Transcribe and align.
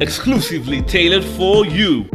exclusively 0.00 0.80
tailored 0.82 1.24
for 1.24 1.66
you. 1.66 2.08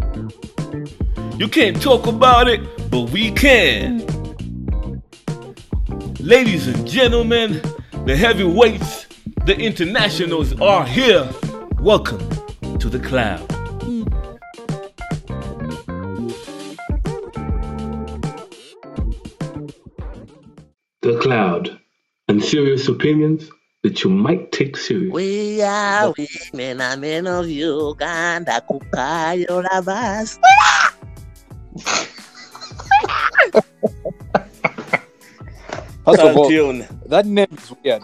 You 1.38 1.48
can't 1.50 1.82
talk 1.82 2.08
about 2.08 2.48
it, 2.48 2.62
but 2.90 3.10
we 3.10 3.32
can. 3.32 4.00
Ladies 6.20 6.68
and 6.68 6.88
gentlemen, 6.88 7.62
the 8.06 8.16
heavyweights, 8.16 9.08
the 9.46 9.58
internationals 9.58 10.60
are 10.62 10.86
here. 10.86 11.30
Welcome 11.80 12.20
to 12.80 12.88
the 12.88 13.00
cloud. 13.00 13.46
The 21.02 21.20
cloud 21.22 21.80
and 22.30 22.42
serious 22.42 22.88
opinions 22.88 23.50
that 23.84 24.02
you 24.04 24.10
might 24.10 24.52
take 24.52 24.78
serious. 24.78 25.12
We 25.12 25.62
are 25.62 26.14
women 26.54 26.80
and 26.80 27.02
men 27.02 27.28
of 27.28 27.50
Uganda, 27.50 28.64
Kukayo 28.64 29.68
Labas. 29.68 30.40
First 36.06 36.22
of 36.22 36.38
all, 36.38 36.50
Tune. 36.50 36.88
that 37.08 37.26
name 37.26 37.48
is 37.52 37.74
weird. 37.84 38.04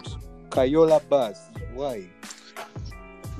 Kayoola 0.49 1.01
Bass. 1.09 1.39
Why? 1.73 2.03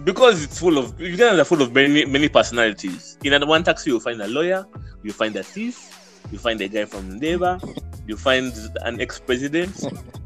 Because 0.06 0.44
it's 0.44 0.60
full 0.60 0.78
of 0.78 1.00
Uganda 1.00 1.42
are 1.42 1.46
full 1.46 1.62
of 1.62 1.74
many 1.74 2.06
many 2.06 2.30
personalities. 2.30 3.18
In 3.24 3.36
one 3.48 3.64
taxi, 3.64 3.90
you'll 3.90 4.00
find 4.00 4.22
a 4.22 4.28
lawyer, 4.28 4.66
you 5.04 5.12
find 5.12 5.36
a 5.36 5.44
thief, 5.44 5.92
you 6.32 6.38
find 6.40 6.62
a 6.62 6.70
guy 6.70 6.86
from 6.86 7.20
neighbor, 7.20 7.60
you 8.08 8.16
find 8.16 8.54
an 8.84 9.02
ex-president. 9.02 9.76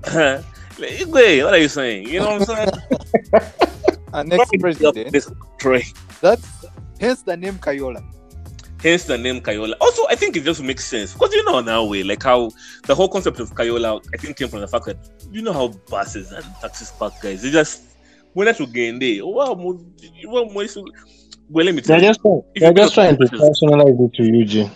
like, 0.80 0.92
Igwe, 0.92 1.44
what 1.44 1.54
are 1.54 1.58
you 1.58 1.68
saying? 1.70 2.08
You 2.10 2.20
know 2.20 2.38
what 2.38 2.50
I'm 2.50 2.70
saying? 3.32 3.52
An 4.14 4.32
ex-president. 4.32 5.12
This 5.12 5.32
Troy. 5.58 5.82
That's 6.22 6.66
hence 7.00 7.22
the 7.24 7.36
name 7.36 7.56
Kayoola. 7.56 8.04
Hence 8.82 9.06
the 9.06 9.18
name 9.18 9.42
Kayoola. 9.42 9.74
Also, 9.82 10.04
I 10.10 10.16
think 10.16 10.36
it 10.38 10.44
just 10.44 10.62
makes 10.62 10.86
sense 10.86 11.14
because 11.14 11.34
you 11.34 11.44
know 11.46 11.62
now 11.62 11.86
way 11.86 12.04
like 12.04 12.22
how 12.22 12.52
the 12.86 12.94
whole 12.94 13.08
concept 13.08 13.40
of 13.40 13.54
Kayoola 13.56 14.04
I 14.14 14.18
think 14.18 14.38
came 14.38 14.50
from 14.50 14.60
the 14.62 14.68
fact 14.68 14.86
that 14.86 14.98
you 15.32 15.42
know 15.42 15.54
how 15.54 15.70
buses 15.90 16.32
and 16.32 16.46
taxis 16.62 16.92
park 16.92 17.14
guys 17.22 17.42
they 17.42 17.50
just 17.50 17.96
when 18.34 18.46
that's 18.46 18.60
again 18.60 19.00
they 19.00 19.22
wow 19.22 19.54
mo- 19.56 19.84
well 20.28 20.46
mo- 20.50 20.66
so- 20.68 20.86
well 21.50 21.66
let 21.66 21.74
me 21.74 21.82
tell 21.82 21.98
They're 22.00 22.08
you 22.10 22.14
just 22.14 22.22
trying, 22.22 22.42
they're 22.56 22.74
just 22.74 22.94
to 22.94 23.02
trying 23.02 23.18
to 23.18 23.26
personalize 23.26 24.06
it 24.06 24.14
to 24.16 24.24
you, 24.26 24.36
Eugene. 24.40 24.72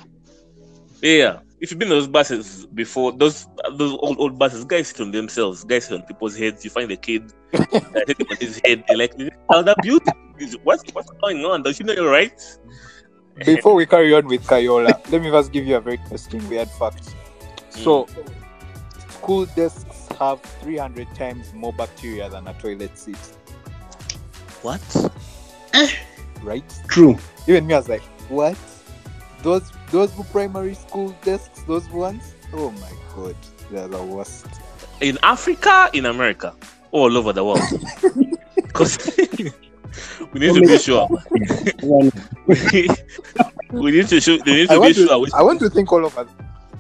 yeah 1.02 1.39
if 1.59 1.72
you've 1.72 1.80
been 1.80 1.88
in 1.91 1.97
those 1.97 2.08
buses 2.08 2.66
before 2.67 3.11
those 3.11 3.47
those 3.73 3.94
old 4.02 4.17
old 4.19 4.38
buses 4.38 4.63
guys 4.66 4.89
sit 4.89 5.02
on 5.02 5.11
themselves 5.11 5.63
guys 5.63 5.86
sit 5.86 6.00
on 6.00 6.05
people's 6.05 6.38
heads 6.38 6.63
you 6.63 6.69
find 6.69 6.89
the 6.89 6.97
kid 6.97 7.33
uh, 7.53 7.66
sitting 8.08 8.27
on 8.30 8.38
his 8.38 8.61
head 8.63 8.83
they're 8.88 8.97
like 8.97 9.13
oh 9.50 9.63
that 9.63 9.75
beauty 9.81 10.11
what's 10.63 10.83
what's 10.94 11.09
going 11.22 11.44
on 11.45 11.63
don't 11.63 11.80
you 11.80 11.85
know 11.85 11.94
your 11.94 12.09
rights 12.11 12.59
Before 13.45 13.75
we 13.75 13.85
carry 13.85 14.13
on 14.16 14.25
with 14.25 14.44
Kayoola, 14.47 14.94
let 15.11 15.22
me 15.22 15.30
first 15.30 15.52
give 15.52 15.66
you 15.67 15.75
a 15.75 15.80
very 15.80 15.97
interesting 15.97 16.41
weird 16.50 16.69
fact. 16.72 17.13
So, 17.69 18.08
school 19.09 19.45
desks 19.55 20.08
have 20.17 20.41
300 20.41 21.13
times 21.13 21.53
more 21.53 21.72
bacteria 21.72 22.30
than 22.31 22.47
a 22.47 22.53
toilet 22.55 22.97
seat, 22.97 23.19
What? 24.63 24.81
right? 26.41 26.63
True. 26.88 27.16
Even 27.45 27.67
me, 27.67 27.75
I 27.75 27.78
was 27.78 27.88
like, 27.89 28.02
what? 28.30 28.58
Those 29.44 29.72
those 29.91 30.11
primary 30.31 30.73
school 30.75 31.16
desks, 31.23 31.61
those 31.63 31.89
ones? 31.89 32.33
Oh 32.53 32.71
my 32.71 32.91
god, 33.16 33.35
they're 33.71 33.88
the 33.88 34.02
worst. 34.03 34.47
in 35.02 35.17
Africa, 35.23 35.89
in 35.94 36.05
America, 36.05 36.53
all 36.91 37.17
over 37.17 37.33
the 37.33 37.44
world. 37.44 37.61
Because 38.55 38.97
we 40.33 40.39
need 40.39 40.53
to 40.53 40.61
be 40.61 40.77
sure. 40.77 41.07
One- 41.81 42.11
we 43.71 43.91
need 43.91 44.07
to 44.09 44.19
show. 44.21 44.38
They 44.38 44.53
need 44.53 44.69
I 44.69 44.75
to 44.75 44.79
be 44.79 44.79
want 44.79 44.95
to, 44.95 45.05
sure. 45.07 45.19
Which, 45.19 45.33
I 45.33 45.41
want 45.41 45.59
to 45.61 45.69
think 45.69 45.91
all 45.91 46.05
over. 46.05 46.27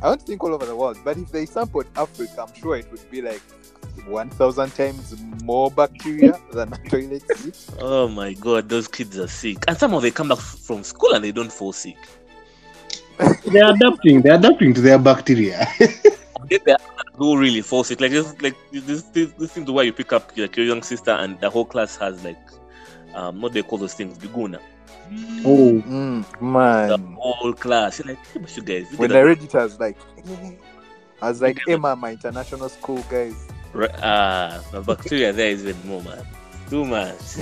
I 0.01 0.09
want 0.09 0.19
to 0.21 0.25
think 0.27 0.43
all 0.43 0.53
over 0.53 0.65
the 0.65 0.75
world. 0.75 0.97
But 1.03 1.17
if 1.17 1.31
they 1.31 1.45
sampled 1.47 1.87
Africa, 1.95 2.45
I'm 2.47 2.53
sure 2.53 2.75
it 2.75 2.91
would 2.91 3.09
be 3.09 3.21
like 3.23 3.41
1,000 4.05 4.69
times 4.75 5.15
more 5.43 5.71
bacteria 5.71 6.39
than 6.51 6.71
a 6.73 6.77
toilet 6.89 7.23
seat. 7.37 7.67
oh 7.79 8.07
my 8.07 8.33
god, 8.33 8.69
those 8.69 8.87
kids 8.87 9.17
are 9.17 9.27
sick, 9.27 9.57
and 9.67 9.75
some 9.77 9.93
of 9.95 10.03
them 10.03 10.11
come 10.11 10.27
back 10.29 10.37
from 10.37 10.83
school 10.83 11.13
and 11.13 11.23
they 11.23 11.31
don't 11.31 11.51
fall 11.51 11.73
sick. 11.73 11.97
They're 13.45 13.69
adapting. 13.71 14.21
They're 14.21 14.35
adapting 14.35 14.73
to 14.75 14.81
their 14.81 14.99
bacteria. 14.99 15.67
They 16.49 16.59
they 16.65 16.75
do 17.19 17.37
really 17.37 17.61
fall 17.61 17.83
it 17.89 17.99
Like 17.99 18.11
just 18.11 18.41
like 18.41 18.55
this, 18.71 19.03
this, 19.13 19.33
this 19.37 19.51
thing 19.53 19.65
to 19.65 19.73
where 19.73 19.85
you 19.85 19.93
pick 19.93 20.13
up 20.13 20.31
like 20.37 20.55
your 20.55 20.65
young 20.65 20.81
sister 20.83 21.11
and 21.11 21.39
the 21.39 21.49
whole 21.49 21.65
class 21.65 21.97
has 21.97 22.23
like 22.23 22.39
um 23.13 23.41
what 23.41 23.53
they 23.53 23.63
call 23.63 23.77
those 23.79 23.93
things, 23.95 24.17
biguna. 24.17 24.59
oh, 25.45 25.83
Mm, 25.87 26.25
The 26.87 26.97
whole 27.15 27.53
class. 27.53 27.99
You're 27.99 28.09
like, 28.09 28.25
hey, 28.33 28.39
but 28.39 28.55
you 28.55 28.63
guys. 28.63 28.91
look 28.91 28.99
When 28.99 29.11
at 29.11 29.15
I 29.15 29.21
read 29.21 29.43
it, 29.43 29.55
I 29.55 29.63
was 29.63 29.79
like, 29.79 29.97
I 31.21 31.29
was 31.29 31.41
like, 31.41 31.61
Emma, 31.67 31.95
my 31.95 32.11
international 32.11 32.69
school 32.69 33.03
guys. 33.09 33.47
Re- 33.73 33.89
Ah, 34.01 34.61
the 34.71 34.81
bacteria 34.81 35.31
there 35.33 35.49
is 35.51 35.63
even 35.65 35.87
more, 35.87 36.01
man. 36.03 36.25
Too 36.69 36.85
much. 36.85 37.37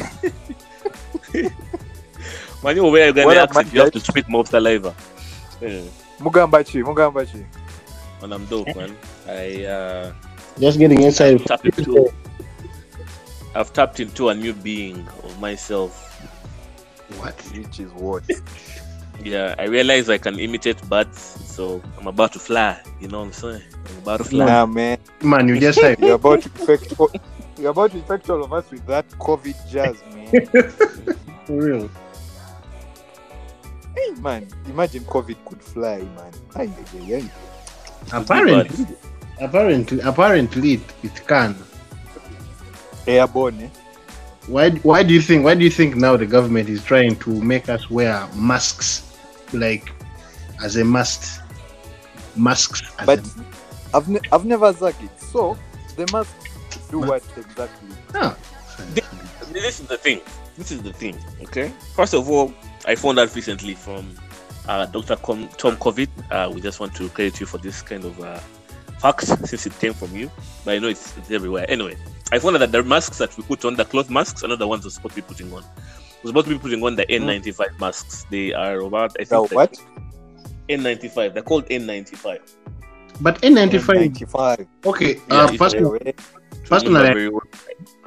man, 2.63 2.75
you 2.75 2.83
where 2.85 3.07
you 3.07 3.13
What 3.19 3.37
gonna 3.37 3.39
up, 3.39 3.49
accent, 3.49 3.73
you 3.73 3.79
have 3.81 3.91
to 3.91 3.99
guys? 3.99 4.01
spit 4.01 4.27
more 4.29 4.45
saliva. 4.45 4.95
Yeah, 5.61 5.81
Mugambachi, 6.19 6.83
Mugambachi. 6.83 7.45
and 8.21 8.33
I'm 8.33 8.45
dope, 8.45 8.75
man. 8.75 8.95
I 9.27 9.65
uh, 9.65 10.13
just 10.59 10.77
getting 10.79 11.01
inside. 11.01 11.43
tapped 11.45 11.65
into, 11.65 12.11
I've 13.55 13.71
tapped 13.73 13.99
into 13.99 14.29
a 14.29 14.35
new 14.35 14.53
being 14.53 15.07
of 15.23 15.39
myself. 15.39 16.01
What? 17.19 17.39
Which 17.53 17.79
is 17.79 17.91
what? 17.93 18.23
Yeah, 19.23 19.55
I 19.57 19.63
realize 19.67 20.09
I 20.09 20.17
can 20.17 20.37
imitate 20.39 20.81
birds, 20.89 21.17
so 21.21 21.81
I'm 21.97 22.05
about 22.05 22.33
to 22.33 22.39
fly. 22.39 22.77
You 22.99 23.07
know 23.07 23.19
what 23.19 23.27
I'm 23.27 23.31
saying? 23.31 23.61
I'm 23.89 23.97
about 23.99 24.17
to 24.17 24.23
fly. 24.25 24.45
Nah, 24.45 24.65
man. 24.65 24.97
Man, 25.21 25.47
you 25.47 25.57
just 25.57 25.79
said 25.79 25.97
You're 26.01 26.15
about 26.15 26.41
to 26.41 26.49
infect. 26.49 26.99
all- 26.99 27.09
You're 27.57 27.71
about 27.71 27.91
to 27.91 27.97
infect 27.97 28.29
all 28.29 28.43
of 28.43 28.51
us 28.51 28.69
with 28.69 28.85
that 28.87 29.07
COVID 29.11 29.55
jazz, 29.71 29.95
man. 30.13 30.45
for 31.45 31.53
real. 31.53 31.89
Hey, 33.95 34.11
man. 34.21 34.47
Imagine 34.67 35.03
COVID 35.05 35.37
could 35.45 35.61
fly, 35.61 35.99
man. 35.99 36.33
Ay, 36.55 36.69
ay, 36.69 36.99
ay, 36.99 37.15
ay. 37.15 37.31
Apparently, 38.11 38.85
apparently, 39.41 39.99
apparently, 40.01 40.73
it, 40.73 40.81
it 41.03 41.27
can. 41.27 41.55
Airborne, 43.07 43.61
eh? 43.61 43.69
Why? 44.47 44.69
Why 44.69 45.03
do 45.03 45.13
you 45.13 45.21
think? 45.21 45.43
Why 45.45 45.55
do 45.55 45.63
you 45.63 45.71
think 45.71 45.95
now 45.95 46.17
the 46.17 46.25
government 46.25 46.69
is 46.69 46.83
trying 46.83 47.15
to 47.17 47.29
make 47.41 47.69
us 47.69 47.89
wear 47.89 48.27
masks, 48.35 49.17
like 49.53 49.91
as 50.63 50.77
a 50.77 50.83
must? 50.83 51.41
Masks. 52.35 52.83
As 52.99 53.05
But 53.05 53.19
a, 53.19 53.45
I've, 53.95 54.09
ne- 54.09 54.27
I've 54.31 54.45
never 54.45 54.71
zagged 54.73 55.01
it. 55.01 55.21
So, 55.21 55.57
they 55.95 56.05
must 56.11 56.35
do 56.91 56.99
what 56.99 57.23
exactly? 57.37 57.89
Ah. 58.13 58.35
This 59.51 59.79
is 59.79 59.87
the 59.87 59.97
thing. 59.97 60.21
This 60.57 60.71
is 60.71 60.83
the 60.83 60.91
thing. 60.93 61.17
Okay. 61.43 61.71
First 61.95 62.13
of 62.13 62.29
all, 62.29 62.53
I 62.87 62.95
found 62.95 63.19
out 63.19 63.35
recently 63.35 63.73
from 63.75 64.15
uh, 64.67 64.85
Dr. 64.87 65.15
Com- 65.17 65.49
Tom 65.57 65.75
COVID. 65.77 66.09
Uh, 66.31 66.51
we 66.51 66.61
just 66.61 66.79
want 66.79 66.95
to 66.95 67.09
credit 67.09 67.39
you 67.39 67.45
for 67.45 67.57
this 67.57 67.81
kind 67.81 68.03
of 68.05 68.19
uh, 68.21 68.39
facts 68.99 69.27
since 69.49 69.65
it 69.65 69.77
came 69.79 69.93
from 69.93 70.15
you. 70.15 70.29
But 70.63 70.75
I 70.75 70.79
know 70.79 70.87
it's, 70.87 71.17
it's 71.17 71.31
everywhere. 71.31 71.65
Anyway, 71.69 71.95
I 72.31 72.39
found 72.39 72.55
out 72.55 72.59
that 72.59 72.71
the 72.71 72.83
masks 72.83 73.17
that 73.17 73.35
we 73.37 73.43
put 73.43 73.65
on, 73.65 73.75
the 73.75 73.85
cloth 73.85 74.09
masks, 74.09 74.43
are 74.43 74.47
not 74.47 74.59
the 74.59 74.67
ones 74.67 74.83
we're 74.83 74.91
supposed 74.91 75.15
to 75.15 75.21
be 75.21 75.27
putting 75.27 75.51
on. 75.53 75.63
We're 76.23 76.29
supposed 76.29 76.47
to 76.47 76.53
be 76.53 76.59
putting 76.59 76.83
on 76.83 76.95
the 76.95 77.05
N95 77.05 77.79
masks. 77.79 78.25
They 78.29 78.53
are 78.53 78.79
about 78.81 79.11
I 79.19 79.23
think 79.25 79.29
The 79.29 79.41
like 79.41 79.51
what? 79.53 79.81
N95. 80.69 81.33
They're 81.33 81.43
called 81.43 81.67
N95. 81.67 82.39
but 83.21 83.41
N95. 83.41 84.11
N95. 84.11 84.67
Okay. 84.85 85.15
Yeah, 85.15 85.35
uh, 85.35 85.47
first, 85.53 85.75
Very 85.75 85.85
well. 85.85 85.99
Personally, 86.69 87.29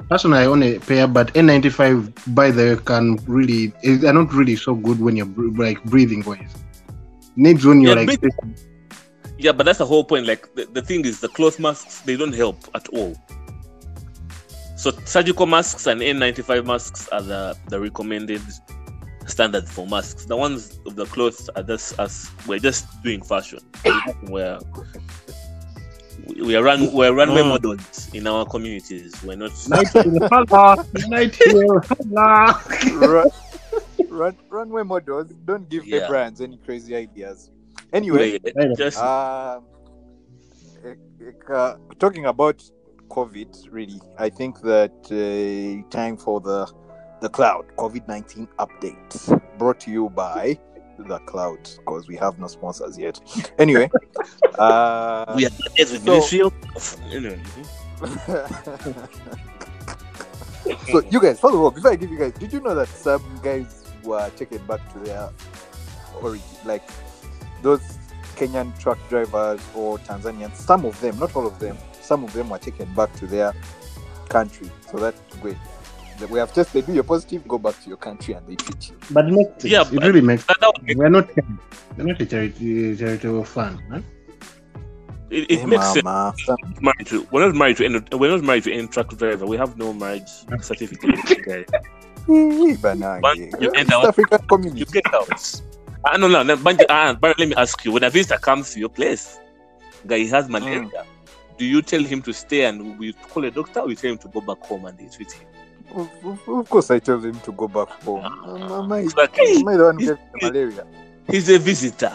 personally, 0.09 0.37
I 0.39 0.45
own 0.45 0.63
a 0.63 0.79
pair, 0.79 1.07
but 1.07 1.33
N95 1.33 2.35
by 2.35 2.51
the 2.51 2.75
way 2.75 2.81
can 2.83 3.17
really. 3.27 3.73
eh, 3.83 3.97
They're 3.97 4.13
not 4.13 4.33
really 4.33 4.55
so 4.55 4.75
good 4.75 4.99
when 4.99 5.15
you're 5.15 5.33
like 5.57 5.83
breathing 5.85 6.23
wise. 6.23 6.55
Needs 7.35 7.65
when 7.65 7.81
you're 7.81 7.97
Yeah, 7.97 8.05
like. 8.05 8.19
Yeah, 9.37 9.53
but 9.53 9.65
that's 9.65 9.77
the 9.77 9.85
whole 9.85 10.03
point. 10.03 10.25
Like 10.27 10.53
the, 10.55 10.65
the 10.65 10.81
thing 10.81 11.05
is, 11.05 11.21
the 11.21 11.29
cloth 11.29 11.59
masks 11.59 12.01
they 12.01 12.17
don't 12.17 12.33
help 12.33 12.57
at 12.75 12.87
all. 12.89 13.15
So 14.75 14.91
surgical 15.05 15.45
masks 15.45 15.87
and 15.87 16.01
N95 16.01 16.65
masks 16.65 17.07
are 17.09 17.21
the, 17.21 17.57
the 17.67 17.79
recommended 17.79 18.41
standard 19.27 19.67
for 19.67 19.85
masks. 19.85 20.25
The 20.25 20.35
ones 20.37 20.79
of 20.85 20.95
the 20.95 21.05
clothes 21.05 21.49
are 21.55 21.63
just 21.63 21.99
us. 21.99 22.31
We're 22.47 22.59
just 22.59 22.85
doing 23.03 23.21
fashion. 23.21 23.59
We're 24.23 24.59
we 26.35 26.41
we 26.41 26.55
are 26.55 26.63
run 26.63 26.91
we're 26.93 27.13
runway 27.13 27.41
Mm. 27.41 27.49
models 27.49 28.09
in 28.13 28.27
our 28.27 28.45
communities. 28.45 29.13
We're 29.23 29.35
not. 29.35 29.51
Nightingale, 29.69 30.85
Nightingale, 31.07 31.81
holla. 31.81 32.61
run, 32.95 33.29
run, 34.09 34.37
runway 34.49 34.83
models. 34.83 35.29
Don't 35.45 35.67
give 35.69 35.85
Yeah. 35.85 35.99
the 35.99 36.07
brands 36.07 36.41
any 36.41 36.57
crazy 36.57 36.95
ideas. 36.95 37.51
Anyway, 37.93 38.39
just 38.77 38.97
eh, 38.99 39.59
uh, 41.53 41.75
talking 41.97 42.25
about 42.25 42.63
COVID, 43.09 43.67
really, 43.71 43.99
I 44.17 44.29
think 44.29 44.61
that 44.61 44.93
uh, 45.11 45.89
time 45.89 46.15
for 46.17 46.39
the 46.41 46.67
The 47.21 47.27
Cloud 47.29 47.65
COVID 47.75 48.07
19 48.07 48.47
update 48.59 49.41
brought 49.57 49.79
to 49.81 49.91
you 49.91 50.09
by 50.09 50.57
The 51.07 51.19
Cloud 51.19 51.59
because 51.77 52.07
we 52.07 52.15
have 52.17 52.39
no 52.39 52.47
sponsors 52.47 52.97
yet. 52.97 53.19
Anyway, 53.57 53.89
uh, 54.59 55.33
We 55.35 55.45
are 55.45 55.51
with 55.77 55.87
so- 55.87 55.99
Ministry 56.03 56.41
so, 60.91 61.01
you 61.09 61.19
guys, 61.21 61.43
of 61.43 61.53
all, 61.55 61.71
before 61.71 61.91
I 61.91 61.95
give 61.95 62.09
you 62.11 62.17
guys, 62.17 62.33
did 62.33 62.53
you 62.53 62.61
know 62.61 62.75
that 62.75 62.87
some 62.87 63.21
guys 63.43 63.83
were 64.03 64.29
taken 64.37 64.65
back 64.65 64.91
to 64.93 64.99
their 64.99 65.29
origin? 66.21 66.45
Like 66.65 66.83
those 67.61 67.81
Kenyan 68.35 68.77
truck 68.79 68.97
drivers 69.09 69.61
or 69.75 69.97
Tanzanians, 69.99 70.55
some 70.55 70.85
of 70.85 70.99
them, 71.01 71.19
not 71.19 71.35
all 71.35 71.45
of 71.47 71.59
them, 71.59 71.77
some 72.01 72.23
of 72.23 72.31
them 72.33 72.49
were 72.49 72.57
taken 72.57 72.93
back 72.93 73.13
to 73.17 73.27
their 73.27 73.53
country. 74.29 74.69
So 74.91 74.97
that's 74.97 75.19
great. 75.37 75.57
We 76.27 76.39
have 76.39 76.53
tested 76.53 76.87
you, 76.87 76.95
you're 76.95 77.03
positive, 77.03 77.47
go 77.47 77.57
back 77.57 77.81
to 77.83 77.87
your 77.87 77.97
country 77.97 78.33
and 78.33 78.45
they 78.47 78.55
treat 78.55 78.89
you. 78.89 78.97
But 79.11 79.25
it 79.27 79.31
makes 79.31 79.49
sense. 79.61 79.63
Yeah, 79.65 79.81
it 79.81 79.93
but- 79.93 80.03
really 80.03 80.21
makes 80.21 80.45
That, 80.45 80.57
that 80.59 80.73
make, 80.83 80.97
We're 80.97 81.09
not 81.09 81.29
we're 81.97 82.05
not 82.05 82.21
a 82.21 82.25
charity 82.25 82.95
charitable 82.97 83.43
fund, 83.45 83.79
man. 83.89 84.03
it, 85.29 85.49
it 85.51 85.59
Hey, 85.59 85.65
makes 85.65 85.85
sense. 85.93 86.03
mama. 86.03 86.33
Married 86.81 87.07
to, 87.07 87.27
we're 87.31 87.45
not 87.45 87.55
married 87.55 87.77
to 87.77 87.85
any. 87.85 88.01
We're 88.11 88.31
not 88.31 88.43
married 88.43 88.63
to 88.65 88.73
any 88.73 88.87
truck 88.87 89.09
driver. 89.17 89.45
We 89.45 89.57
have 89.57 89.77
no 89.77 89.93
marriage 89.93 90.27
certificate. 90.61 91.45
guy. 91.45 91.65
Hey, 92.27 92.75
banana. 92.81 93.19
But 93.21 93.37
you 93.37 93.71
end 93.71 93.87
East 93.89 93.93
up- 93.93 94.05
African 94.17 94.75
You 94.77 94.85
get 94.85 95.05
out. 95.13 95.61
Ah, 96.05 96.15
no, 96.17 96.27
no, 96.27 96.43
no. 96.43 96.55
But, 96.55 96.85
ah, 96.89 97.13
but 97.19 97.37
let 97.39 97.47
me 97.49 97.55
ask 97.55 97.83
you: 97.85 97.91
When 97.91 98.03
a 98.03 98.09
visitor 98.09 98.39
comes 98.39 98.73
to 98.73 98.79
your 98.79 98.89
place, 98.89 99.37
guy 100.07 100.17
he 100.19 100.27
has 100.27 100.47
malaria, 100.49 100.89
do 101.57 101.65
you 101.65 101.81
tell 101.81 102.01
him 102.03 102.21
to 102.21 102.31
stay 102.33 102.63
and 102.65 102.97
we 102.97 103.11
call 103.13 103.43
a 103.45 103.51
doctor, 103.51 103.81
or 103.81 103.89
you 103.89 103.95
tell 103.95 104.11
him 104.11 104.17
to 104.19 104.27
go 104.29 104.39
back 104.41 104.59
home 104.65 104.85
and 104.85 104.97
they 104.97 105.07
treat 105.09 105.31
him? 105.31 105.47
Of, 105.95 106.09
of- 106.23 106.47
of 106.49 106.69
course, 106.69 106.91
I 106.91 106.99
tell 106.99 107.19
him 107.19 107.39
to 107.41 107.51
go 107.51 107.67
back 107.67 107.89
home. 108.03 108.23
Am 108.25 108.71
am 108.71 108.91
I, 108.91 108.99
It's 108.99 109.15
like, 109.15 109.35
hey, 109.35 109.57
am 109.59 109.67
I 109.67 109.75
the 109.77 109.83
one 109.85 109.99
who 109.99 110.05
gets 110.05 110.21
malaria? 110.41 110.85
he's 111.27 111.49
a 111.49 111.57
visitor. 111.59 112.11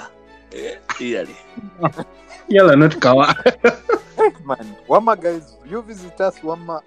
Eh, 0.53 0.77
Really. 1.01 1.35
Yalla, 2.49 2.77
not 2.77 3.01
kawa. 3.01 3.35
Hey, 4.17 4.31
man. 4.45 4.77
Wama, 4.89 5.21
guys, 5.21 5.57
you 5.67 5.83
visit 5.83 6.21
us, 6.21 6.39
Wama. 6.41 6.81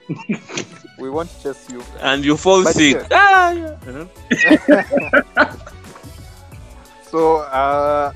we 1.00 1.10
want 1.10 1.30
to 1.30 1.44
chase 1.54 1.68
you. 1.70 1.84
And 2.00 2.24
you 2.24 2.38
fall 2.38 2.64
But 2.64 2.76
sick. 2.76 2.96
yeah. 2.96 3.08
Ah, 3.12 3.52
yeah. 3.52 3.78
Uh-huh. 3.88 5.56
So, 7.10 7.38
uh, 7.38 8.12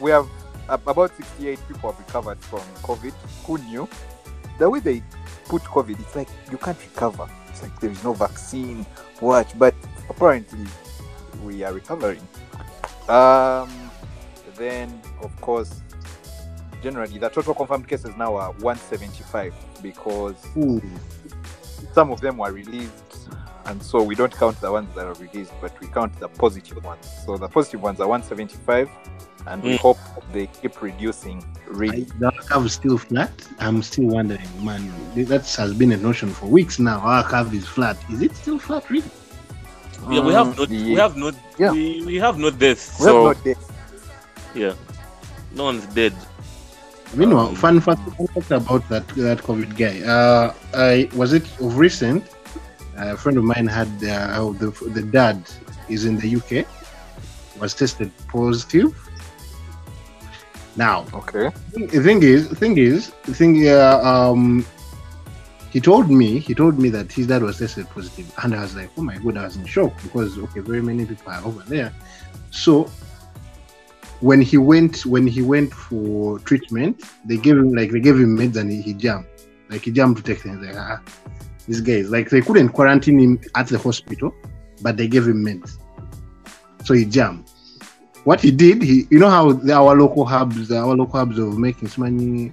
we 0.00 0.10
have 0.10 0.26
uh, 0.68 0.78
about 0.86 1.14
68 1.16 1.58
people 1.68 1.92
have 1.92 1.98
recovered 2.00 2.38
from 2.40 2.60
COVID. 2.82 3.12
Who 3.44 3.58
knew? 3.58 3.88
The 4.58 4.68
way 4.68 4.80
they 4.80 5.02
put 5.46 5.62
COVID, 5.62 6.00
it's 6.00 6.16
like 6.16 6.28
you 6.50 6.56
can't 6.56 6.78
recover. 6.80 7.28
It's 7.60 7.70
like 7.70 7.80
there 7.80 7.90
is 7.90 8.02
no 8.02 8.14
vaccine. 8.14 8.86
Watch, 9.20 9.58
but 9.58 9.74
apparently 10.08 10.66
we 11.44 11.62
are 11.62 11.72
recovering. 11.72 12.26
Um, 13.08 13.90
then, 14.56 15.00
of 15.22 15.38
course, 15.40 15.82
generally 16.82 17.18
the 17.18 17.28
total 17.28 17.54
confirmed 17.54 17.86
cases 17.86 18.16
now 18.16 18.34
are 18.36 18.52
175 18.52 19.54
because 19.82 20.36
Ooh. 20.56 20.80
some 21.92 22.10
of 22.10 22.20
them 22.20 22.38
were 22.38 22.52
released 22.52 23.28
and 23.66 23.82
so 23.82 24.02
we 24.02 24.14
don't 24.14 24.32
count 24.32 24.58
the 24.60 24.72
ones 24.72 24.88
that 24.94 25.06
are 25.06 25.14
released 25.14 25.52
but 25.60 25.78
we 25.80 25.86
count 25.88 26.18
the 26.18 26.28
positive 26.28 26.82
ones 26.82 27.06
so 27.26 27.36
the 27.36 27.48
positive 27.48 27.82
ones 27.82 28.00
are 28.00 28.08
175 28.08 28.88
and 29.46 29.62
we 29.62 29.70
Mm. 29.74 29.78
hope 29.78 29.98
they 30.32 30.46
keep 30.46 30.80
reducing 30.82 31.38
I, 31.42 31.68
really 31.82 32.02
the 32.18 32.30
curve 32.48 32.66
is 32.66 32.72
still 32.72 32.98
flat. 32.98 33.30
I'm 33.58 33.82
still 33.82 34.06
wondering, 34.06 34.48
man. 34.64 34.82
That 35.14 35.46
has 35.56 35.72
been 35.74 35.92
a 35.92 35.96
notion 35.96 36.30
for 36.30 36.46
weeks 36.46 36.78
now. 36.78 36.98
Our 37.00 37.22
curve 37.24 37.54
is 37.54 37.66
flat. 37.66 37.96
Is 38.12 38.22
it 38.22 38.34
still 38.36 38.58
flat, 38.58 38.88
really? 38.90 39.10
Yeah, 40.10 40.20
we 40.28 40.32
have 40.32 40.56
no, 40.58 40.64
Mm, 40.66 40.84
we 40.86 40.94
have 40.94 41.16
no, 41.16 41.32
Yeah. 41.58 41.72
we, 41.72 42.02
we 42.06 42.16
have 42.16 42.38
no 42.38 42.50
deaths. 42.50 42.98
we 42.98 43.04
So 43.06 43.26
have 43.28 43.36
no 43.38 43.44
deaths. 43.44 43.66
yeah, 44.54 44.74
no 45.54 45.64
one's 45.64 45.86
dead. 46.00 46.14
Meanwhile, 47.14 47.48
Um, 47.48 47.54
fun 47.56 47.80
fact, 47.80 48.00
fun 48.16 48.26
fact 48.34 48.50
about 48.62 48.82
that 48.88 49.06
that 49.26 49.38
COVID 49.48 49.70
guy. 49.76 49.96
Uh, 50.16 50.54
I 50.74 51.08
was 51.20 51.32
it 51.32 51.44
of 51.60 51.76
recent. 51.76 52.22
A 52.96 53.16
friend 53.16 53.36
of 53.38 53.44
mine 53.44 53.66
had 53.66 53.90
uh, 54.04 54.52
the 54.62 54.68
the 54.96 55.02
dad 55.02 55.38
is 55.88 56.04
in 56.04 56.14
the 56.22 56.28
UK, 56.38 56.52
was 57.60 57.74
tested 57.74 58.10
positive. 58.28 58.90
Now, 60.76 61.06
okay 61.12 61.50
the 61.72 62.02
thing 62.02 62.22
is, 62.22 62.48
the 62.48 62.56
thing 62.56 62.78
is, 62.78 63.12
the 63.24 63.34
thing. 63.34 63.68
Uh, 63.68 64.00
um, 64.02 64.64
he 65.70 65.80
told 65.80 66.10
me, 66.10 66.40
he 66.40 66.52
told 66.54 66.78
me 66.78 66.88
that 66.88 67.12
his 67.12 67.28
dad 67.28 67.42
was 67.42 67.58
tested 67.58 67.88
positive, 67.90 68.32
and 68.42 68.54
I 68.54 68.62
was 68.62 68.74
like, 68.74 68.90
oh 68.96 69.02
my 69.02 69.16
god, 69.18 69.36
I 69.36 69.44
was 69.44 69.56
in 69.56 69.64
shock 69.66 69.92
because 70.02 70.36
okay, 70.38 70.60
very 70.60 70.82
many 70.82 71.06
people 71.06 71.32
are 71.32 71.44
over 71.44 71.62
there. 71.62 71.92
So 72.50 72.90
when 74.20 74.40
he 74.40 74.58
went, 74.58 75.06
when 75.06 75.26
he 75.26 75.42
went 75.42 75.72
for 75.72 76.40
treatment, 76.40 77.04
they 77.24 77.36
gave 77.36 77.56
him 77.56 77.72
like 77.72 77.90
they 77.90 78.00
gave 78.00 78.16
him 78.16 78.36
meds 78.36 78.56
and 78.56 78.70
he, 78.70 78.82
he 78.82 78.94
jumped, 78.94 79.46
like 79.68 79.82
he 79.82 79.92
jumped 79.92 80.24
to 80.24 80.34
take 80.34 80.42
things. 80.42 80.64
Like 80.64 80.76
ah, 80.76 81.00
this 81.68 81.80
guy 81.80 81.92
is 81.92 82.10
like 82.10 82.30
they 82.30 82.40
couldn't 82.40 82.70
quarantine 82.70 83.20
him 83.20 83.40
at 83.54 83.68
the 83.68 83.78
hospital, 83.78 84.34
but 84.82 84.96
they 84.96 85.06
gave 85.06 85.28
him 85.28 85.44
meds, 85.44 85.78
so 86.84 86.94
he 86.94 87.04
jumped 87.04 87.49
what 88.24 88.40
he 88.40 88.50
did, 88.50 88.82
he 88.82 89.06
you 89.10 89.18
know 89.18 89.30
how 89.30 89.52
the, 89.52 89.72
our 89.72 89.94
local 89.96 90.24
hubs, 90.24 90.70
our 90.72 90.94
local 90.94 91.18
hubs 91.18 91.38
of 91.38 91.58
making 91.58 91.90
money, 91.96 92.50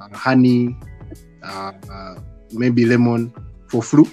uh, 0.00 0.08
honey, 0.16 0.76
uh, 1.42 1.72
uh, 1.90 2.14
maybe 2.52 2.84
lemon 2.84 3.32
for 3.68 3.82
flu. 3.82 4.06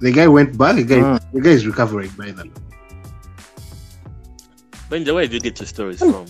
The 0.00 0.12
guy 0.12 0.26
went 0.28 0.56
back. 0.58 0.76
The 0.76 0.84
guy, 0.84 0.96
Mm. 1.00 1.32
the 1.32 1.40
guy 1.40 1.50
is 1.50 1.66
recovering 1.66 2.10
by 2.18 2.30
now. 2.32 2.44
Benja, 4.90 5.14
where 5.14 5.24
did 5.26 5.34
you 5.34 5.40
get 5.40 5.58
your 5.60 5.66
stories 5.66 5.98
from? 6.00 6.26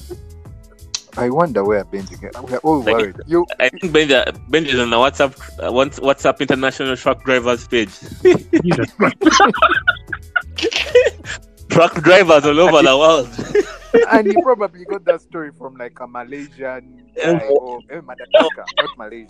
i 1.16 1.30
wonder 1.30 1.62
where 1.62 1.84
benji 1.84 2.20
get 2.20 2.34
we 2.42 2.54
are 2.54 2.58
all 2.66 2.82
Like- 2.82 2.96
worried 2.96 3.16
you 3.28 3.46
I 3.60 3.68
think 3.68 3.92
Benja, 3.94 4.24
Benja 4.50 4.74
is 4.74 4.80
on 4.80 4.90
the 4.90 4.96
WhatsApp, 4.96 5.32
uh, 5.62 5.70
WhatsApp 5.70 6.40
International 6.40 6.96
Truck 6.96 7.22
Drivers 7.22 7.68
page. 7.68 7.92
Jesus 11.74 11.90
Christ. 11.90 11.94
Truck 11.94 12.04
drivers 12.04 12.44
all 12.44 12.60
over 12.60 12.82
the 12.82 12.96
world. 12.96 14.06
and 14.10 14.26
you 14.26 14.42
probably 14.42 14.84
got 14.84 15.04
that 15.04 15.20
story 15.20 15.50
from 15.56 15.76
like 15.76 15.98
a 16.00 16.06
malaysian 16.06 17.10
guy 17.14 17.46
or 17.48 17.78
eh, 17.90 18.00
madagascar 18.00 18.64
not 18.76 18.98
malaysia 18.98 19.28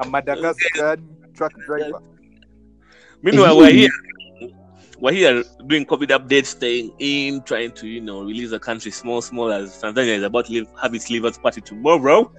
a 0.00 0.08
madagascar 0.08 0.96
truck 1.34 1.52
driver 1.66 2.00
Meanwhile, 3.22 3.56
we're 3.56 3.70
here. 3.70 3.90
We're 5.00 5.12
here 5.12 5.44
doing 5.66 5.84
COVID 5.86 6.08
updates, 6.08 6.46
staying 6.46 6.92
in, 6.98 7.42
trying 7.42 7.72
to, 7.72 7.86
you 7.86 8.00
know, 8.00 8.22
release 8.22 8.50
the 8.50 8.58
country 8.58 8.90
small, 8.90 9.22
small 9.22 9.52
as 9.52 9.80
Tanzania 9.80 10.16
is 10.16 10.22
about 10.24 10.46
to 10.46 10.52
live, 10.52 10.68
have 10.80 10.94
its 10.94 11.08
leavers 11.08 11.40
party 11.40 11.60
tomorrow. 11.60 12.32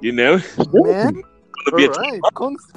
You 0.00 0.12
know, 0.12 0.40
man 0.72 1.22
gonna 1.64 1.76
be 1.76 1.84
a 1.84 1.90
All 1.90 1.98
right, 1.98 2.20
cons- 2.34 2.72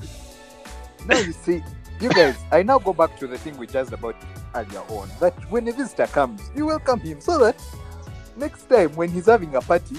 now 1.06 1.20
you 1.20 1.32
see, 1.32 1.64
you 2.02 2.10
guys. 2.10 2.36
I 2.52 2.64
now 2.64 2.80
go 2.80 2.94
back 2.94 3.18
to 3.20 3.28
the 3.28 3.38
thing 3.38 3.58
we 3.58 3.68
just 3.68 3.92
about 3.94 4.16
earlier 4.56 4.80
on. 4.90 5.10
That 5.20 5.34
when 5.52 5.68
a 5.68 5.72
visitor 5.72 6.08
comes, 6.08 6.42
you 6.56 6.66
welcome 6.68 7.00
him 7.00 7.22
so 7.22 7.38
that 7.40 7.56
next 8.38 8.64
time 8.70 8.96
when 8.96 9.10
he's 9.10 9.26
having 9.28 9.56
a 9.56 9.62
party, 9.62 9.96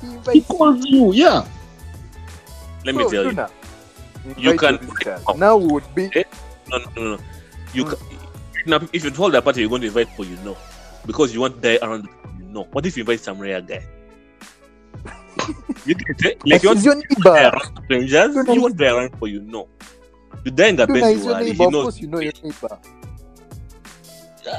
he 0.00 0.06
He 0.06 0.12
invites 0.14 0.36
you. 0.48 0.56
calls 0.56 0.84
you, 0.86 1.12
yeah. 1.12 1.44
let 2.84 2.94
me 2.94 3.04
So, 3.04 3.10
tell 3.10 3.24
you. 3.24 3.30
Tuna, 3.30 3.50
You 4.36 4.56
can- 4.58 4.78
Now 5.36 5.56
we 5.56 5.66
would 5.66 5.94
be 5.94 6.10
Eh? 6.14 6.24
No, 6.68 6.78
no, 6.78 6.86
no, 6.96 7.16
no. 7.16 7.18
You 7.72 7.84
Mm. 7.84 7.90
ca- 7.90 8.04
now, 8.66 8.80
if 8.92 9.04
you 9.04 9.10
hold 9.10 9.34
a 9.34 9.40
party, 9.42 9.60
you're 9.60 9.70
going 9.70 9.80
to 9.82 9.86
invite 9.88 10.08
people 10.10 10.26
you 10.26 10.36
know 10.44 10.56
because 11.06 11.32
you 11.34 11.40
want 11.40 11.54
to 11.56 11.60
die 11.78 11.78
around 11.84 12.04
the 12.04 12.10
you 12.38 12.44
know. 12.52 12.64
What 12.72 12.84
if 12.86 12.96
you 12.96 13.02
invite 13.02 13.20
some 13.20 13.38
rare 13.38 13.60
guy? 13.62 13.82
you 15.86 15.94
get 15.94 16.24
it? 16.26 16.38
Like 16.46 16.62
you 16.62 16.68
want 16.68 16.84
your 16.84 16.94
die 16.96 17.02
neighbor. 17.16 17.30
around 17.48 17.84
strangers, 17.84 18.34
you 18.54 18.60
want 18.60 18.76
to 18.78 18.84
die 18.84 18.90
around 18.94 19.10
people 19.12 19.28
you 19.28 19.40
know. 19.40 19.68
You 20.44 20.52
die 20.52 20.68
in 20.68 20.76
the 20.76 20.86
Tuna 20.86 20.88
bed, 20.88 21.10
is 21.10 21.24
you 21.24 21.26
your 21.26 21.36
are. 21.36 21.42
He 21.44 21.54
neighbor. 21.54 21.64
Of 21.66 21.78
course, 21.78 22.00
you 22.00 22.08
know 22.08 22.20
your 22.20 22.32
neighbor. 22.42 22.78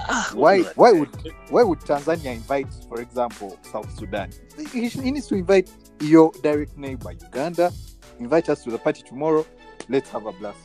Ah, 0.10 0.32
Why? 0.34 0.64
Why 0.76 0.92
would? 0.94 1.10
Why 1.50 1.64
would 1.64 1.80
Tanzania 1.82 2.34
invite, 2.36 2.74
for 2.90 3.02
example, 3.02 3.60
South 3.64 3.92
Sudan? 3.98 4.32
He, 4.72 4.90
he 4.90 5.12
needs 5.12 5.28
to 5.28 5.36
invite 5.36 5.70
your 6.00 6.32
direct 6.44 6.78
neighbor, 6.78 7.12
Uganda. 7.12 7.72
Invite 8.20 8.50
us 8.50 8.64
to 8.64 8.72
the 8.72 8.80
party 8.80 9.04
tomorrow. 9.04 9.46
Let's 9.90 10.10
have 10.12 10.26
a 10.28 10.34
blast. 10.34 10.60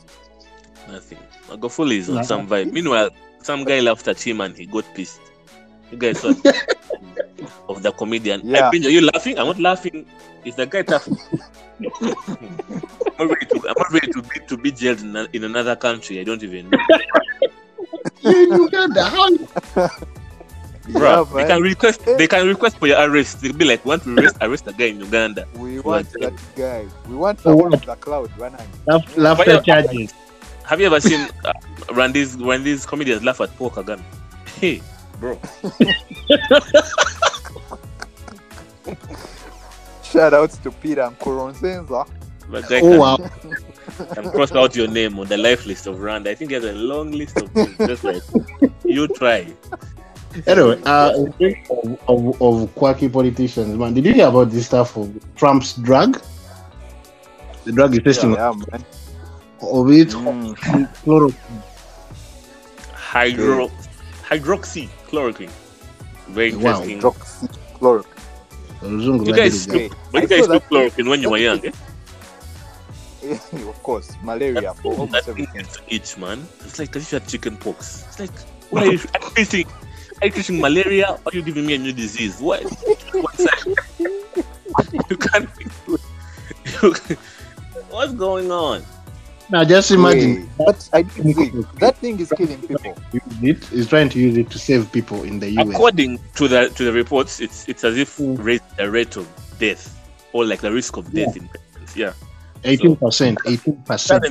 Nothing. 0.87 1.19
Magufuli 1.49 1.97
is 1.97 2.09
on 2.09 2.21
Nah. 2.21 2.21
some 2.21 2.47
vibe. 2.47 2.71
Meanwhile, 2.71 3.11
some 3.43 3.65
guy 3.65 3.79
laughed 3.81 4.07
at 4.07 4.21
him 4.21 4.41
and 4.41 4.55
he 4.57 4.65
got 4.67 4.85
pissed. 4.93 5.21
You 5.91 5.97
guys 5.97 6.19
saw 6.19 6.33
of 7.69 7.83
the 7.83 7.91
comedian. 7.91 8.41
Yeah. 8.43 8.67
I 8.67 8.71
think, 8.71 8.85
are 8.85 8.89
you 8.89 9.01
laughing? 9.13 9.37
I'm 9.39 9.47
not 9.47 9.59
laughing. 9.59 10.05
Is 10.45 10.55
the 10.55 10.65
guy 10.65 10.81
tough? 10.83 11.07
I'm 11.07 11.17
not 13.27 13.29
ready 13.29 13.45
to. 13.47 13.55
I'm 13.67 13.75
not 13.77 13.91
ready 13.91 14.07
to 14.11 14.21
be 14.21 14.39
to 14.47 14.57
be 14.57 14.71
jailed 14.71 15.01
in, 15.01 15.15
in 15.33 15.43
another 15.43 15.75
country. 15.75 16.19
I 16.19 16.23
don't 16.23 16.41
even 16.43 16.69
know. 16.69 16.79
You, 18.21 18.31
you 18.31 18.69
got 18.69 18.93
that. 18.93 19.11
How 19.11 19.27
you- 19.29 19.47
Bruh, 20.87 21.27
they 21.35 21.43
can 21.45 21.61
request. 21.61 22.05
They 22.05 22.27
can 22.27 22.47
request 22.47 22.77
for 22.79 22.87
your 22.87 22.97
arrest. 23.03 23.41
They'll 23.41 23.51
be 23.51 23.65
like, 23.65 23.83
"Want 23.83 24.03
to 24.03 24.15
arrest? 24.15 24.37
Arrest 24.39 24.63
the 24.65 24.71
guy 24.71 24.85
in 24.85 25.01
Uganda." 25.01 25.45
We 25.59 25.81
want 25.81 26.07
Like- 26.15 26.31
that 26.31 26.55
guy. 26.55 26.87
We 27.09 27.15
want 27.15 27.39
Oh, 27.43 27.51
someone 27.51 27.71
what? 27.71 27.81
of 27.81 27.85
the 27.85 27.95
cloud 27.97 28.31
running. 28.39 28.63
Laugh- 28.87 29.17
Laughter 29.17 29.55
Why- 29.57 29.63
charges. 29.67 30.13
Have 30.63 30.79
you 30.79 30.85
ever 30.87 31.01
seen 31.01 31.27
uh, 31.43 31.51
Randy's 31.91 32.37
Randy's 32.37 32.85
comedians 32.85 33.21
laugh 33.23 33.41
at 33.41 33.53
Paul 33.57 33.71
Kagame? 33.71 34.01
Hey, 34.59 34.81
bro. 35.19 35.35
Shout 40.03 40.33
outs 40.33 40.57
to 40.59 40.71
Peter 40.71 41.01
and 41.01 41.17
Koronzenza. 41.19 42.07
But 42.49 42.69
guy 42.69 42.79
Oh 42.79 42.89
can, 42.91 42.99
wow. 42.99 43.17
can 44.13 44.31
cross 44.31 44.53
out 44.53 44.75
your 44.75 44.87
name 44.87 45.19
on 45.19 45.27
the 45.27 45.37
life 45.37 45.65
list 45.65 45.85
of 45.87 45.99
Rand. 45.99 46.27
I 46.27 46.35
think 46.35 46.51
there's 46.51 46.63
a 46.63 46.71
long 46.73 47.11
list 47.11 47.37
of 47.37 47.51
things. 47.51 47.75
Just 47.77 48.03
like 48.05 48.23
you 48.85 49.07
try. 49.09 49.47
Anyway, 50.45 50.79
uh, 50.85 51.13
of, 51.69 51.99
of, 52.07 52.41
of 52.41 52.75
quirky 52.75 53.09
politicians, 53.09 53.75
man. 53.77 53.93
Did 53.93 54.05
you 54.05 54.13
hear 54.13 54.27
about 54.27 54.51
this 54.51 54.65
stuff 54.67 54.95
of 54.95 55.11
Trump's 55.35 55.73
drug? 55.73 56.21
The 57.65 57.71
drug 57.73 57.93
is 57.93 58.03
testing 58.03 58.33
Yeah, 58.33 58.53
man. 58.71 58.85
of 59.61 59.91
it, 59.91 60.09
Mm. 60.09 60.55
chloroquine. 61.03 61.63
Hydro 62.93 63.69
hydroxy 64.29 64.89
chloroquine. 65.09 65.49
Very 66.29 66.55
Wow. 66.55 66.81
interesting. 66.83 66.99
Hydroxychloroquine. 67.01 68.05
Wazungu 68.81 69.25
You 69.25 69.31
like 69.33 69.35
guys 69.41 69.67
it. 69.67 69.89
took, 69.89 69.97
but 70.11 70.19
I 70.19 70.21
you 70.21 70.27
guys 70.27 70.45
saw 70.45 70.53
took 70.53 70.63
chloroquine 70.69 71.09
when 71.09 71.21
you 71.21 71.29
were 71.29 71.37
young. 71.41 71.61
Eh? 71.65 71.71
of 73.67 73.83
course, 73.83 74.11
malaria 74.23 74.73
for 74.75 74.93
That 74.93 74.99
almost 74.99 75.25
thing 75.25 75.31
everything. 75.47 75.61
is 75.61 75.67
to 75.73 75.81
itch, 75.89 76.17
man. 76.17 76.47
It's 76.65 76.79
like 76.79 76.95
as 76.95 77.03
if 77.03 77.11
you 77.11 77.19
had 77.19 77.27
chicken 77.27 77.57
pox. 77.57 78.05
It's 78.07 78.19
like, 78.19 78.37
what 78.69 78.83
are 78.87 78.91
you, 78.91 78.99
are 78.99 79.19
you 79.21 79.45
treating? 79.45 79.67
Are 80.21 80.27
you 80.27 80.31
treating 80.33 80.61
malaria 80.61 81.09
or 81.25 81.31
are 81.31 81.35
you 81.35 81.41
giving 81.41 81.65
me 81.65 81.75
a 81.75 81.77
new 81.77 81.93
disease? 81.93 82.39
What? 82.41 82.63
What's 83.13 83.43
that? 83.43 83.75
You 85.09 85.17
can't. 85.17 85.49
You, 85.87 86.93
what's 87.89 88.13
going 88.13 88.51
on? 88.51 88.83
Now 89.49 89.63
just 89.63 89.91
imagine. 89.91 90.41
Wait, 90.41 90.49
but 90.57 90.89
I 90.91 91.01
did 91.03 91.35
see 91.35 91.49
that 91.79 91.97
thing 91.97 92.19
is 92.19 92.33
killing 92.35 92.61
people. 92.61 92.95
It 93.41 93.71
is 93.71 93.87
trying 93.87 94.09
to 94.09 94.19
use 94.19 94.37
it 94.37 94.49
to 94.49 94.59
save 94.59 94.91
people 94.91 95.23
in 95.23 95.39
the 95.39 95.49
US. 95.51 95.69
According 95.69 96.19
to 96.35 96.47
the 96.47 96.69
to 96.69 96.83
the 96.83 96.91
reports, 96.91 97.39
it's 97.39 97.67
it's 97.69 97.83
as 97.83 97.97
if 97.97 98.17
mm. 98.17 98.37
raise 98.43 98.61
the 98.75 98.91
rate 98.91 99.15
of 99.15 99.27
death 99.57 99.95
or 100.33 100.45
like 100.45 100.59
the 100.59 100.71
risk 100.71 100.97
of 100.97 101.11
death 101.13 101.37
in 101.37 101.47
patients. 101.47 101.95
Yeah, 101.95 102.13
Eighteen 102.63 102.95
percent. 102.97 103.37
eighteen 103.45 103.81
percent. 103.83 104.25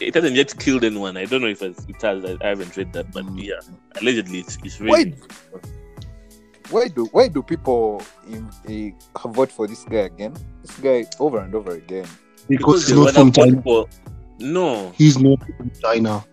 it 0.00 0.14
hasn't 0.14 0.34
yet 0.34 0.58
killed 0.58 0.82
anyone. 0.82 1.16
I 1.16 1.26
don't 1.26 1.42
know 1.42 1.48
if 1.48 1.62
it 1.62 1.76
has. 2.02 2.24
I, 2.24 2.36
I 2.42 2.48
haven't 2.48 2.76
read 2.76 2.92
that, 2.94 3.12
but 3.12 3.24
mm. 3.26 3.44
yeah, 3.44 3.60
allegedly 4.00 4.40
it's 4.40 4.58
it's 4.64 4.80
Why, 4.80 4.86
really. 4.86 5.14
why 5.50 5.60
why 6.70 6.88
do 6.88 7.06
why 7.12 7.28
do 7.28 7.42
people 7.42 8.02
in, 8.28 8.94
vote 9.26 9.52
for 9.52 9.66
this 9.66 9.84
guy 9.84 10.10
again? 10.10 10.34
This 10.62 10.76
guy 10.78 11.04
over 11.18 11.38
and 11.38 11.54
over 11.54 11.72
again. 11.72 12.06
Because 12.48 12.86
they 12.86 12.94
he's 12.94 13.04
not 13.04 13.14
from 13.14 13.32
vote 13.32 13.44
China. 13.44 13.86
For- 14.40 14.44
No, 14.46 14.90
He's 14.96 15.18
not 15.18 15.38
from 15.56 15.70
China. 15.82 16.24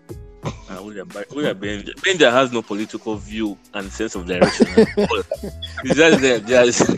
Uh, 0.43 0.81
William, 0.81 1.09
William 1.31 1.59
Benja. 1.59 1.93
Benja 1.95 2.31
has 2.31 2.51
no 2.53 2.61
political 2.61 3.15
view 3.17 3.57
and 3.73 3.91
sense 3.91 4.15
of 4.15 4.25
direction. 4.25 4.67
at 4.77 4.87
all. 4.97 5.21
He's 5.83 5.95
just 5.95 6.21
there, 6.21 6.39
just 6.39 6.89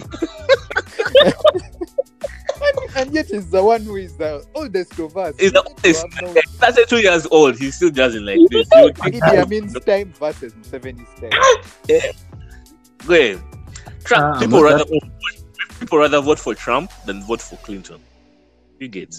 And 2.96 3.14
yet 3.14 3.28
he's 3.28 3.50
the 3.50 3.64
one 3.64 3.82
who 3.84 3.96
is 3.96 4.18
the 4.18 4.46
oldest 4.54 5.00
of 5.00 5.16
us. 5.16 5.36
He's 5.40 5.52
the 5.54 5.64
oldest. 5.64 6.06
have 6.62 6.76
no- 6.78 6.86
two 6.86 7.00
years 7.00 7.26
old. 7.32 7.58
He's 7.58 7.76
still 7.76 7.90
jazzing 7.90 8.26
like 8.26 8.40
this. 8.50 8.68
You 8.76 8.84
would 8.84 8.98
think- 8.98 9.16
Idi 9.16 9.42
Amin's 9.42 9.80
time 9.86 10.14
versus 10.14 10.54
Museveni's 10.54 11.20
time. 11.20 11.32
Go 13.08 13.14
ahead. 13.16 13.42
Trump, 14.04 14.36
Ah, 14.36 14.40
people 14.40 14.60
but 14.60 14.64
rather 14.66 14.86
people 15.80 15.98
rather 15.98 16.22
vote 16.22 16.40
for 16.40 16.54
Trump 16.54 16.92
than 17.06 17.24
vote 17.24 17.42
for 17.42 17.56
Clinton. 17.58 18.02
You 18.80 18.88
get 18.90 19.16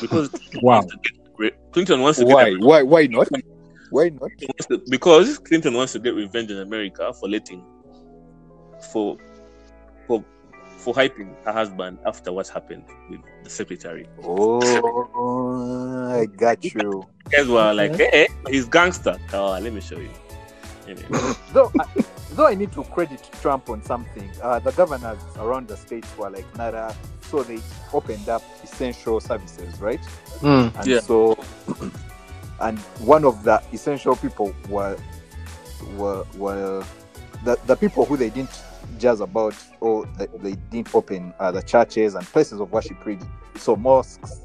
because 0.00 0.30
Wow. 0.62 0.86
Clinton 1.72 2.00
wants 2.00 2.18
to 2.18 2.24
Why? 2.24 2.50
get 2.50 2.60
Why? 2.60 2.82
Why 2.82 3.06
not? 3.06 3.28
Why 3.90 4.08
not? 4.08 4.30
because 4.90 5.38
Clinton 5.38 5.74
wants 5.74 5.92
to 5.92 5.98
get 5.98 6.14
revenge 6.14 6.50
in 6.50 6.58
America 6.58 7.12
for 7.12 7.28
letting 7.28 7.62
for 8.92 9.16
for 10.06 10.24
for 10.78 10.94
hyping 10.94 11.34
her 11.44 11.52
husband 11.52 11.98
after 12.06 12.32
what 12.32 12.48
happened 12.48 12.84
with 13.10 13.20
the 13.44 13.50
secretary. 13.50 14.08
Oh, 14.22 16.10
I 16.10 16.26
got 16.26 16.64
you. 16.64 17.04
Guys 17.30 17.48
were 17.48 17.72
like, 17.74 17.96
hey, 17.96 18.08
eh, 18.12 18.22
eh, 18.22 18.50
he's 18.50 18.66
gangster. 18.66 19.16
Oh, 19.32 19.58
let 19.58 19.72
me 19.72 19.80
show 19.80 19.98
you. 19.98 20.10
Anyway. 20.86 21.08
Though, 21.52 21.72
I, 21.80 22.04
though 22.36 22.46
I 22.46 22.54
need 22.54 22.72
to 22.72 22.84
credit 22.84 23.28
Trump 23.40 23.70
on 23.70 23.82
something. 23.82 24.30
Uh, 24.42 24.60
the 24.60 24.72
governors 24.72 25.20
around 25.38 25.68
the 25.68 25.76
states 25.76 26.16
were 26.16 26.30
like, 26.30 26.46
nada. 26.56 26.96
So 27.22 27.44
they 27.44 27.64
opened 27.92 28.28
up 28.28 28.44
essential 28.62 29.20
services, 29.20 29.80
right? 29.80 30.02
Mm. 30.42 30.72
And 30.76 30.92
Yeah. 30.92 31.00
so, 31.00 31.36
and 32.60 32.78
one 32.98 33.24
of 33.24 33.44
the 33.44 33.62
essential 33.72 34.16
people 34.16 34.54
were 34.68 34.98
were 35.96 36.24
were 36.36 36.84
the, 37.44 37.58
the 37.66 37.76
people 37.76 38.06
who 38.06 38.16
they 38.16 38.30
didn't 38.30 38.50
jazz 38.98 39.20
about 39.20 39.54
or 39.80 40.06
they, 40.18 40.26
they 40.38 40.54
didn't 40.70 40.94
open 40.94 41.34
uh, 41.40 41.52
the 41.52 41.62
churches 41.62 42.14
and 42.14 42.26
places 42.26 42.60
of 42.60 42.70
worship 42.72 43.04
really. 43.04 43.26
So 43.56 43.76
mosques 43.76 44.40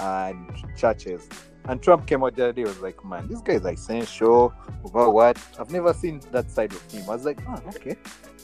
and 0.00 0.50
churches. 0.76 1.28
And 1.66 1.80
Trump 1.80 2.06
came 2.06 2.24
out 2.24 2.34
the 2.34 2.44
other 2.44 2.52
day 2.52 2.64
was 2.64 2.80
like, 2.80 3.04
man, 3.04 3.28
this 3.28 3.40
guy 3.40 3.54
is 3.54 3.64
essential. 3.64 4.52
Over 4.84 5.08
what? 5.10 5.38
I've 5.58 5.70
never 5.70 5.94
seen 5.94 6.20
that 6.32 6.50
side 6.50 6.72
of 6.72 6.90
him. 6.90 7.04
I 7.08 7.14
was 7.14 7.24
like, 7.24 7.38
oh, 7.48 7.62
okay. 7.68 7.96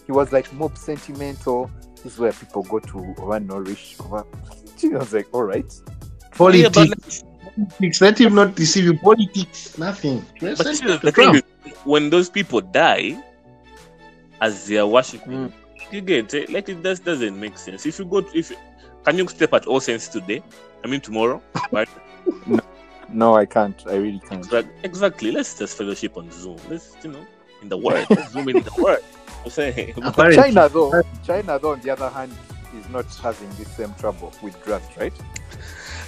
He 0.07 0.13
was 0.13 0.33
like 0.33 0.53
mob 0.53 0.79
sentimental. 0.79 1.71
This 1.97 2.15
is 2.15 2.19
where 2.19 2.33
people 2.33 2.63
go 2.63 2.79
to 2.79 3.15
over 3.19 3.41
nourish. 3.41 3.97
Over. 4.01 4.25
I 4.85 4.97
was 4.97 5.13
like, 5.13 5.27
all 5.33 5.43
right. 5.43 5.73
Politics. 6.33 7.25
Politics. 7.57 8.01
Let 8.01 8.21
him 8.21 8.35
not 8.35 8.55
deceive 8.55 8.85
you. 8.85 8.99
Politics. 8.99 9.77
Nothing. 9.79 10.25
but 10.41 10.77
see, 10.77 10.87
the 10.87 11.13
thing 11.13 11.35
is, 11.35 11.43
when 11.85 12.11
those 12.11 12.31
people 12.31 12.61
die, 12.61 13.21
as 14.41 14.67
they 14.67 14.79
are 14.79 14.87
worshiping, 14.87 15.49
mm. 15.49 15.53
you 15.91 16.01
get 16.01 16.33
it. 16.35 16.51
Like 16.51 16.69
it 16.69 16.83
just 16.83 17.05
doesn't 17.05 17.39
make 17.39 17.59
sense. 17.59 17.87
If 17.87 17.99
you 17.99 18.05
go, 18.05 18.21
to, 18.21 18.39
if 18.39 18.53
can 19.05 19.19
you 19.19 19.27
step 19.29 19.53
at 19.55 19.67
All 19.67 19.81
Saints 19.81 20.09
today? 20.09 20.43
I 20.85 20.87
mean 20.87 21.01
tomorrow, 21.01 21.43
right? 21.73 21.89
No, 22.47 22.61
I 23.35 23.47
can't. 23.47 23.83
I 23.87 23.95
really 23.95 24.21
can't. 24.21 24.45
Exact- 24.45 24.69
Exactly. 24.85 25.31
Let's 25.31 25.59
just 25.59 25.77
fellowship 25.77 26.17
on 26.17 26.31
Zoom. 26.31 26.59
Let's, 26.69 26.97
you 27.03 27.11
know, 27.13 27.27
in 27.63 27.69
the 27.69 27.77
word. 27.77 28.07
Let's 28.11 28.33
zoom 28.33 28.49
in 28.49 28.63
the 28.63 28.73
word. 28.83 29.01
I'm 29.45 29.51
saying. 29.51 29.95
China, 30.35 30.69
though, 30.69 31.03
China, 31.27 31.59
though, 31.59 31.73
on 31.73 31.81
the 31.81 31.91
other 31.91 32.09
hand, 32.11 32.33
is 32.77 32.89
not 32.91 33.07
having 33.17 33.49
the 33.51 33.65
same 33.65 33.95
trouble 33.95 34.33
with 34.43 34.63
drugs, 34.65 34.87
right? 34.99 35.13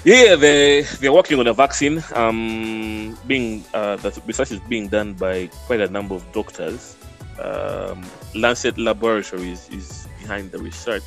Yeah, 0.05 0.35
they 0.37 0.83
they're 1.01 1.13
working 1.13 1.39
on 1.39 1.47
a 1.47 1.53
vaccine. 1.55 2.03
Um, 2.15 3.17
being 3.27 3.65
uh, 3.75 3.97
the 3.97 4.19
research 4.27 4.51
is 4.53 4.61
being 4.61 4.89
done 4.89 5.15
by 5.15 5.49
quite 5.67 5.81
a 5.81 5.89
number 5.89 6.15
of 6.15 6.25
doctors. 6.33 6.97
Um, 7.43 8.03
Lancet 8.35 8.79
Laboratories 8.79 9.69
is 9.71 10.07
behind 10.21 10.53
the 10.53 10.59
research. 10.59 11.05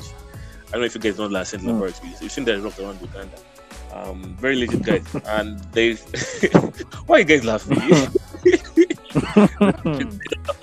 I 0.68 0.72
don't 0.72 0.80
know 0.80 0.86
if 0.86 0.94
you 0.94 1.00
guys 1.00 1.18
know 1.18 1.26
Lancet 1.26 1.60
Hmm. 1.60 1.68
Laboratories. 1.68 2.20
You've 2.22 2.32
seen 2.32 2.44
them 2.44 2.64
around 2.64 3.00
Uganda. 3.00 3.36
Um, 3.94 4.36
very 4.40 4.56
legit 4.56 4.82
guys, 4.82 5.06
and 5.26 5.58
they. 5.72 5.94
Why 7.06 7.16
are 7.16 7.18
you 7.20 7.24
guys 7.24 7.44
laughing? 7.44 7.78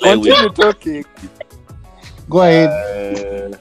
Continue 0.01 0.49
talking. 0.49 1.05
Go 2.29 2.41
ahead. 2.41 3.55
uh, 3.55 3.57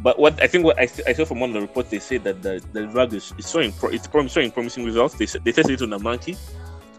but 0.00 0.18
what 0.18 0.40
I 0.42 0.46
think 0.46 0.66
what 0.66 0.78
I, 0.78 0.82
I 1.06 1.14
saw 1.14 1.24
from 1.24 1.40
one 1.40 1.48
of 1.50 1.54
the 1.54 1.62
reports, 1.62 1.88
they 1.88 1.98
say 1.98 2.18
that 2.18 2.42
the, 2.42 2.62
the 2.74 2.86
drug 2.86 3.14
is, 3.14 3.32
is 3.38 3.50
showing 3.50 3.72
pro, 3.72 3.88
it's 3.88 4.06
prom, 4.06 4.28
showing 4.28 4.50
promising 4.50 4.84
results. 4.84 5.14
They 5.14 5.24
they 5.24 5.52
tested 5.52 5.80
it 5.80 5.82
on 5.82 5.94
a 5.94 5.98
monkey, 5.98 6.36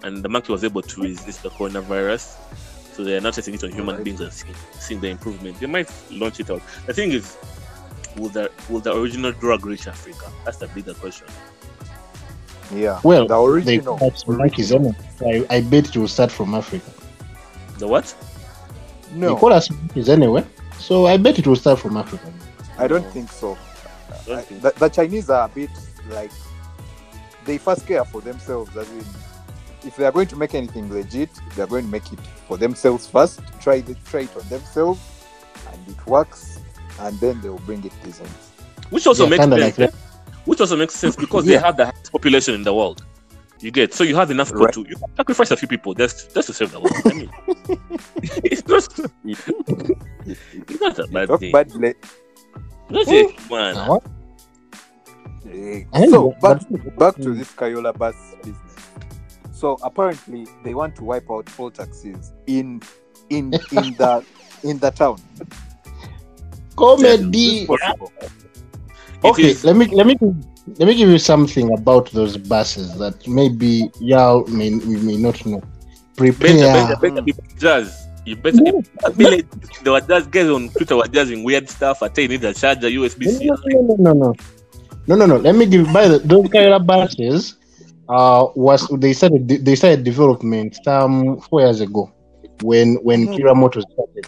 and 0.01 0.23
the 0.23 0.29
monkey 0.29 0.51
was 0.51 0.63
able 0.63 0.81
to 0.81 1.01
resist 1.01 1.43
the 1.43 1.51
coronavirus. 1.51 2.35
So 2.93 3.03
they 3.03 3.15
are 3.15 3.21
now 3.21 3.29
testing 3.29 3.53
it 3.53 3.63
on 3.63 3.71
human 3.71 3.89
Alright. 3.89 4.05
beings 4.05 4.21
and 4.21 4.33
seeing, 4.33 4.55
seeing 4.79 5.01
the 5.01 5.09
improvement. 5.09 5.59
They 5.59 5.67
might 5.67 5.91
launch 6.09 6.39
it 6.39 6.49
out. 6.49 6.63
The 6.87 6.93
thing 6.93 7.11
is, 7.11 7.37
will 8.17 8.29
the 8.29 8.49
will 8.69 8.79
the 8.79 8.95
original 8.95 9.33
drug 9.33 9.67
reach 9.67 9.87
Africa? 9.87 10.31
That's 10.43 10.57
the 10.57 10.67
bigger 10.69 10.95
question. 10.95 11.27
Yeah. 12.73 12.99
Well, 13.03 13.27
the 13.27 13.35
They 13.63 13.75
original. 13.77 13.97
call 13.97 14.07
it 14.09 14.27
monkeys, 14.27 14.71
anyway. 14.71 14.95
I, 15.21 15.45
I 15.49 15.61
bet 15.61 15.89
it 15.89 15.97
will 15.97 16.07
start 16.07 16.31
from 16.31 16.55
Africa. 16.55 16.91
The 17.77 17.87
what? 17.87 18.13
They 19.11 19.17
No, 19.19 19.35
call 19.35 19.53
us 19.53 19.69
monkeys 19.69 20.09
anyway. 20.09 20.45
So 20.79 21.05
I 21.07 21.17
bet 21.17 21.39
it 21.39 21.47
will 21.47 21.55
start 21.55 21.79
from 21.79 21.97
Africa. 21.97 22.31
I 22.77 22.87
don't 22.87 23.05
think 23.11 23.31
so. 23.31 23.57
Don't 24.25 24.43
think 24.45 24.61
The, 24.61 24.71
the 24.77 24.89
Chinese 24.89 25.29
are 25.29 25.45
a 25.45 25.49
bit 25.49 25.69
like 26.09 26.31
they 27.45 27.57
first 27.57 27.85
care 27.87 28.03
for 28.03 28.21
themselves. 28.21 28.75
As 28.75 28.89
in, 28.91 29.05
if 29.85 29.95
they 29.95 30.05
are 30.05 30.11
going 30.11 30.27
to 30.27 30.35
make 30.35 30.55
anything 30.55 30.91
legit, 30.91 31.29
they 31.55 31.61
are 31.61 31.67
going 31.67 31.85
to 31.85 31.91
make 31.91 32.11
it 32.11 32.19
for 32.47 32.57
themselves 32.57 33.07
first. 33.07 33.39
Try 33.61 33.75
it, 33.75 33.97
try 34.05 34.21
it 34.21 34.35
on 34.35 34.47
themselves, 34.49 34.99
and 35.71 35.79
it 35.87 36.07
works, 36.07 36.59
and 36.99 37.17
then 37.19 37.39
they 37.41 37.49
will 37.49 37.59
bring 37.59 37.83
it 37.85 37.93
decent. 38.03 38.29
Which 38.89 39.05
also 39.07 39.23
Yeah, 39.25 39.29
makes 39.37 39.43
sense. 39.45 39.77
like. 39.79 39.93
Which 40.45 40.59
also 40.61 40.75
makes 40.75 40.93
sense 40.95 41.15
because 41.15 41.45
Yeah. 41.45 41.57
they 41.59 41.65
have 41.65 41.77
the 41.77 41.85
highest 41.85 42.04
population 42.15 42.53
in 42.55 42.63
the 42.63 42.73
world. 42.73 43.03
You 43.61 43.71
get 43.71 43.93
so 43.93 44.03
you 44.03 44.15
have 44.15 44.31
enough 44.31 44.49
people 44.49 44.65
Right. 44.65 44.73
to 44.73 44.81
you 44.87 44.95
can 44.95 45.15
sacrifice 45.15 45.51
a 45.51 45.57
few 45.57 45.67
people 45.67 45.93
just 45.93 46.33
just 46.35 46.47
to 46.47 46.53
save 46.53 46.71
the 46.71 46.79
world. 46.79 46.95
I 47.05 47.13
mean, 47.13 47.29
it's 48.43 48.67
not 48.67 48.83
it's 50.69 50.81
not 50.81 50.99
a 50.99 51.07
bad 51.07 51.27
Talk 51.27 51.39
thing. 51.39 51.51
badly. 51.51 51.93
That's 52.89 53.09
it, 53.11 53.49
man. 53.49 53.73
Now, 53.75 53.87
what? 53.89 54.03
Eh, 55.49 55.83
So 56.09 56.31
back 56.41 56.59
back 56.97 57.15
to 57.23 57.33
this 57.33 57.51
Kayoola 57.53 57.97
bus 57.97 58.15
business. 58.43 58.75
So 59.51 59.77
apparently 59.83 60.45
they 60.63 60.73
want 60.75 60.95
to 60.97 61.03
wipe 61.03 61.29
out 61.31 61.47
all 61.57 61.71
taxis 61.71 62.33
in 62.47 62.81
in 63.29 63.53
in 63.71 63.95
the 63.97 64.23
in 64.63 64.79
the 64.79 64.91
town. 64.91 65.17
comedy. 66.75 67.63
Is 67.63 67.67
this 67.67 67.79
Okay, 69.23 69.53
let 69.63 69.75
me 69.75 69.85
let 69.87 70.05
me 70.05 70.15
let 70.67 70.87
me 70.87 70.95
give 70.95 71.09
you 71.09 71.19
something 71.19 71.71
about 71.77 72.09
those 72.11 72.37
buses 72.37 72.97
that 72.97 73.27
maybe 73.27 73.89
y'all 73.99 74.45
may 74.47 74.73
we 74.75 74.97
may 74.97 75.17
not 75.17 75.45
know. 75.45 75.61
Prepare. 76.17 76.73
better, 76.73 76.95
better 77.01 77.21
be 77.21 77.33
jazz. 77.57 78.07
You 78.25 78.35
better. 78.35 78.57
No, 78.57 78.81
I 79.03 79.09
like 79.09 79.45
There 79.83 79.93
were 79.93 80.01
just 80.01 80.31
guys 80.31 80.49
on 80.49 80.69
Twitter 80.69 80.95
were 80.95 81.07
just 81.07 81.29
doing 81.29 81.43
weird 81.43 81.69
stuff. 81.69 82.01
I 82.01 82.07
tell 82.07 82.23
you, 82.23 82.29
need 82.29 82.43
a 82.43 82.53
charger, 82.53 82.87
USB 82.87 83.25
C. 83.29 83.45
No, 83.45 83.55
no, 83.65 83.81
no, 83.81 83.95
no, 83.95 84.13
no, 84.13 84.35
no, 85.07 85.15
no, 85.15 85.25
no. 85.25 85.37
Let 85.37 85.55
me 85.55 85.65
give. 85.67 85.91
By 85.93 86.07
the 86.07 86.19
those 86.19 86.45
Kiira 86.47 86.83
buses, 86.83 87.57
uh, 88.09 88.47
was 88.55 88.87
they 88.97 89.13
started 89.13 89.47
they 89.47 89.75
started 89.75 90.03
development 90.03 90.77
some 90.83 91.39
four 91.41 91.61
years 91.61 91.81
ago, 91.81 92.11
when 92.61 92.95
when 93.03 93.27
Mhm. 93.27 93.37
Kiira 93.37 93.55
Motors 93.55 93.85
started. 93.93 94.25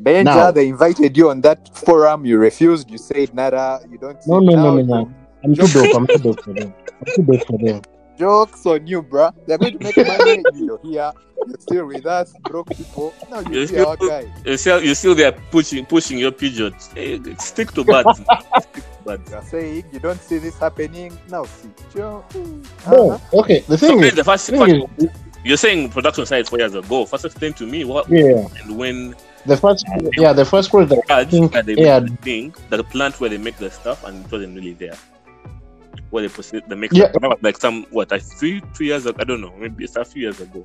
Benja, 0.00 0.24
Now- 0.24 0.50
they 0.50 0.68
invited 0.68 1.16
you 1.16 1.30
on 1.30 1.40
that 1.42 1.74
forum. 1.76 2.24
You 2.26 2.38
refused. 2.38 2.90
You 2.90 2.98
said 2.98 3.34
nada. 3.34 3.80
You 3.90 3.98
don't. 3.98 4.18
No, 4.26 4.40
say 4.40 4.46
no, 4.54 4.76
no, 4.76 4.82
no, 4.82 4.82
no. 4.82 5.10
I'm 5.44 5.54
too 5.54 5.66
dope. 5.66 5.94
I'm 5.94 6.06
too 6.06 6.18
dope 6.18 6.42
for 6.42 6.52
them. 6.54 6.74
I'm 7.00 7.12
too 7.14 7.22
dope 7.22 7.46
for 7.46 7.58
them. 7.58 7.82
Jokes 8.18 8.64
on 8.66 8.86
you, 8.86 9.02
bruh. 9.02 9.34
They're 9.46 9.58
going 9.58 9.78
to 9.78 9.84
make 9.84 9.96
money. 9.96 10.42
You're 10.54 10.80
here. 10.82 11.12
You're 11.46 11.58
still 11.58 11.86
with 11.86 12.06
us, 12.06 12.32
broke 12.44 12.70
people. 12.70 13.12
Now 13.30 13.40
you 13.40 13.60
Yes, 13.60 13.70
see 13.70 13.76
you- 13.76 13.86
our 13.86 13.96
guy. 13.96 14.32
You 14.46 14.56
still, 14.56 14.82
you 14.82 14.94
still 14.94 15.14
there 15.14 15.32
pushing, 15.32 15.84
pushing 15.84 16.18
your 16.18 16.30
pigeons. 16.32 16.88
Hey, 16.94 17.20
stick 17.38 17.72
to 17.72 17.84
birds. 17.84 18.18
stick 18.60 18.84
to 18.84 19.02
birds. 19.04 19.30
You're 19.30 19.42
saying 19.42 19.84
you 19.92 19.98
don't 19.98 20.20
see 20.20 20.38
this 20.38 20.58
happening. 20.58 21.18
Now 21.28 21.44
see. 21.44 21.68
Joe. 21.94 22.24
Uh-huh. 22.86 23.18
okay. 23.40 23.60
The 23.68 23.76
thing 23.76 24.00
then 24.00 24.10
is, 24.10 24.14
the 24.14 24.24
first, 24.24 24.48
thing 24.48 24.58
first, 24.60 25.02
is, 25.02 25.10
you're 25.44 25.56
saying 25.58 25.90
production 25.90 26.24
side 26.24 26.48
four 26.48 26.58
years 26.60 26.74
ago. 26.74 27.04
First, 27.04 27.24
explain 27.26 27.52
to 27.54 27.66
me 27.66 27.84
what 27.84 28.08
yeah, 28.08 28.46
and 28.62 28.78
when 28.78 29.14
the 29.44 29.56
first, 29.56 29.84
yeah, 30.16 30.32
the 30.32 30.44
first 30.44 30.70
project. 30.70 31.10
I 31.10 31.24
think, 31.24 31.52
that 31.52 31.66
they 31.66 31.74
yeah, 31.74 31.98
make 31.98 32.10
the 32.10 32.16
thing, 32.22 32.54
the 32.70 32.84
plant 32.84 33.20
where 33.20 33.28
they 33.28 33.36
make 33.38 33.58
the 33.58 33.70
stuff, 33.70 34.04
and 34.04 34.24
it 34.24 34.32
wasn't 34.32 34.54
really 34.54 34.72
there. 34.72 34.96
Where 36.14 36.22
they 36.22 36.28
proceed, 36.32 36.62
they 36.68 36.76
make 36.76 36.92
Yeah. 36.92 37.08
that 37.08 37.20
was 37.22 37.38
like 37.42 37.58
some 37.58 37.86
what 37.90 38.12
like 38.12 38.22
three 38.22 38.62
three 38.74 38.86
years 38.86 39.04
ago. 39.04 39.16
I 39.20 39.24
don't 39.24 39.40
know, 39.40 39.52
maybe 39.58 39.82
it's 39.82 39.96
a 39.96 40.04
few 40.04 40.22
years 40.22 40.40
ago. 40.40 40.64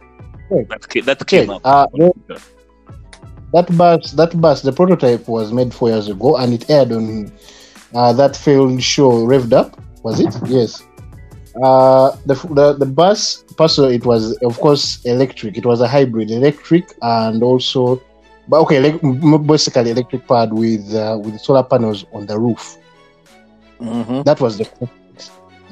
Yeah. 0.51 0.61
That 0.69 0.87
came, 0.87 1.05
that 1.05 1.19
Okay, 1.23 1.39
came 1.41 1.49
up. 1.49 1.61
uh, 1.65 1.87
that 3.53 3.75
bus, 3.75 4.11
that 4.11 4.39
bus, 4.39 4.61
the 4.61 4.71
prototype 4.71 5.27
was 5.27 5.51
made 5.51 5.73
four 5.73 5.89
years 5.89 6.07
ago, 6.07 6.37
and 6.37 6.53
it 6.53 6.69
aired 6.69 6.91
on 6.91 7.31
uh, 7.95 8.13
that 8.13 8.35
failed 8.35 8.81
show, 8.83 9.09
Revved 9.25 9.53
Up. 9.53 9.75
Was 10.03 10.19
it? 10.19 10.35
Yes. 10.45 10.83
Uh, 11.63 12.15
the, 12.27 12.35
the 12.53 12.73
the 12.73 12.85
bus, 12.85 13.43
personally, 13.57 13.95
it 13.95 14.05
was 14.05 14.37
of 14.43 14.59
course 14.59 15.03
electric. 15.05 15.57
It 15.57 15.65
was 15.65 15.81
a 15.81 15.87
hybrid, 15.87 16.29
electric, 16.29 16.93
and 17.01 17.41
also, 17.41 17.99
but 18.47 18.59
okay, 18.61 18.79
like, 18.79 19.01
basically 19.47 19.89
electric 19.89 20.27
powered 20.27 20.53
with 20.53 20.93
uh, 20.93 21.17
with 21.23 21.41
solar 21.41 21.63
panels 21.63 22.05
on 22.13 22.27
the 22.27 22.37
roof. 22.37 22.77
Mhm. 23.81 24.23
That 24.25 24.39
was 24.41 24.59
the 24.59 24.65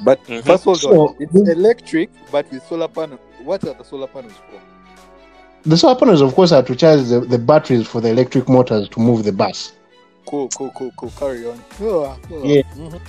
But 0.04 0.24
Mhm. 0.26 0.44
first 0.44 0.62
of 0.66 0.68
all, 0.68 1.08
So- 1.08 1.16
it's 1.18 1.34
electric, 1.34 2.10
but 2.30 2.50
with 2.52 2.62
solar 2.68 2.88
panel. 2.88 3.18
What 3.44 3.64
are 3.64 3.74
the 3.74 3.84
solar 3.84 4.06
panels 4.06 4.32
for? 4.32 4.60
the 5.68 5.76
solar 5.76 5.96
panels, 5.96 6.20
of 6.22 6.34
course, 6.34 6.52
are 6.52 6.62
to 6.62 6.74
charge 6.74 7.04
the, 7.08 7.20
the 7.20 7.38
batteries 7.38 7.86
for 7.86 8.00
the 8.00 8.08
electric 8.08 8.48
motors 8.48 8.88
to 8.90 9.00
move 9.00 9.24
the 9.24 9.32
bus. 9.32 9.72
Cool, 10.26 10.48
cool, 10.56 10.70
cool, 10.76 10.92
cool. 10.96 11.10
Carry 11.18 11.46
on. 11.46 11.60
Ah, 11.82 12.16
ah. 12.32 12.34
Yeah. 12.44 12.62
Mhm. 12.76 13.00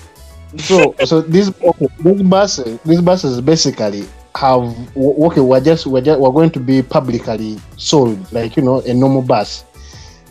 so 0.58 0.96
so 1.05 1.22
these 1.22 1.51
okay, 1.62 1.88
these 2.03 2.24
buses 2.24 2.79
these 2.84 3.01
buses 3.01 3.39
basically 3.39 4.03
have 4.36 4.63
okay 4.98 5.41
we're 5.41 5.60
just 5.60 5.86
we're 5.86 6.01
just 6.01 6.19
we're 6.19 6.31
going 6.31 6.50
to 6.50 6.60
be 6.60 6.81
publicly 6.81 7.60
sold 7.77 8.17
like 8.34 8.58
you 8.58 8.63
know 8.63 8.79
a 8.81 8.93
normal 8.96 9.22
bus 9.22 9.63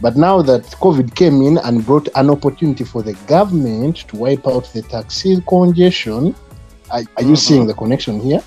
but 0.01 0.17
now 0.17 0.43
that 0.43 0.63
covid 0.81 1.15
came 1.15 1.41
in 1.43 1.59
and 1.59 1.87
brought 1.87 2.09
an 2.17 2.31
opportunity 2.31 2.83
for 2.83 3.01
the 3.01 3.13
government 3.29 3.99
to 4.09 4.17
wipe 4.17 4.45
out 4.49 4.65
the 4.73 4.83
taxi 4.83 5.41
congestion 5.49 6.35
are, 6.91 7.03
are 7.17 7.23
you 7.23 7.33
Mhm. 7.37 7.45
seeing 7.47 7.67
the 7.67 7.75
connection 7.75 8.21
here 8.21 8.43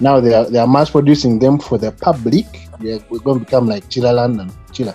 now 0.00 0.20
they 0.20 0.34
are 0.34 0.44
they 0.50 0.58
are 0.58 0.66
mass 0.66 0.90
producing 0.90 1.38
them 1.38 1.58
for 1.58 1.78
the 1.78 1.90
public 1.92 2.46
yeah, 2.80 2.98
we're 3.10 3.18
going 3.20 3.38
to 3.40 3.44
become 3.44 3.66
like 3.68 3.84
chilla 3.88 4.12
london 4.14 4.50
chilla 4.72 4.94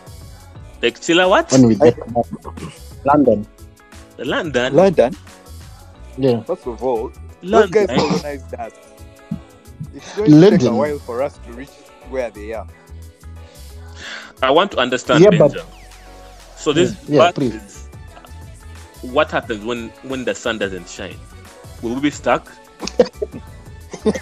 Like 0.81 0.99
Chilla 0.99 1.29
what? 1.29 1.51
when 1.51 1.67
we 1.67 1.75
get 1.75 1.95
london 3.05 3.45
The 4.17 4.25
London. 4.25 4.75
London. 4.75 5.11
yeah 6.17 6.43
First 6.43 6.67
of 6.67 6.83
all, 6.83 7.09
those 7.41 7.51
London. 7.51 7.87
guys 7.87 7.97
colonized 7.97 8.53
us. 8.65 8.73
It's 9.95 10.15
going 10.15 10.31
to 10.31 10.49
take 10.57 10.63
a 10.69 10.75
while 10.81 10.99
for 10.99 11.21
us 11.25 11.33
to 11.45 11.49
reach 11.53 11.73
where 12.13 12.29
they 12.29 12.53
are. 12.53 12.67
I 14.41 14.51
want 14.51 14.71
to 14.73 14.77
understand 14.77 15.23
Yeah, 15.23 15.33
but- 15.37 15.65
So 16.63 16.71
this 16.73 16.95
Yeah, 17.07 17.19
but 17.27 17.35
please. 17.35 17.55
is- 17.55 17.87
what 19.17 19.31
happens 19.31 19.65
when 19.65 19.89
when 20.11 20.23
the 20.29 20.35
sun 20.35 20.57
doesn't 20.63 20.87
shine? 20.87 21.17
Will 21.81 21.95
we 21.95 22.01
be 22.07 22.13
stuck? 22.21 22.47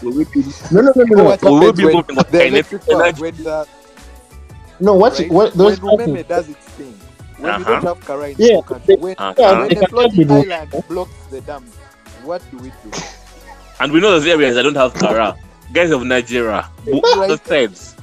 Will 0.02 0.14
we 0.14 0.26
be 0.26 0.44
no 0.72 0.82
no 0.82 0.92
no 0.96 1.04
no, 1.06 1.16
no. 1.24 1.38
Will 1.44 1.62
we 1.62 1.72
be 1.74 1.86
when 1.86 1.92
moving 1.92 2.18
on 2.20 2.26
the 2.30 2.46
electric 2.48 2.88
power, 2.90 3.12
energy? 3.12 3.22
when 3.22 3.36
the 3.44 3.68
no 4.80 4.96
what's 4.96 5.20
right? 5.20 5.30
what 5.30 5.58
those 5.58 5.80
when 5.80 5.80
Umeme 5.80 6.28
does 6.28 6.50
its 6.50 6.68
thing, 6.70 7.02
when 7.38 7.62
Uh-huh. 7.62 7.64
don't 7.64 7.84
have 7.84 8.04
Kara 8.06 8.30
in 8.32 8.38
Yeah, 8.38 8.58
the 8.58 8.60
country, 8.60 8.98
when, 8.98 9.18
Uh-huh. 9.18 9.34
when 9.42 9.60
they 9.68 9.76
the 9.76 9.76
can 9.76 9.90
floating 9.90 10.30
island 10.30 10.74
blocks 10.88 11.28
the 11.28 11.42
dam, 11.42 11.74
what 12.18 12.50
do 12.52 12.60
we 12.60 12.72
do? 12.84 12.96
And 13.80 13.92
we 13.92 14.00
know 14.02 14.12
those 14.12 14.28
areas 14.28 14.56
that 14.56 14.64
don't 14.64 14.76
have 14.78 14.98
Kara. 14.98 15.36
Guys 15.74 15.92
of 15.92 16.04
Nigeria, 16.06 16.70
both 16.90 17.06
the 17.28 17.38
sides. 17.46 17.96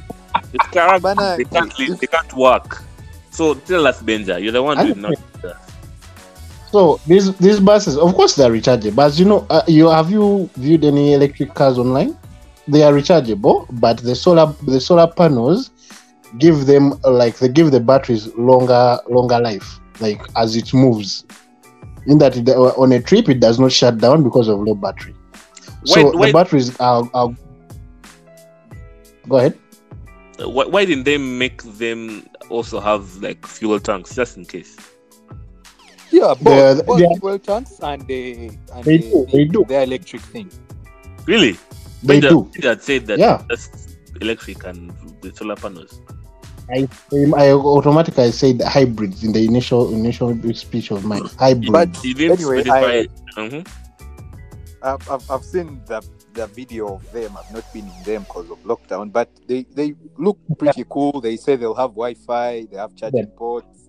It's 0.52 0.66
Kara, 0.68 1.00
they 1.36 1.44
can't 1.44 1.72
live, 1.78 1.98
they 2.00 2.06
can't 2.08 2.32
work. 2.34 2.84
So 3.30 3.54
tell 3.54 3.86
us, 3.86 4.02
Benja, 4.02 4.42
you're 4.42 4.52
the 4.52 4.62
one 4.62 4.78
I 4.78 4.82
doing 4.82 5.00
not. 5.00 5.16
So 6.70 7.00
these 7.06 7.34
these 7.36 7.60
buses, 7.60 7.96
of 7.96 8.14
course, 8.14 8.36
they 8.36 8.44
are 8.44 8.50
rechargeable. 8.50 8.96
But 8.96 9.18
you 9.18 9.24
know, 9.24 9.46
uh, 9.48 9.62
you 9.66 9.88
have 9.88 10.10
you 10.10 10.50
viewed 10.56 10.84
any 10.84 11.14
electric 11.14 11.54
cars 11.54 11.78
online? 11.78 12.16
They 12.66 12.82
are 12.82 12.92
rechargeable, 12.92 13.66
but 13.80 13.98
the 13.98 14.14
solar 14.14 14.52
the 14.66 14.80
solar 14.80 15.06
panels 15.06 15.70
give 16.36 16.66
them 16.66 16.92
like 17.04 17.38
they 17.38 17.48
give 17.48 17.70
the 17.70 17.80
batteries 17.80 18.26
longer 18.36 18.98
longer 19.08 19.40
life, 19.40 19.80
like 20.00 20.20
as 20.36 20.56
it 20.56 20.74
moves. 20.74 21.24
In 22.06 22.18
that, 22.18 22.36
it, 22.36 22.48
uh, 22.48 22.72
on 22.78 22.92
a 22.92 23.02
trip, 23.02 23.28
it 23.28 23.40
does 23.40 23.58
not 23.58 23.70
shut 23.70 23.98
down 23.98 24.22
because 24.22 24.48
of 24.48 24.60
low 24.60 24.74
battery. 24.74 25.14
Why, 25.82 25.94
so 25.94 26.16
why, 26.16 26.26
the 26.26 26.32
batteries 26.32 26.78
are, 26.80 27.08
are. 27.12 27.28
Go 29.28 29.36
ahead. 29.36 29.58
why, 30.38 30.64
why 30.64 30.84
didn't 30.86 31.04
they 31.04 31.18
make 31.18 31.62
them 31.62 32.26
also 32.48 32.80
have 32.80 33.16
like 33.16 33.46
fuel 33.46 33.78
tanks 33.78 34.14
just 34.14 34.38
in 34.38 34.46
case? 34.46 34.76
Yeah, 36.18 36.34
both, 36.40 36.76
The- 36.78 36.84
both 36.84 36.98
the- 36.98 37.16
fuel 37.20 37.38
tanks 37.38 37.78
and 37.82 38.06
the 38.06 38.22
and 38.74 38.84
They 38.84 38.98
the, 38.98 39.10
do, 39.10 39.26
they 39.32 39.44
do. 39.44 39.64
the 39.68 39.82
electric 39.82 40.22
thing. 40.22 40.50
Really? 41.26 41.52
They 42.02 42.20
Benja, 42.20 42.28
do. 42.30 42.50
Benja 42.56 42.80
said 42.80 43.06
that 43.06 43.18
Yeah. 43.18 43.42
that's 43.48 43.68
electric 44.20 44.64
and 44.66 44.92
the 45.22 45.32
solar 45.34 45.56
panels. 45.56 46.00
I 46.70 46.86
I 47.36 47.52
automatically 47.52 48.30
said 48.32 48.60
hybrids 48.62 49.24
in 49.24 49.32
the 49.32 49.44
initial 49.44 49.92
initial 49.94 50.36
speech 50.54 50.90
of 50.90 51.04
mine. 51.04 51.24
Hybrid. 51.38 51.72
But 51.72 52.04
You 52.04 52.14
didn't 52.14 52.40
Anyway, 52.40 52.62
specify. 52.62 53.06
Mhm. 53.40 53.68
I've, 54.82 55.10
I've, 55.10 55.30
I've 55.30 55.44
seen 55.44 55.80
the 55.86 56.02
the 56.34 56.46
video 56.48 56.94
of 56.96 57.12
them. 57.12 57.36
I've 57.36 57.52
not 57.52 57.64
been 57.72 57.86
in 57.86 58.02
them 58.04 58.22
because 58.22 58.48
of 58.50 58.58
lockdown, 58.64 59.10
but 59.12 59.28
they, 59.48 59.64
they 59.74 59.94
look 60.18 60.38
pretty 60.58 60.84
cool. 60.88 61.20
They 61.20 61.36
say 61.36 61.56
they'll 61.56 61.74
have 61.74 61.90
Wi-Fi. 61.92 62.66
They 62.70 62.76
have 62.76 62.94
charging 62.94 63.26
ports. 63.28 63.88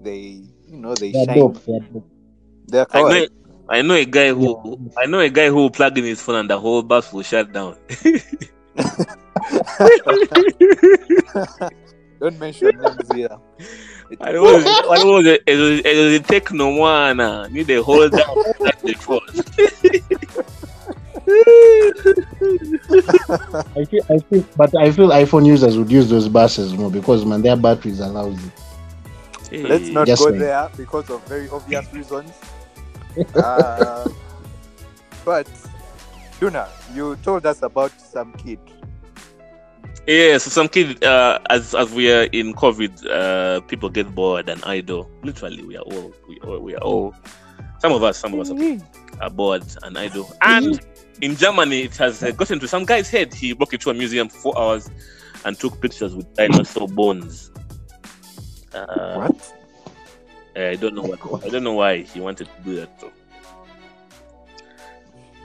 They 0.00 0.40
you 0.70 0.78
know 0.78 0.96
they 0.96 1.12
They're 1.12 1.14
shine. 1.14 1.26
dope. 1.26 1.64
They're 1.66 1.80
dope. 1.92 2.06
I 2.92 3.02
They're 3.02 3.04
know. 3.04 3.26
I 3.68 3.82
know 3.82 3.94
a 3.94 4.04
guy 4.04 4.28
who 4.32 4.58
I 4.96 5.06
know 5.06 5.20
a 5.20 5.28
guy 5.30 5.48
who 5.48 5.56
will 5.56 5.70
plug 5.70 5.96
in 5.98 6.04
his 6.04 6.20
phone 6.22 6.36
and 6.36 6.50
the 6.50 6.58
whole 6.58 6.82
bus 6.82 7.12
will 7.12 7.22
shut 7.22 7.52
down. 7.52 7.76
Don't 12.20 12.38
mention 12.38 12.78
names 12.78 13.10
here. 13.10 13.28
I 14.20 14.32
was 14.38 14.70
I 14.88 15.04
was 15.04 15.26
it 15.26 15.42
was 15.46 15.80
it 15.84 15.96
was 15.96 16.20
a 16.20 16.22
techno 16.22 16.76
one. 16.76 17.20
uh, 17.20 17.48
Need 17.48 17.70
a 17.70 17.82
hold 17.82 18.14
down 18.14 18.36
like 18.64 18.82
the 18.84 18.94
phone. 18.94 19.20
I 23.76 23.84
feel, 23.84 24.02
I 24.10 24.18
feel, 24.30 24.44
but 24.56 24.76
I 24.78 24.92
feel 24.92 25.08
iPhone 25.10 25.46
users 25.46 25.78
would 25.78 25.90
use 25.90 26.08
those 26.10 26.28
buses 26.28 26.74
more 26.74 26.90
because 26.90 27.24
man, 27.24 27.42
their 27.42 27.56
batteries 27.56 28.00
are 28.00 28.10
lousy. 28.10 28.50
Let's 29.50 29.88
not 29.88 30.06
Just 30.06 30.22
go 30.22 30.28
saying. 30.28 30.40
there 30.40 30.70
because 30.76 31.10
of 31.10 31.26
very 31.26 31.48
obvious 31.48 31.86
reasons. 31.92 32.32
Uh, 33.34 34.08
but 35.24 35.48
Duna, 36.38 36.68
you 36.94 37.16
told 37.16 37.44
us 37.44 37.60
about 37.62 37.90
some 38.00 38.32
kid. 38.34 38.60
Yeah, 40.06 40.38
so 40.38 40.48
some 40.48 40.68
kid, 40.68 41.04
uh, 41.04 41.38
as 41.50 41.74
as 41.74 41.92
we 41.92 42.10
are 42.10 42.24
in 42.32 42.54
COVID, 42.54 43.06
uh, 43.10 43.60
people 43.62 43.90
get 43.90 44.14
bored 44.14 44.48
and 44.48 44.64
idle. 44.64 45.10
Literally, 45.22 45.62
we 45.62 45.76
are 45.76 45.82
all 45.82 46.14
we 46.28 46.40
are, 46.40 46.58
we 46.58 46.74
are 46.74 46.82
all. 46.82 47.14
Some 47.78 47.92
of 47.92 48.02
us, 48.02 48.16
some 48.18 48.32
of 48.34 48.40
us, 48.40 48.50
are, 49.20 49.30
bored 49.30 49.64
and 49.82 49.98
idle. 49.98 50.32
And 50.42 50.80
in 51.20 51.36
Germany, 51.36 51.82
it 51.82 51.96
has 51.96 52.22
uh, 52.22 52.30
gotten 52.30 52.58
to 52.60 52.68
some 52.68 52.84
guy's 52.84 53.10
head. 53.10 53.34
He 53.34 53.52
walked 53.52 53.74
into 53.74 53.90
a 53.90 53.94
museum 53.94 54.28
for 54.28 54.38
four 54.38 54.58
hours 54.58 54.90
and 55.44 55.58
took 55.58 55.80
pictures 55.80 56.14
with 56.14 56.32
dinosaur 56.34 56.88
bones. 56.88 57.50
Uh, 58.74 59.14
What? 59.14 59.52
I 60.56 60.74
don't 60.76 60.94
know 60.94 61.02
what. 61.02 61.44
I 61.44 61.48
don't 61.48 61.62
know 61.64 61.74
why 61.74 61.98
he 61.98 62.20
wanted 62.20 62.46
to 62.48 62.62
do 62.64 62.76
that 62.76 62.98
though. 63.00 63.12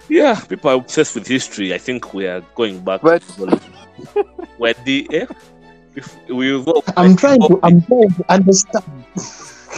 Yeah, 0.09 0.39
people 0.39 0.69
are 0.69 0.75
obsessed 0.75 1.15
with 1.15 1.27
history. 1.27 1.73
I 1.73 1.77
think 1.77 2.13
we 2.13 2.27
are 2.27 2.41
going 2.55 2.83
back. 2.83 3.01
But- 3.01 3.23
where 4.57 4.73
the 4.85 5.07
eh? 5.11 5.25
we 6.29 6.53
evolve, 6.55 6.83
I'm 6.97 7.15
trying 7.15 7.39
to. 7.41 7.59
I'm 7.63 7.81
trying 7.81 8.09
to 8.09 8.25
understand. 8.29 8.83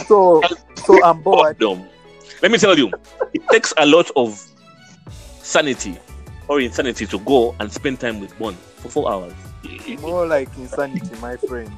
So, 0.06 0.42
so 0.76 1.04
I'm 1.04 1.22
bored. 1.22 1.58
boredom. 1.58 1.86
Let 2.42 2.50
me 2.50 2.58
tell 2.58 2.76
you, 2.78 2.90
it 3.32 3.42
takes 3.50 3.72
a 3.76 3.86
lot 3.86 4.10
of 4.16 4.40
sanity 5.42 5.98
or 6.48 6.60
insanity 6.60 7.06
to 7.06 7.18
go 7.20 7.54
and 7.60 7.70
spend 7.72 8.00
time 8.00 8.20
with 8.20 8.38
one 8.40 8.54
for 8.76 8.88
four 8.88 9.10
hours. 9.10 9.34
More 10.00 10.26
like 10.26 10.48
insanity, 10.56 11.14
my 11.20 11.36
friend. 11.36 11.70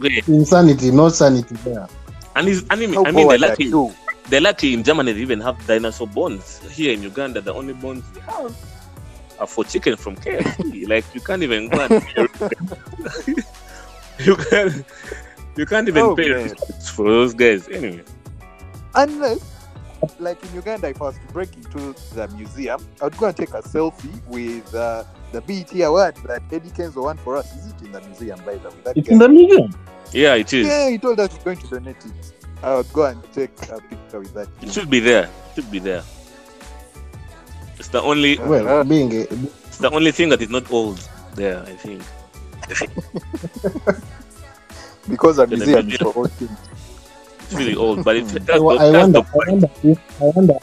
Great. 0.00 0.26
Insanity, 0.28 0.90
not 0.90 1.10
sanity 1.14 1.54
there. 1.64 1.86
And 2.34 2.48
it's 2.48 2.64
anime. 2.70 2.94
How 2.94 3.04
I 3.04 3.12
mean, 3.12 3.28
they're 3.28 3.38
bored 3.38 3.42
are 3.42 3.48
lucky. 3.48 3.72
They're 4.28 4.40
lucky 4.40 4.74
in 4.74 4.82
Germany. 4.82 5.12
They 5.12 5.20
even 5.20 5.40
have 5.40 5.64
dinosaur 5.66 6.06
bones. 6.08 6.58
Here 6.70 6.92
in 6.92 7.02
Uganda, 7.02 7.40
the 7.40 7.52
only 7.54 7.74
bones 7.74 8.04
we 8.14 8.20
have 8.22 8.56
are 9.38 9.46
for 9.46 9.64
chicken 9.64 9.96
from 9.96 10.16
KFC. 10.16 10.88
like 10.94 11.04
you 11.14 11.20
can't 11.20 11.42
even 11.42 11.68
go 11.68 11.80
and 11.80 12.02
you 14.18 14.36
can't. 14.36 14.84
You 15.56 15.66
can't 15.66 15.88
even 15.88 16.02
Oh, 16.02 16.14
pay 16.16 16.28
man. 16.30 16.44
respects 16.44 16.88
for 16.90 17.04
those 17.08 17.34
guys. 17.34 17.68
Anyway, 17.68 18.04
Unless, 18.94 19.44
like 20.18 20.42
in 20.44 20.54
Uganda, 20.54 20.88
if 20.88 21.00
I 21.02 21.04
was 21.06 21.18
to 21.18 21.32
break 21.32 21.54
into 21.56 21.92
the 22.14 22.28
museum, 22.36 22.86
I'd 23.02 23.16
go 23.18 23.26
and 23.26 23.36
take 23.36 23.50
a 23.50 23.62
selfie 23.62 24.24
with 24.26 24.74
uh, 24.74 25.04
the 25.32 25.40
BET 25.40 25.72
award 25.82 26.16
that 26.26 26.42
Eddie 26.52 26.70
Kenzo 26.70 27.02
won 27.04 27.16
for 27.18 27.36
us. 27.36 27.54
Is 27.56 27.66
it 27.72 27.82
in 27.82 27.92
the 27.92 28.00
museum, 28.00 28.38
by 28.44 28.56
the 28.56 28.68
way? 28.68 28.74
That 28.84 28.96
It's 28.96 29.08
guy? 29.08 29.12
in 29.14 29.18
the 29.20 29.28
museum. 29.28 29.70
yeah, 30.12 30.34
it 30.34 30.52
is. 30.52 30.66
Yeah, 30.66 30.90
he 30.90 30.98
told 30.98 31.20
us 31.20 31.32
he's 31.32 31.42
going 31.44 31.58
to 31.58 31.66
donate 31.68 31.96
it. 32.04 32.32
I 32.62 32.74
would 32.76 32.92
go 32.92 33.04
and 33.06 33.22
take 33.32 33.50
a 33.70 33.80
picture 33.80 34.18
with 34.20 34.34
that. 34.34 34.48
It 34.60 34.70
should 34.72 34.90
be 34.90 35.00
there. 35.00 35.24
It 35.24 35.54
should 35.54 35.70
be 35.70 35.78
there. 35.78 36.02
It's 37.78 37.88
the 37.88 38.02
only. 38.02 38.36
Well, 38.38 38.68
Uh, 38.68 38.84
being 38.84 39.10
a, 39.12 39.20
It's 39.22 39.78
the 39.78 39.90
only 39.90 40.10
thing 40.12 40.28
that 40.30 40.42
is 40.42 40.50
not 40.50 40.70
old 40.70 41.00
there. 41.34 41.62
I 41.66 41.72
think. 41.76 42.02
because 45.08 45.38
a 45.38 45.46
the 45.46 45.56
museum 45.56 45.88
is 45.90 45.96
for 45.96 46.12
all 46.12 46.26
things. 46.26 46.58
It's 47.40 47.54
really 47.54 47.74
old, 47.74 48.04
but 48.04 48.16
it, 48.16 48.24
I, 48.34 48.38
that's, 48.38 48.60
wa- 48.60 48.74
the, 48.76 48.80
I 48.84 48.90
that's 48.92 49.02
wonder, 49.02 49.20
the 49.20 49.26
I 49.26 49.30
point. 49.32 49.48
wonder 49.48 49.70
if, 49.82 49.98
I 50.20 50.24
wonder, 50.36 50.54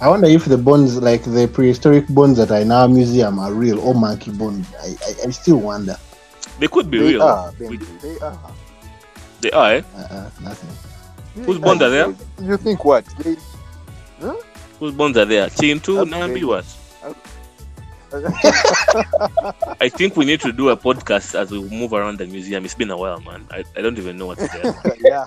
I 0.00 0.08
wonder 0.08 0.28
if 0.28 0.44
the 0.44 0.56
bones, 0.58 0.96
like 1.02 1.24
the 1.24 1.48
prehistoric 1.52 2.06
bones 2.08 2.36
that 2.38 2.50
are 2.50 2.60
in 2.60 2.70
our 2.70 2.88
museum, 2.88 3.38
are 3.38 3.52
real 3.52 3.80
or 3.80 3.94
monkey 3.94 4.30
bones. 4.30 4.66
I, 4.80 4.94
I, 5.04 5.14
I 5.26 5.30
still 5.30 5.56
wonder. 5.58 5.96
They 6.60 6.68
could 6.68 6.90
be 6.90 6.98
They 6.98 7.04
real. 7.14 7.22
are, 7.22 7.52
We- 7.58 7.76
they 7.78 8.18
are. 8.20 8.38
They 9.40 9.50
are. 9.50 9.72
Eh? 9.74 9.82
Uh-uh, 9.96 10.30
nothing. 10.42 11.44
Whose 11.44 11.58
bones 11.58 11.82
are 11.82 11.90
there? 11.90 12.14
You 12.40 12.56
think 12.56 12.84
what? 12.84 13.04
They, 13.18 13.36
Whose 14.78 14.94
bones 14.94 15.16
are 15.16 15.24
there? 15.24 15.48
Kintu, 15.48 15.98
Okay. 16.00 16.10
Nambi, 16.10 16.44
what? 16.44 16.64
I 19.80 19.88
think 19.90 20.16
we 20.16 20.24
need 20.24 20.40
to 20.40 20.50
do 20.52 20.70
a 20.70 20.76
podcast 20.76 21.34
as 21.34 21.50
we 21.50 21.60
move 21.68 21.92
around 21.92 22.18
the 22.18 22.26
museum. 22.26 22.64
It's 22.64 22.74
been 22.74 22.90
a 22.90 22.96
while, 22.96 23.20
man. 23.20 23.46
I, 23.50 23.64
I 23.76 23.82
don't 23.82 23.98
even 23.98 24.16
know 24.16 24.26
what's 24.26 24.48
there. 24.52 24.74
yeah. 25.00 25.26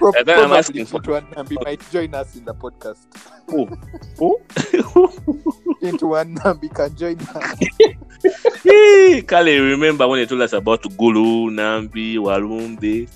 Pro- 0.00 0.12
And 0.16 0.26
then 0.26 0.38
I'm 0.38 0.48
probably 0.48 0.58
asking 0.58 0.86
for- 0.86 1.00
Nambi 1.00 1.62
might 1.64 1.90
join 1.92 2.14
us 2.14 2.34
in 2.34 2.44
the 2.46 2.54
podcast. 2.54 3.04
Who? 3.50 3.66
Who? 4.18 4.40
Into 5.86 6.06
one 6.08 6.34
Nambi 6.36 6.74
can 6.74 6.96
join 6.96 7.20
us. 7.20 7.58
Hey, 8.64 9.22
Kale, 9.26 9.62
remember 9.62 10.06
when 10.08 10.20
you 10.20 10.26
told 10.26 10.40
us 10.42 10.52
about 10.52 10.82
Gulu, 10.82 11.48
Nambi, 11.50 12.16
Walumbe? 12.16 13.08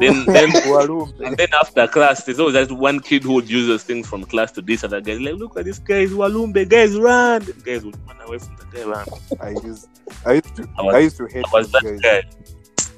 Then- 0.00 0.24
then- 0.32 0.50
Walumbe. 0.70 1.20
And 1.26 1.36
then 1.36 1.48
after 1.60 1.86
class, 1.88 2.24
there's 2.24 2.38
always 2.40 2.54
that 2.54 2.70
one 2.72 3.00
kid 3.00 3.22
who 3.24 3.34
would 3.34 3.48
use 3.50 3.66
those 3.66 3.82
things 3.84 4.06
from 4.08 4.24
class 4.24 4.52
to 4.52 4.62
this 4.62 4.82
other 4.84 5.00
guy. 5.00 5.14
Like, 5.14 5.34
look 5.34 5.56
at 5.58 5.64
this 5.64 5.78
guy, 5.78 5.98
is 6.00 6.12
Walumbe. 6.12 6.68
Guys, 6.68 6.96
run! 6.96 7.44
The 7.44 7.52
guys 7.52 7.84
would 7.84 7.96
run 8.06 8.20
away 8.26 8.38
from 8.38 8.56
the 8.56 8.66
guy. 8.76 8.84
Run. 8.84 9.06
I 9.40 9.50
used, 9.66 9.88
I 10.26 10.32
used 10.34 10.54
to, 10.56 10.68
I 10.78 10.82
was- 10.82 10.94
I 10.94 10.98
used 10.98 11.16
to 11.18 11.26
hate 11.26 11.44
I 11.46 11.50
was 11.52 11.70
that 11.72 11.82
guys. 11.82 12.00
guy. 12.00 12.22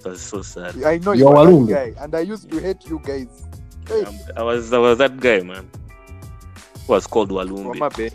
That 0.02 0.10
was 0.10 0.22
so 0.22 0.42
sad. 0.42 0.82
I 0.82 0.98
know 0.98 1.12
You're 1.12 1.30
you 1.30 1.36
are 1.36 1.46
that 1.46 1.94
guy, 1.94 2.02
and 2.02 2.14
I 2.14 2.20
used 2.20 2.50
to 2.50 2.58
hate 2.58 2.86
you 2.86 3.00
guys. 3.04 3.46
Hey, 3.86 4.04
Um, 4.04 4.18
I 4.36 4.42
was 4.42 4.72
I 4.72 4.78
was 4.78 4.98
that 4.98 5.20
guy, 5.20 5.40
man. 5.40 5.68
Who 6.86 6.92
was 6.92 7.06
called 7.06 7.30
Walumbe. 7.30 7.78
Mama 7.78 7.90
Ben. 7.90 8.10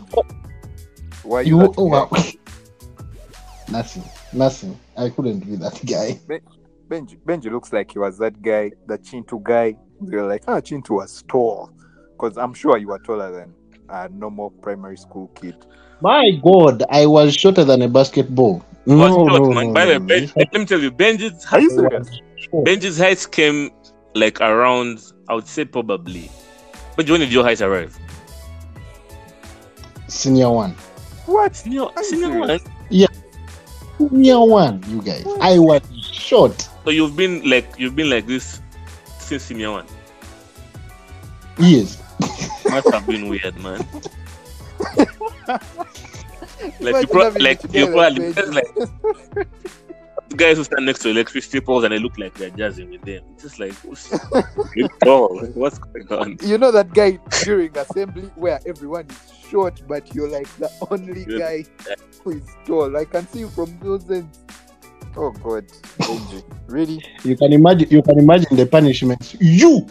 Why 1.22 1.42
you, 1.42 1.60
You, 1.60 1.74
oh, 1.76 1.84
wow. 1.84 2.10
nothing, 3.68 4.04
nothing. 4.32 4.78
I 4.96 5.10
couldn't 5.10 5.40
be 5.40 5.56
that 5.56 5.80
guy. 5.84 6.20
Benji, 6.88 7.18
Benji 7.18 7.50
looks 7.50 7.72
like 7.72 7.90
he 7.90 7.98
was 7.98 8.18
that 8.18 8.40
guy, 8.42 8.70
the 8.86 8.98
Kintu 8.98 9.42
guy. 9.42 9.76
They 10.00 10.16
were 10.16 10.28
like, 10.28 10.44
ah, 10.46 10.60
Kintu 10.60 10.90
was 10.90 11.24
tall. 11.28 11.72
Because 12.12 12.38
I'm 12.38 12.54
sure 12.54 12.78
you 12.78 12.88
were 12.88 12.98
taller 13.00 13.32
than 13.32 13.54
a 13.88 14.08
normal 14.08 14.50
primary 14.50 14.96
school 14.96 15.28
kid. 15.34 15.56
My 16.00 16.30
God, 16.42 16.84
I 16.90 17.06
was 17.06 17.34
shorter 17.34 17.64
than 17.64 17.82
a 17.82 17.88
basketball. 17.88 18.64
No, 18.86 18.96
Was 18.96 19.10
no, 19.10 19.26
no, 19.26 19.50
man. 19.52 19.66
no, 19.68 19.72
By 19.72 19.84
the 19.86 20.00
way, 20.00 20.26
Ben- 20.26 20.32
let 20.36 20.52
me 20.54 20.64
tell 20.64 20.80
you, 20.80 20.90
Benji's 20.92 21.44
Are 21.52 21.60
you 21.60 21.70
height, 21.70 21.90
serious? 22.06 22.20
Benji's 22.52 22.98
height 22.98 23.26
came 23.32 23.70
like 24.14 24.40
around, 24.40 25.02
I 25.28 25.34
would 25.34 25.46
say 25.48 25.64
probably. 25.64 26.30
But 26.96 27.10
when 27.10 27.20
did 27.20 27.32
your 27.32 27.42
height 27.44 27.60
arrive? 27.60 27.98
Senior 30.08 30.50
one, 30.50 30.70
What? 31.26 31.56
Senior, 31.56 31.86
senior 32.02 32.38
one? 32.38 32.60
Yeah. 32.90 33.08
senior 33.98 34.40
one. 34.44 34.82
You 34.88 35.02
guys, 35.02 35.26
I 35.40 35.58
was 35.58 35.82
short. 36.00 36.56
So 36.84 36.90
you've 36.90 37.16
been 37.16 37.42
like 37.50 37.66
you've 37.76 37.96
been 37.96 38.08
like 38.08 38.26
this 38.26 38.60
since 39.18 39.42
senior 39.42 39.72
one. 39.72 39.86
Yes. 41.58 42.00
Must 42.70 42.92
have 42.92 43.06
been 43.06 43.28
weird, 43.28 43.58
man. 43.58 43.84
like 46.62 46.80
Imagine 46.80 47.00
you 47.00 47.06
pro- 47.08 47.24
having 47.24 47.42
like 47.42 47.64
it 47.64 47.74
you 47.74 47.86
probably 47.88 48.32
like 48.32 48.74
the 50.28 50.34
guys 50.36 50.56
who 50.56 50.64
stand 50.64 50.86
next 50.86 51.00
to 51.00 51.10
electricity 51.10 51.60
poles 51.60 51.84
and 51.84 51.92
they 51.92 51.98
look 51.98 52.18
like 52.18 52.34
they're 52.34 52.50
jazzing 52.50 52.90
with 52.90 53.02
them. 53.02 53.22
It's 53.34 53.42
just 53.44 53.58
like 53.60 53.74
who's 53.74 54.10
tall? 55.04 55.38
What's 55.54 55.78
going 55.78 56.08
on? 56.08 56.36
you 56.42 56.58
know 56.58 56.72
that 56.72 56.92
guy 56.92 57.18
during 57.44 57.76
assembly 57.78 58.30
where 58.34 58.58
everyone 58.66 59.06
is 59.08 59.32
short, 59.48 59.80
but 59.86 60.12
you're 60.14 60.28
like 60.28 60.48
the 60.58 60.70
only 60.90 61.24
Yeah. 61.28 61.38
guy 61.38 61.64
who 62.24 62.30
is 62.32 62.46
tall. 62.66 62.96
I 62.96 63.04
can 63.04 63.26
see 63.28 63.40
you 63.40 63.48
from 63.50 63.78
those 63.80 64.10
ends. 64.10 64.40
Oh 65.16 65.30
God, 65.30 65.64
really? 66.66 67.02
You 67.24 67.36
can 67.36 67.52
imagine. 67.52 67.88
You 67.90 68.02
can 68.02 68.18
imagine 68.18 68.54
the 68.56 68.66
punishments. 68.66 69.34
You, 69.40 69.86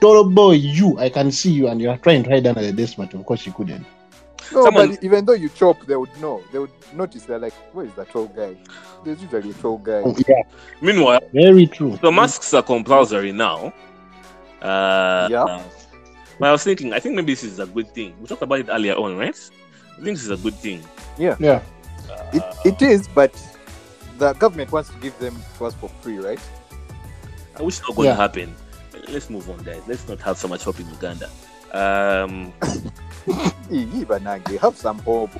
tall 0.00 0.28
boy, 0.28 0.52
you. 0.52 0.98
I 0.98 1.08
can 1.08 1.30
see 1.32 1.52
you, 1.52 1.68
and 1.68 1.80
you 1.80 1.88
are 1.88 1.96
trying 1.96 2.22
to 2.24 2.30
hide 2.30 2.46
under 2.46 2.60
the 2.60 2.72
desk, 2.72 2.96
but 2.98 3.14
of 3.14 3.24
course 3.24 3.46
you 3.46 3.52
couldn't. 3.52 3.86
No, 4.52 4.64
Someone- 4.64 4.90
but 4.94 5.04
even 5.04 5.24
though 5.24 5.32
you 5.34 5.48
chop, 5.50 5.84
they 5.86 5.96
would 5.96 6.14
know. 6.20 6.42
They 6.52 6.58
would 6.58 6.70
notice. 6.94 7.24
They're 7.24 7.38
like, 7.38 7.52
"Where 7.74 7.84
is 7.86 7.92
the 7.94 8.04
tall 8.04 8.26
guy?" 8.26 8.56
There's 9.04 9.20
usually 9.22 9.50
a 9.50 9.54
tall 9.54 9.78
guy. 9.78 10.02
Oh, 10.04 10.14
yeah, 10.26 10.42
Meanwhile, 10.80 11.20
very 11.32 11.66
true. 11.66 11.98
so 12.00 12.10
masks 12.10 12.52
are 12.54 12.62
compulsory 12.62 13.32
now. 13.32 13.72
Uh, 14.62 15.28
Yeah. 15.30 15.62
But 16.40 16.48
I 16.48 16.52
was 16.52 16.62
thinking, 16.62 16.92
I 16.92 17.00
think 17.00 17.16
maybe 17.16 17.32
this 17.32 17.42
is 17.42 17.58
a 17.58 17.66
good 17.66 17.92
thing. 17.92 18.14
We 18.20 18.26
talked 18.26 18.42
about 18.42 18.60
it 18.60 18.68
earlier 18.70 18.94
on, 18.94 19.16
right? 19.16 19.36
I 19.92 20.02
think 20.02 20.16
this 20.16 20.24
is 20.24 20.30
a 20.30 20.36
good 20.36 20.54
thing. 20.54 20.82
Yeah. 21.18 21.34
Yeah. 21.40 21.60
It, 22.32 22.42
it 22.64 22.82
is, 22.82 23.08
but 23.08 23.34
the 24.18 24.32
government 24.34 24.70
wants 24.70 24.88
to 24.90 24.96
give 24.98 25.18
them 25.18 25.36
to 25.58 25.66
us 25.66 25.74
for 25.74 25.88
free, 26.00 26.18
right? 26.18 26.38
I 27.58 27.62
wish 27.62 27.78
it's 27.80 27.88
not 27.88 27.96
going 27.96 28.08
to 28.10 28.14
happen. 28.14 28.54
Let's 29.08 29.28
move 29.30 29.50
on, 29.50 29.58
guys. 29.64 29.82
Let's 29.88 30.06
not 30.08 30.20
have 30.20 30.38
so 30.38 30.46
much 30.46 30.62
hope 30.62 30.78
in 30.78 30.88
Uganda. 30.90 31.28
Um, 31.72 32.52
Even 33.70 34.24
Nage, 34.24 34.58
have 34.58 34.76
some 34.76 34.98
hope. 35.00 35.30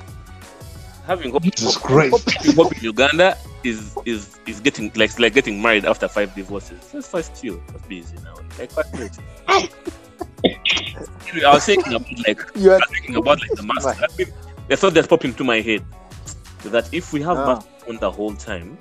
having 1.05 1.31
hope, 1.31 1.43
Jesus 1.43 1.75
hope, 1.75 1.83
Christ. 1.83 2.29
having 2.37 2.55
hope 2.55 2.71
in 2.77 2.83
Uganda 2.83 3.37
is 3.63 3.97
is 4.05 4.39
is 4.45 4.59
getting 4.59 4.91
like 4.95 5.17
like 5.19 5.33
getting 5.33 5.61
married 5.61 5.85
after 5.85 6.07
five 6.07 6.33
divorces. 6.35 6.79
Let's 6.93 7.07
first 7.09 7.41
chill. 7.41 7.61
Let's 7.73 7.85
be 7.87 7.97
easy 7.97 8.15
now. 8.23 8.35
Like 8.57 8.71
first 8.71 8.93
wait. 8.97 9.11
I 11.45 11.53
was 11.53 11.65
thinking 11.65 11.93
about 11.93 12.07
like 12.27 12.39
You 12.55 12.71
are 12.71 12.79
thinking 12.91 13.15
about 13.17 13.39
like 13.41 13.53
the 13.55 13.63
mask. 13.63 13.87
I 14.01 14.07
mean, 14.17 14.27
the 14.67 14.77
thought 14.77 14.93
that 14.93 15.09
popped 15.09 15.25
into 15.25 15.43
my 15.43 15.61
head 15.61 15.83
that 16.65 16.87
if 16.93 17.11
we 17.13 17.21
have 17.21 17.37
Ah. 17.37 17.55
mask 17.55 17.67
on 17.87 17.97
the 17.97 18.09
whole 18.11 18.35
time, 18.35 18.77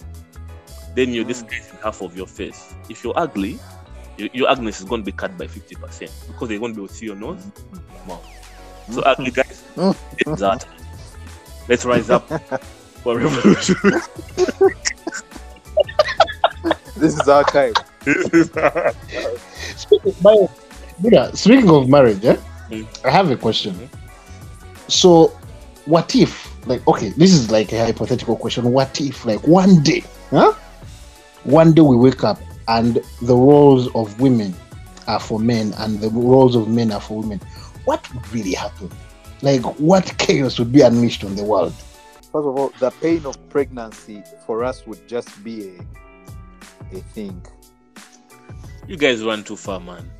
then 0.94 1.12
you're 1.12 1.24
Mm. 1.24 1.28
disguising 1.28 1.78
half 1.82 2.00
of 2.02 2.16
your 2.16 2.26
face. 2.26 2.74
If 2.88 3.02
you're 3.04 3.14
ugly, 3.18 3.58
your, 4.16 4.28
your 4.32 4.48
ugliness 4.50 4.80
is 4.80 4.84
going 4.86 5.02
to 5.02 5.04
be 5.06 5.12
cut 5.12 5.36
by 5.38 5.46
50% 5.46 6.10
because 6.26 6.48
they're 6.48 6.58
going 6.58 6.72
to 6.72 6.76
be 6.76 6.82
able 6.82 6.88
to 6.88 6.94
see 6.94 7.06
your 7.06 7.16
nose, 7.16 7.44
your 7.72 8.06
mouth. 8.06 8.26
So, 8.90 9.02
ugly 9.02 9.30
guys, 9.30 9.62
Mm. 9.76 9.96
it's 10.18 10.40
that. 10.40 10.66
Let's 11.68 11.84
rise 11.84 12.08
up 12.10 12.26
for 13.02 13.18
revolution. 13.18 13.76
this 16.96 17.14
is 17.20 17.28
our 17.28 17.44
time. 17.44 17.74
Speaking, 19.76 20.14
by, 20.22 20.48
Buddha, 21.00 21.36
speaking 21.36 21.70
of 21.70 21.88
marriage, 21.88 22.24
eh? 22.24 22.36
Mm. 22.70 22.86
I 23.04 23.10
have 23.10 23.30
a 23.30 23.36
question. 23.36 23.88
So, 24.88 25.28
what 25.84 26.14
if, 26.16 26.50
like, 26.66 26.86
okay, 26.88 27.10
this 27.10 27.32
is 27.32 27.50
like 27.50 27.72
a 27.72 27.84
hypothetical 27.84 28.36
question. 28.36 28.64
What 28.72 29.00
if, 29.00 29.24
like, 29.26 29.46
one 29.46 29.82
day, 29.82 30.02
huh? 30.30 30.54
One 31.44 31.72
day 31.72 31.82
we 31.82 31.96
wake 31.96 32.24
up 32.24 32.38
and 32.68 32.96
the 33.22 33.34
roles 33.34 33.88
of 33.94 34.18
women 34.20 34.54
are 35.06 35.20
for 35.20 35.38
men 35.38 35.72
and 35.78 36.00
the 36.00 36.10
roles 36.10 36.56
of 36.56 36.68
men 36.68 36.90
are 36.92 37.00
for 37.00 37.20
women. 37.20 37.40
What 37.88 38.02
would 38.12 38.26
really 38.34 38.52
happen? 38.52 38.90
Like, 39.40 39.62
what 39.80 40.04
chaos 40.18 40.58
would 40.58 40.72
be 40.72 40.82
unleashed 40.82 41.24
on 41.24 41.34
the 41.36 41.44
world? 41.44 41.72
First 42.32 42.34
of 42.34 42.54
all, 42.58 42.68
the 42.78 42.90
pain 43.00 43.24
of 43.24 43.34
pregnancy 43.48 44.22
for 44.46 44.62
us 44.62 44.86
would 44.86 45.08
just 45.08 45.30
be 45.42 45.56
a 45.70 46.96
a 46.98 47.00
thing. 47.16 47.40
You 48.86 48.96
guys 48.98 49.22
run 49.24 49.42
too 49.42 49.56
far, 49.56 49.80
man. 49.80 50.10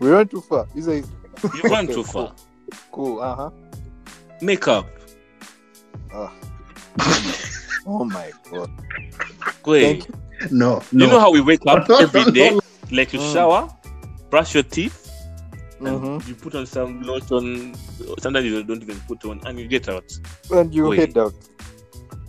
We 0.00 0.08
run 0.10 0.28
too 0.28 0.42
far. 0.42 0.66
You 0.74 0.82
say 0.82 1.02
You 1.56 1.62
run 1.70 1.86
too 1.86 2.04
far. 2.14 2.32
cool. 2.92 3.20
Uh 3.20 3.34
huh. 3.40 3.50
Makeup. 4.42 4.86
Oh 7.86 8.04
my 8.04 8.30
god. 8.50 8.70
Go 9.62 9.72
ahead. 9.74 10.02
Thank 10.04 10.52
No, 10.52 10.82
no. 10.92 11.04
You 11.06 11.10
know 11.12 11.20
how 11.20 11.30
we 11.30 11.40
wake 11.40 11.64
up 11.66 11.88
every 12.04 12.24
day? 12.32 12.50
Like 12.90 13.12
you 13.14 13.18
Mm. 13.20 13.32
shower, 13.32 13.68
brush 14.30 14.52
your 14.54 14.62
teeth, 14.76 15.03
and 15.86 16.00
Mhm. 16.00 16.28
you 16.28 16.34
put 16.34 16.54
on 16.54 16.66
some 16.66 17.02
lotion. 17.02 17.74
Sometimes 18.18 18.46
you 18.46 18.62
don't 18.62 18.82
even 18.82 19.00
put 19.08 19.24
on, 19.24 19.40
and 19.46 19.58
you 19.58 19.66
get 19.68 19.88
out. 19.88 20.04
And 20.50 20.74
you 20.74 20.88
Wait. 20.88 20.98
head 21.00 21.18
out. 21.18 21.34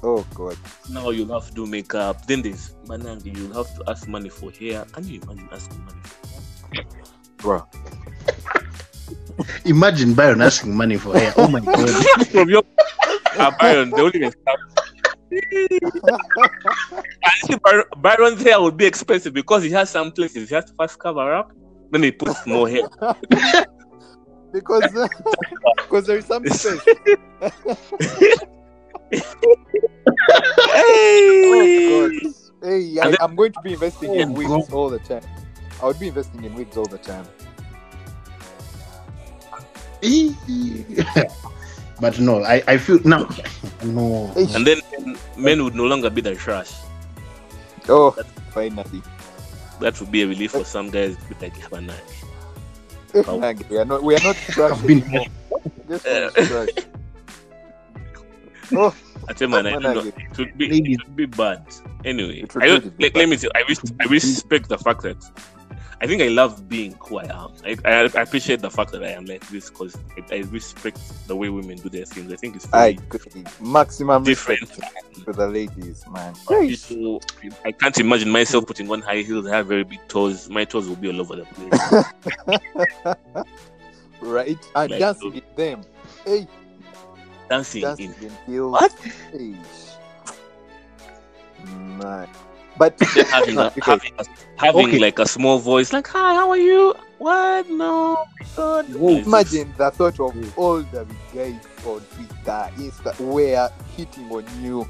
Oh 0.03 0.25
god. 0.35 0.57
Now 0.91 1.09
you'll 1.09 1.33
have 1.33 1.47
to 1.49 1.53
do 1.53 1.65
makeup. 1.65 2.27
Then 2.27 2.41
there's 2.41 2.75
manangi. 2.87 3.35
You'll 3.35 3.53
have 3.53 3.73
to 3.77 3.83
ask 3.89 4.07
money 4.07 4.29
for 4.29 4.51
hair. 4.51 4.85
Can 4.93 5.07
you 5.07 5.19
imagine 5.23 5.49
asking 5.51 5.79
money? 5.85 6.01
Bro. 7.37 7.65
Imagine 9.65 10.13
Byron 10.13 10.41
asking 10.41 10.75
money 10.75 10.97
for 10.97 11.17
hair. 11.17 11.33
Oh 11.37 11.47
my 11.47 11.59
god. 11.65 11.89
From 12.27 12.49
your 12.49 12.63
uh, 13.37 13.51
Byron, 13.59 13.89
they 13.91 14.01
only 14.01 14.17
even 14.19 14.31
start. 14.31 14.59
I 17.25 17.31
see 17.43 17.55
Byron, 17.63 17.85
Byron's 17.97 18.41
hair 18.43 18.61
would 18.61 18.77
be 18.77 18.85
expensive 18.85 19.33
because 19.33 19.63
he 19.63 19.69
has 19.71 19.89
some 19.89 20.11
places 20.11 20.49
he 20.49 20.55
has 20.55 20.65
to 20.65 20.73
first 20.79 20.99
cover 20.99 21.33
up, 21.33 21.51
then 21.91 22.01
me 22.01 22.11
put 22.11 22.35
more 22.45 22.69
hair. 22.69 22.87
because 24.53 24.95
uh, 24.95 25.07
because 25.77 26.07
there 26.07 26.17
is 26.17 26.25
some 26.25 26.45
space. 26.47 26.81
Hey! 30.71 31.89
god. 31.89 32.33
Hey, 32.63 32.99
I, 32.99 33.15
I'm 33.21 33.35
going 33.35 33.51
to 33.53 33.61
be 33.61 33.73
investing 33.73 34.15
in 34.15 34.33
wigs 34.33 34.71
all 34.71 34.89
the 34.89 34.99
time. 34.99 35.21
I 35.81 35.85
would 35.85 35.99
be 35.99 36.07
investing 36.07 36.43
in 36.43 36.55
wigs 36.55 36.75
all 36.75 36.85
the 36.85 36.97
time. 36.97 37.25
but 42.01 42.19
no, 42.19 42.43
I, 42.43 42.63
I 42.67 42.77
feel 42.77 42.99
no, 43.03 43.29
no. 43.83 44.33
And 44.35 44.65
then 44.65 44.81
men 45.37 45.63
would 45.63 45.75
no 45.75 45.85
longer 45.85 46.09
be 46.09 46.21
the 46.21 46.35
trash. 46.35 46.73
Oh, 47.87 48.11
finally. 48.51 49.01
That 49.79 49.99
would 49.99 50.11
be 50.11 50.21
a 50.23 50.27
relief 50.27 50.51
for 50.51 50.63
some 50.63 50.89
guys 50.89 51.17
with 51.29 51.41
like 51.41 51.57
Habanai. 51.59 51.99
Oh. 53.27 53.37
We 53.69 53.77
are 53.77 53.85
not 53.85 54.03
we 54.03 54.15
are 54.15 54.23
not 54.23 54.35
I've 54.57 54.85
been 54.85 55.03
anymore. 55.03 55.25
This 55.87 56.03
one 56.03 56.43
is 56.43 56.47
trash. 56.49 56.69
Oh, 58.71 58.95
I 59.29 59.33
tell 59.33 59.47
man, 59.47 59.67
I 59.67 59.75
know. 59.75 59.99
It 59.99 60.37
would 60.39 60.57
be 60.57 60.93
it 60.93 61.03
would 61.05 61.15
be 61.15 61.27
bad. 61.27 61.63
Anyway, 62.03 62.43
I 62.55 62.65
don't, 62.65 62.97
be 62.97 63.03
let, 63.03 63.13
bad. 63.13 63.19
let 63.19 63.29
me 63.29 63.37
say 63.37 63.47
I 63.53 63.63
res- 63.69 63.93
I 64.01 64.05
respect 64.05 64.69
the 64.69 64.77
fact 64.79 65.03
that 65.03 65.17
I 66.01 66.07
think 66.07 66.21
I 66.21 66.27
love 66.27 66.67
being 66.67 66.95
who 66.99 67.19
I 67.19 67.23
am. 67.23 67.51
I, 67.63 67.77
I, 67.85 67.91
I 68.15 68.21
appreciate 68.21 68.59
the 68.61 68.69
fact 68.69 68.91
that 68.91 69.03
I 69.03 69.09
am 69.11 69.25
like 69.25 69.47
this 69.47 69.69
because 69.69 69.95
I, 70.17 70.35
I 70.35 70.39
respect 70.51 70.99
the 71.27 71.35
way 71.35 71.49
women 71.49 71.77
do 71.77 71.89
their 71.89 72.05
things. 72.05 72.31
I 72.31 72.35
think 72.35 72.55
it's 72.57 72.67
I 72.73 72.87
agree. 72.87 73.43
Maximum 73.61 74.23
different. 74.23 74.61
respect 74.61 75.15
to 75.25 75.31
the 75.31 75.47
ladies, 75.47 76.03
man. 76.09 76.33
I 76.49 77.71
can't 77.71 77.97
imagine 77.99 78.29
myself 78.29 78.65
putting 78.67 78.91
on 78.91 79.01
high 79.01 79.21
heels. 79.21 79.47
I 79.47 79.55
have 79.57 79.67
very 79.67 79.83
big 79.83 80.05
toes. 80.07 80.49
My 80.49 80.65
toes 80.65 80.87
will 80.89 80.95
be 80.97 81.07
all 81.09 81.21
over 81.21 81.35
the 81.37 81.45
place. 81.45 83.15
right? 84.21 84.71
And 84.75 84.91
Like, 84.91 84.99
dancing 84.99 85.31
so- 85.31 85.37
in 85.37 85.43
them. 85.55 85.85
Hey, 86.25 86.47
Dancing 87.49 87.81
dancing 87.81 88.15
in 88.19 88.25
in 88.25 88.37
heels. 88.47 88.71
What? 88.71 88.91
Hey. 89.31 89.55
Man. 91.63 92.27
But 92.77 92.97
then 93.15 93.25
having 93.25 93.57
a, 93.57 93.61
Okay. 93.77 93.81
having, 93.83 94.13
a, 94.19 94.25
having 94.57 94.87
Okay. 94.87 94.99
like 94.99 95.19
a 95.19 95.27
small 95.27 95.59
voice, 95.59 95.93
like 95.93 96.07
"Hi, 96.07 96.33
how 96.35 96.49
are 96.49 96.57
you? 96.57 96.93
What? 97.19 97.69
No, 97.69 98.25
God." 98.55 98.85
It's 98.89 99.27
imagine 99.27 99.73
the 99.77 99.91
thought 99.91 100.19
of 100.19 100.57
all 100.57 100.77
the 100.81 101.05
guys 101.33 101.55
on 101.85 102.01
Twitter, 102.01 102.69
Insta, 102.77 103.19
were 103.19 103.69
hitting 103.95 104.29
on 104.31 104.45
you. 104.61 104.87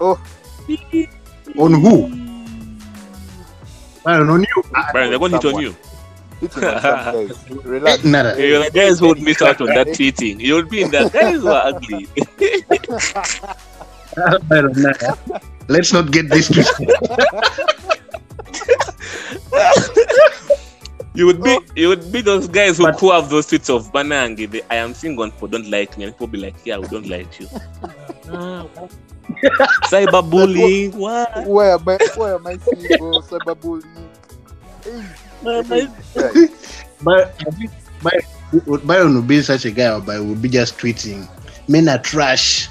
Oh, 0.00 0.20
just- 0.68 1.08
On 1.58 1.72
who? 1.72 2.08
Byron, 4.04 4.28
on 4.28 4.40
you. 4.42 4.62
I, 4.74 4.88
Brian, 4.92 5.08
they're 5.10 5.18
going 5.18 5.32
to 5.32 5.38
hit 5.40 5.54
on 5.54 5.62
you. 5.62 5.74
hitting 6.40 6.62
on 6.64 6.80
some 6.82 7.26
guys. 7.26 7.50
Relax. 7.64 8.04
nada. 8.04 8.34
You're 8.38 8.64
the 8.64 8.70
guys 8.70 9.00
would 9.00 9.20
miss 9.22 9.40
out 9.40 9.58
on 9.62 9.68
that 9.68 9.86
tweeting. 9.88 10.40
You'll 10.40 10.66
be 10.66 10.82
in 10.82 10.90
that. 10.90 11.10
Guys 11.12 11.40
who 11.40 11.48
are 11.48 11.72
ugly. 11.74 12.06
Byron, 15.68 15.68
nada. 15.68 15.70
Let's 15.72 15.92
not 15.92 16.10
get 16.12 16.28
this 16.30 16.48
twisted. 16.48 16.90
You 21.14 21.26
would 21.26 21.42
be 21.42 21.50
Oh. 21.50 21.60
you 21.74 21.88
would 21.88 22.12
be 22.12 22.20
those 22.20 22.46
guys 22.46 22.76
who, 22.78 22.84
But- 22.84 23.00
who 23.00 23.10
have 23.10 23.28
those 23.28 23.46
tweets 23.48 23.68
of 23.74 23.90
Banangi. 23.92 24.48
They, 24.48 24.62
I 24.70 24.76
am 24.76 24.94
single 24.94 25.24
and 25.24 25.32
people 25.32 25.48
don't 25.48 25.68
like 25.68 25.98
me, 25.98 26.04
and 26.04 26.12
people 26.14 26.28
be 26.28 26.38
like, 26.38 26.54
Yeah, 26.64 26.78
we 26.78 26.86
don't 26.88 27.08
like 27.08 27.40
you. 27.40 27.48
What? 28.28 28.92
Cyberbullying. 29.90 30.94
What? 30.94 31.46
Where 31.46 31.72
am 31.74 31.88
I? 31.88 31.98
Where 32.16 32.34
am 32.36 32.46
I 32.46 32.56
single? 32.58 33.22
Cyberbullying. 33.22 34.06
Hey, 34.84 35.02
Why 35.42 35.58
am 35.58 35.72
I- 35.72 35.88
But 37.02 37.34
Byron, 38.02 38.86
Byron 38.86 39.14
would 39.16 39.26
be 39.28 39.42
such 39.42 39.64
a 39.64 39.70
guy, 39.70 39.98
but 40.00 40.22
would 40.22 40.40
be 40.40 40.48
just 40.48 40.78
tweeting, 40.78 41.28
"Men 41.68 41.88
are 41.88 41.98
trash. 41.98 42.68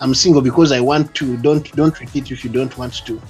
I'm 0.00 0.14
single 0.14 0.42
because 0.42 0.72
I 0.72 0.80
want 0.80 1.14
to. 1.16 1.36
Don't 1.38 1.70
don't 1.76 1.98
repeat 2.00 2.30
if 2.30 2.44
you 2.44 2.50
don't 2.50 2.76
want 2.76 2.94
to." 3.06 3.20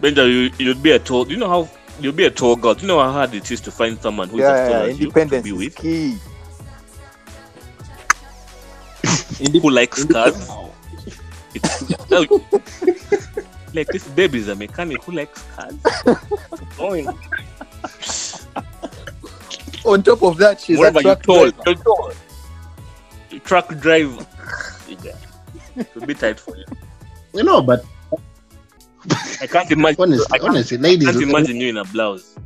Benja, 0.00 0.26
you 0.30 0.50
you'd 0.58 0.82
be 0.82 0.90
a 0.92 0.98
tall. 0.98 1.30
You 1.30 1.36
know 1.36 1.48
how 1.48 1.68
you'd 2.00 2.16
be 2.16 2.24
a 2.24 2.30
tall 2.30 2.56
girl. 2.56 2.76
You 2.76 2.86
know 2.88 2.98
how 3.00 3.12
hard 3.12 3.34
it 3.34 3.50
is 3.50 3.60
to 3.62 3.70
find 3.70 4.00
someone 4.00 4.28
who 4.28 4.38
is 4.38 4.42
Yeah, 4.42 4.52
as 4.52 4.68
tall 4.70 4.80
yeah, 4.80 4.92
as 4.92 5.00
you 5.00 5.10
to 5.10 5.42
be 5.42 5.52
with, 5.52 5.76
key. 5.76 6.18
who 9.60 9.70
likes 9.70 10.04
cars. 10.04 10.48
It's, 11.54 11.84
oh, 12.10 12.44
like 13.74 13.88
this 13.88 14.08
baby 14.08 14.38
is 14.38 14.48
a 14.48 14.54
mechanic 14.54 15.02
who 15.04 15.12
likes 15.12 15.42
cars. 15.54 15.74
What's 16.48 16.76
going 16.76 17.08
on? 17.08 17.18
On 19.84 20.02
top 20.02 20.22
of 20.22 20.38
that, 20.38 20.60
she's 20.60 20.78
Whatever 20.78 20.98
a 21.00 21.02
you 21.02 21.08
truck 21.08 21.22
told, 21.22 21.54
driver. 21.64 21.70
you 21.70 21.84
told. 21.84 22.16
You 23.30 23.38
truck 23.40 23.68
driver. 23.80 24.26
Yeah. 25.02 25.16
It 25.76 25.94
would 25.94 26.06
be 26.06 26.14
tight 26.14 26.38
for 26.40 26.56
you. 26.56 26.64
You 27.34 27.44
know, 27.44 27.62
but 27.62 27.82
I 29.40 29.46
can't 29.46 29.70
imagine. 29.76 30.20
I 30.30 30.36
can't, 30.36 30.50
honestly, 30.50 30.76
ladies, 30.76 31.10
can't 31.10 31.22
imagine 31.22 31.56
you 31.56 31.70
in 31.70 31.78
a 31.78 31.84
blouse. 31.84 32.36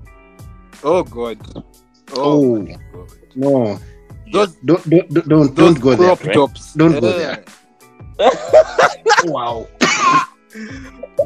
Oh 0.84 1.02
God. 1.02 1.38
Oh, 2.14 2.54
oh. 2.54 2.58
my 2.62 2.76
God. 2.92 3.10
no, 3.34 3.80
Those 4.32 4.54
don't 4.64 4.88
don't 4.88 5.08
don't 5.12 5.28
don't, 5.28 5.54
those 5.56 5.74
don't 5.74 5.80
go 5.80 5.96
there. 5.96 6.14
right? 6.14 6.34
tops. 6.34 6.72
Don't 6.74 7.00
go 7.00 7.18
there. 7.18 7.44
Wow. 9.24 9.66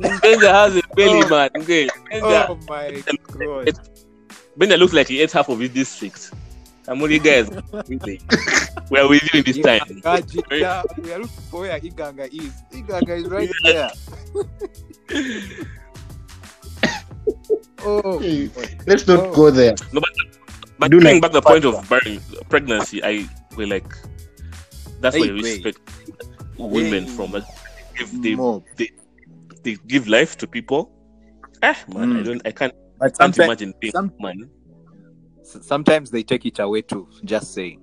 Benja 0.01 0.51
has 0.51 0.77
a 0.77 0.83
belly, 0.97 1.23
Oh. 1.25 1.29
man. 1.29 1.51
Okay. 1.59 1.89
Benja, 2.11 2.49
Oh 2.49 2.59
my 2.67 2.91
God. 3.45 3.79
Benja 4.59 4.79
looks 4.79 4.95
like 4.95 5.09
he 5.09 5.21
ate 5.21 5.33
half 5.33 5.49
of 5.51 5.59
his 5.61 5.71
district. 5.71 6.33
Some 6.91 7.03
of 7.07 7.11
you 7.13 7.21
guys, 7.23 7.47
really, 7.87 8.19
we 8.91 8.99
are 8.99 9.07
with 9.09 9.23
you 9.33 9.39
in 9.39 9.45
this 9.47 9.59
time. 9.63 9.79
Gajita, 10.03 10.83
we 10.99 11.13
are 11.15 11.21
looking 11.23 11.45
for 11.47 11.61
where 11.61 11.79
Iganga 11.79 12.27
is. 12.35 12.51
Iganga 12.75 13.15
is 13.15 13.27
right 13.31 13.49
there. 13.63 13.91
oh, 17.87 18.19
Hey, 18.19 18.51
Let's 18.89 19.07
not 19.07 19.33
go 19.33 19.53
there. 19.53 19.77
No, 19.93 20.01
But 20.81 20.91
Do 20.91 20.99
bringing 20.99 21.23
like 21.23 21.25
back 21.31 21.31
the 21.31 21.43
point 21.43 21.65
of 21.65 21.89
bearing 21.89 22.19
pregnancy, 22.49 23.05
I 23.05 23.29
we 23.55 23.67
like 23.67 23.87
that's 24.99 25.15
why 25.17 25.27
Hey, 25.27 25.31
I 25.31 25.35
wait. 25.35 25.43
respect 25.63 25.79
women 26.59 27.05
Hey. 27.07 27.15
from. 27.15 27.31
Like, 27.31 27.45
if 28.03 28.11
they 28.21 28.35
More. 28.35 28.65
they 29.63 29.77
give 29.87 30.09
life 30.09 30.37
to 30.39 30.49
people, 30.49 30.91
ah 31.63 31.79
man, 31.87 32.17
I 32.17 32.19
Mm. 32.19 32.25
don't, 32.25 32.43
I 32.45 32.51
can't, 32.51 32.75
but 32.99 33.17
can't 33.17 33.39
imagine 33.39 33.75
being 33.79 33.93
some- 33.95 34.11
man. 34.19 34.51
Sometimes 35.43 36.11
they 36.11 36.23
take 36.23 36.47
it 36.47 36.59
away 36.59 36.83
too. 36.83 37.09
Just 37.25 37.55
saying. 37.55 37.81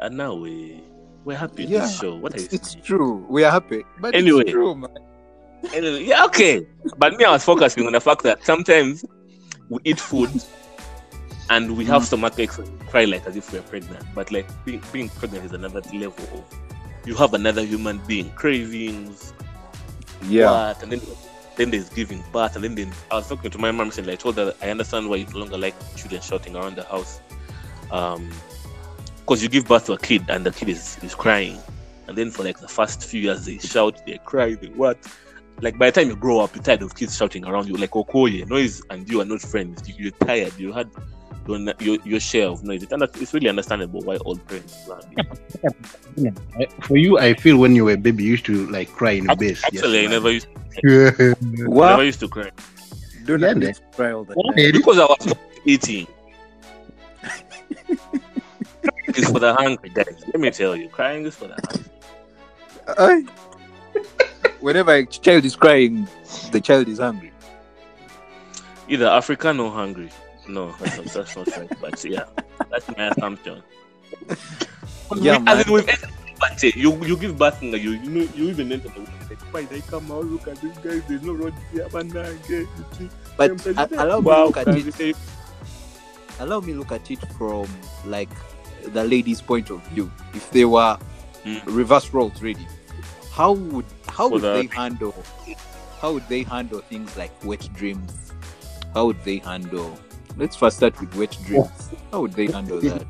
And 0.00 0.16
now 0.16 0.34
we 0.34 0.82
we're 1.24 1.36
happy 1.38 1.64
Yeah, 1.64 1.80
this 1.80 1.98
show. 1.98 2.16
What 2.16 2.34
It's, 2.34 2.52
it's 2.52 2.74
true. 2.74 3.24
We 3.28 3.44
are 3.44 3.50
happy. 3.50 3.84
But 4.00 4.14
Anyway. 4.14 4.44
true, 4.44 4.74
man. 4.74 4.90
Anyway, 5.72 6.04
yeah, 6.04 6.24
okay. 6.26 6.66
But 6.98 7.16
me, 7.16 7.24
I 7.24 7.30
was 7.30 7.44
focusing 7.44 7.86
on 7.86 7.92
the 7.92 8.00
fact 8.00 8.22
that 8.24 8.44
sometimes 8.44 9.04
we 9.70 9.78
eat 9.84 9.98
food 9.98 10.30
and 11.48 11.76
we 11.76 11.84
have 11.86 12.02
mm. 12.02 12.06
stomach 12.06 12.38
aches 12.38 12.58
and 12.58 12.68
we 12.78 12.86
cry 12.86 13.04
like 13.04 13.26
as 13.26 13.36
if 13.36 13.50
we're 13.52 13.62
pregnant. 13.62 14.04
But 14.14 14.30
like 14.30 14.46
being 14.64 14.82
being 14.92 15.08
pregnant 15.08 15.44
is 15.44 15.52
another 15.52 15.80
level 15.92 16.24
of 16.34 16.44
you 17.06 17.14
have 17.14 17.34
another 17.34 17.62
human 17.64 17.98
being 18.06 18.30
cravings, 18.32 19.32
Yeah. 20.22 20.50
what, 20.50 20.82
and 20.82 20.92
then 20.92 21.00
then 21.56 21.70
there's 21.70 21.88
giving 21.88 22.22
birth, 22.32 22.56
and 22.56 22.64
then, 22.64 22.74
then 22.74 22.92
I 23.10 23.16
was 23.16 23.28
talking 23.28 23.50
to 23.50 23.58
my 23.58 23.70
mom 23.70 23.88
recently. 23.88 24.12
I 24.12 24.16
told 24.16 24.36
her 24.36 24.54
I 24.62 24.70
understand 24.70 25.08
why 25.08 25.16
you 25.16 25.26
no 25.32 25.38
longer 25.38 25.58
like 25.58 25.74
children 25.96 26.20
shouting 26.20 26.56
around 26.56 26.76
the 26.76 26.84
house, 26.84 27.20
um, 27.90 28.30
because 29.20 29.42
you 29.42 29.48
give 29.48 29.66
birth 29.66 29.86
to 29.86 29.92
a 29.94 29.98
kid 29.98 30.24
and 30.28 30.44
the 30.44 30.50
kid 30.50 30.68
is, 30.68 30.98
is 31.02 31.14
crying, 31.14 31.58
and 32.08 32.16
then 32.16 32.30
for 32.30 32.44
like 32.44 32.58
the 32.58 32.68
first 32.68 33.04
few 33.04 33.20
years 33.20 33.46
they 33.46 33.58
shout, 33.58 34.04
they 34.06 34.18
cry, 34.18 34.54
they 34.54 34.68
what. 34.68 34.98
Like 35.60 35.78
by 35.78 35.90
the 35.90 36.00
time 36.00 36.08
you 36.08 36.16
grow 36.16 36.40
up, 36.40 36.54
you're 36.56 36.64
tired 36.64 36.82
of 36.82 36.96
kids 36.96 37.16
shouting 37.16 37.44
around 37.44 37.68
you, 37.68 37.76
like 37.76 37.92
Okoye, 37.92 38.46
noise, 38.48 38.82
and 38.90 39.08
you 39.08 39.20
are 39.20 39.24
not 39.24 39.40
friends. 39.40 39.88
You, 39.88 39.94
you're 39.96 40.10
tired. 40.10 40.52
You 40.58 40.72
had 40.72 40.90
your, 41.46 41.74
your, 41.80 41.98
your 42.04 42.20
share 42.20 42.48
of 42.48 42.64
noise. 42.64 42.82
It's, 42.82 42.92
under, 42.92 43.08
it's 43.14 43.32
really 43.34 43.48
understandable 43.48 44.00
why 44.00 44.16
all 44.18 44.36
parents 44.36 44.76
plan. 44.84 46.34
For 46.82 46.96
you, 46.96 47.18
I 47.18 47.34
feel 47.34 47.58
when 47.58 47.74
you 47.74 47.84
were 47.84 47.92
a 47.92 47.96
baby, 47.96 48.24
you 48.24 48.30
used 48.32 48.46
to 48.46 48.66
like 48.68 48.88
cry 48.90 49.12
in 49.12 49.26
the 49.26 49.36
base. 49.36 49.62
Actually, 49.64 50.04
I 50.04 50.08
never 50.08 50.30
used, 50.30 50.48
man. 50.54 50.64
I 50.84 51.34
never 51.90 52.04
used 52.04 52.20
to 52.20 52.28
cry 52.28 52.50
Don't 53.24 53.40
Yeah, 53.40 53.48
have 53.48 53.60
to 53.60 53.74
cry 53.96 54.12
all 54.12 54.24
the 54.24 54.34
time. 54.34 54.72
because 54.72 54.98
I 54.98 55.04
was 55.04 55.34
eating. 55.64 56.06
it's 59.08 59.30
for 59.30 59.38
the 59.40 59.54
hungry, 59.54 59.90
guys. 59.90 60.24
Let 60.26 60.40
me 60.40 60.50
tell 60.50 60.76
you, 60.76 60.88
crying 60.88 61.24
is 61.24 61.34
for 61.34 61.48
the 61.48 61.54
hungry. 61.54 61.90
Aye. 62.86 63.24
Whenever 64.60 64.92
a 64.94 65.04
child 65.06 65.44
is 65.44 65.56
crying, 65.56 66.08
the 66.52 66.60
child 66.60 66.88
is 66.88 66.98
hungry. 66.98 67.32
Either 68.88 69.06
African 69.06 69.60
or 69.60 69.70
hungry. 69.70 70.10
No, 70.48 70.72
that's 70.78 70.96
not, 70.96 71.06
that's 71.06 71.36
not 71.36 71.56
right. 71.56 71.80
But 71.80 72.04
yeah, 72.04 72.24
that's 72.70 72.88
my 72.96 73.08
assumption. 73.08 73.62
Yeah, 75.16 75.38
We- 75.38 75.46
as 75.46 75.66
in 75.66 75.72
man. 75.72 75.72
with 75.72 75.88
any- 75.88 76.12
but 76.40 76.62
you 76.62 76.92
you 77.04 77.16
give 77.16 77.38
birth 77.38 77.62
and 77.62 77.72
you 77.72 77.92
you 77.92 78.10
know 78.10 78.28
you 78.34 78.48
even 78.50 78.70
enter 78.72 78.88
the 78.88 79.00
woman 79.00 79.12
like 79.30 79.40
why 79.54 79.64
they 79.64 79.80
come 79.82 80.10
out 80.10 80.24
look 80.26 80.46
at 80.48 80.60
these 80.60 80.76
guys 80.78 81.00
there's 81.08 81.22
no 81.22 81.32
road 81.32 81.54
here 81.72 81.86
man 81.94 82.08
nah, 82.08 82.24
get 82.48 82.66
it. 83.00 83.10
But 83.36 83.56
Them 83.64 83.78
a- 83.78 84.02
allow 84.04 84.18
me 84.20 84.26
Wow, 84.26 84.46
look 84.46 84.56
at 84.58 84.68
it. 84.68 85.16
Allow 86.40 86.60
me 86.60 86.74
look 86.74 86.90
at 86.92 87.08
it 87.10 87.20
from 87.38 87.66
like 88.04 88.28
the 88.92 89.04
lady's 89.04 89.40
point 89.40 89.70
of 89.70 89.80
view. 89.88 90.10
If 90.34 90.50
they 90.50 90.64
were 90.64 90.98
Mm. 91.46 91.60
reverse 91.66 92.12
roles 92.12 92.42
really 92.42 92.66
how 93.30 93.52
would 93.52 93.84
how 94.08 94.28
For 94.28 94.34
would 94.34 94.42
the- 94.42 94.52
they 94.54 94.66
handle 94.66 95.14
how 96.00 96.12
would 96.14 96.28
they 96.28 96.42
handle 96.42 96.80
things 96.80 97.16
like 97.16 97.32
wet 97.44 97.66
dreams? 97.74 98.32
How 98.92 99.06
would 99.06 99.22
they 99.24 99.38
handle? 99.38 99.96
Let's 100.36 100.56
first 100.56 100.78
start 100.78 100.98
with 101.00 101.14
wet 101.14 101.36
dreams. 101.46 101.68
How 102.10 102.20
would 102.22 102.32
they 102.32 102.46
handle 102.46 102.80
that? 102.80 103.06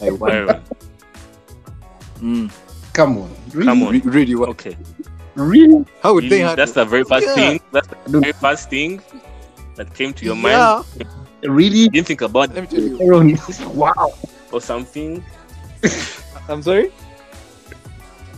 I 0.00 0.10
wonder. 0.10 0.60
Mm, 2.20 2.50
Come 2.92 3.18
on. 3.18 3.30
Really? 3.52 3.66
Come 3.66 3.82
on. 3.82 3.92
re- 3.92 4.00
really, 4.04 4.34
what? 4.34 4.48
Okay, 4.50 4.76
Really? 5.34 5.84
How 6.02 6.14
would 6.14 6.24
they 6.24 6.28
Really? 6.28 6.40
handle? 6.40 6.56
that's 6.56 6.72
the 6.72 6.84
very 6.84 7.04
first 7.04 7.26
Yeah. 7.26 7.34
thing. 7.34 7.60
That's 7.72 7.88
the 7.88 8.20
very 8.20 8.32
first 8.32 8.68
thing 8.70 9.00
that 9.76 9.94
came 9.94 10.12
to 10.14 10.24
your 10.24 10.36
mind. 10.36 10.84
Really? 11.42 11.78
You 11.78 11.90
didn't 11.90 12.06
think 12.06 12.20
about 12.20 12.54
Let 12.54 12.62
me 12.64 12.68
tell 12.68 13.24
you. 13.24 13.38
Wow. 13.74 14.12
or 14.52 14.60
something. 14.60 15.24
I'm 16.48 16.62
sorry. 16.62 16.92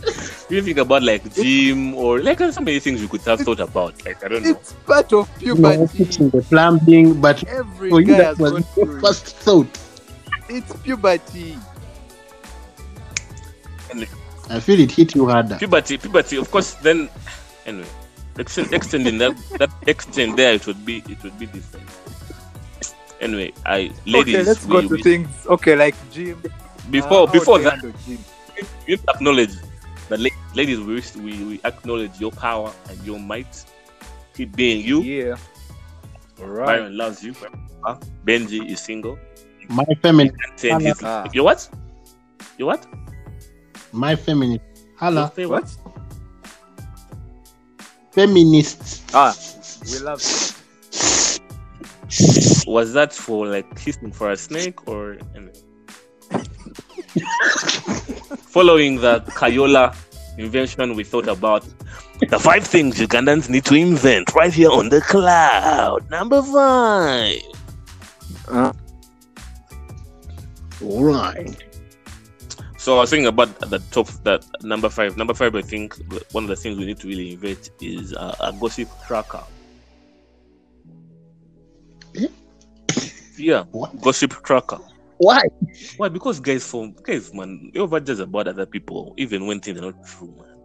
You 0.49 0.61
think 0.61 0.77
about 0.77 1.01
like 1.03 1.33
gym 1.33 1.95
or 1.95 2.19
like 2.21 2.37
there's 2.37 2.55
so 2.55 2.61
many 2.61 2.79
things 2.79 3.01
you 3.01 3.07
could 3.07 3.21
have 3.21 3.41
thought 3.41 3.59
about. 3.59 4.05
Like 4.05 4.23
I 4.23 4.27
don't 4.27 4.43
know. 4.43 4.51
It's 4.51 4.73
part 4.85 5.11
of 5.11 5.27
You 5.41 5.55
know, 5.55 5.71
puberty. 5.71 5.97
fixing 6.03 6.29
the 6.29 6.41
plumbing, 6.43 7.19
but 7.19 7.43
Every 7.47 7.89
for 7.89 7.99
you, 8.01 8.07
guy 8.07 8.17
that 8.17 8.25
has 8.37 8.39
was 8.39 8.63
your 8.77 8.99
first 9.01 9.25
thought. 9.37 9.67
It's 10.49 10.71
puberty. 10.83 11.57
I 14.49 14.59
feel 14.59 14.79
it 14.79 14.91
hit 14.91 15.15
you 15.15 15.27
harder. 15.27 15.55
puberty, 15.57 15.97
puberty. 15.97 16.37
Of 16.37 16.51
course, 16.51 16.73
then 16.75 17.09
anyway, 17.65 17.87
extend, 18.37 18.73
extending 18.73 19.17
that 19.17 19.35
that 19.57 19.71
extend 19.87 20.37
there, 20.37 20.53
it 20.53 20.67
would 20.67 20.85
be 20.85 20.97
it 21.09 21.21
would 21.23 21.37
be 21.39 21.47
different. 21.47 21.89
Anyway, 23.19 23.53
I 23.65 23.89
ladies, 24.05 24.35
okay, 24.35 24.43
let's 24.43 24.65
we, 24.65 24.71
go 24.71 24.81
to 24.81 24.87
we- 24.89 25.01
things. 25.01 25.29
Okay, 25.47 25.75
like 25.75 25.95
gym. 26.11 26.41
before 26.91 27.27
Uh, 27.27 27.31
before 27.31 27.57
that, 27.59 27.79
handle 27.81 27.91
gym? 28.05 28.19
you 28.85 28.97
have 28.97 29.05
to 29.05 29.11
acknowledge 29.15 29.49
that 30.09 30.19
la- 30.19 30.29
ladies, 30.55 30.79
we, 30.79 31.01
we 31.21 31.43
we 31.43 31.59
acknowledge 31.63 32.19
your 32.19 32.31
power 32.31 32.71
and 32.89 32.97
your 33.05 33.19
might. 33.19 33.65
Keep 34.35 34.55
being 34.55 34.85
you. 34.85 35.01
Yeah. 35.01 35.37
All 36.41 36.47
right. 36.47 36.65
Byron 36.65 36.97
loves 36.97 37.23
you. 37.23 37.33
Huh? 37.83 37.95
Benji 38.25 38.69
is 38.69 38.81
single. 38.81 39.17
My 39.69 39.85
feminine, 40.01 40.35
And 40.63 40.81
he's, 40.81 41.01
Ah. 41.03 41.25
you 41.33 41.43
what? 41.43 41.67
You 42.57 42.65
what? 42.67 42.85
my 43.93 44.15
feminine. 44.15 44.59
Hala, 44.97 45.31
You 45.37 45.43
say 45.43 45.45
What? 45.45 45.73
feminists. 48.11 49.01
Ah, 49.13 49.33
we 49.91 49.99
love 49.99 50.21
you. 50.21 50.27
Was 52.71 52.91
that 52.93 53.13
for 53.13 53.47
like 53.47 53.73
kissing 53.75 54.11
for 54.11 54.31
a 54.31 54.37
snake 54.37 54.87
or? 54.87 55.17
Following 58.37 58.97
the 59.01 59.19
Kayoola 59.21 59.95
invention, 60.37 60.95
we 60.95 61.03
thought 61.03 61.27
about 61.27 61.65
the 62.29 62.39
five 62.39 62.65
things 62.65 62.97
Ugandans 62.99 63.49
need 63.49 63.65
to 63.65 63.75
invent 63.75 64.33
right 64.33 64.53
here 64.53 64.69
on 64.71 64.89
the 64.89 65.01
cloud. 65.01 66.09
Number 66.09 66.41
five. 66.41 67.41
Uh, 68.47 68.71
All 70.83 71.03
right. 71.03 71.63
So 72.77 72.97
I 72.97 72.99
was 73.01 73.09
thinking 73.09 73.27
about 73.27 73.59
the 73.59 73.79
top 73.91 74.07
that 74.23 74.45
number 74.61 74.89
five. 74.89 75.17
Number 75.17 75.33
five, 75.33 75.55
I 75.55 75.61
think 75.61 75.95
one 76.31 76.43
of 76.43 76.49
the 76.49 76.55
things 76.55 76.77
we 76.77 76.85
need 76.85 76.99
to 76.99 77.07
really 77.07 77.33
invent 77.33 77.71
is 77.81 78.13
uh, 78.13 78.35
a 78.39 78.53
gossip 78.53 78.87
tracker. 79.07 79.43
Eh? 82.15 82.27
Yeah, 83.37 83.63
What? 83.71 83.99
gossip 84.01 84.31
tracker. 84.43 84.79
Why? 85.17 85.41
Why? 85.97 86.09
Because 86.09 86.39
guys, 86.39 86.65
for 86.67 86.91
guys, 87.03 87.33
man, 87.33 87.71
they 87.73 87.79
over 87.79 87.99
just 87.99 88.21
about 88.21 88.47
other 88.47 88.65
people, 88.65 89.13
even 89.17 89.45
when 89.47 89.59
things 89.59 89.79
are 89.79 89.81
not 89.91 90.05
true, 90.05 90.33
man. 90.37 90.55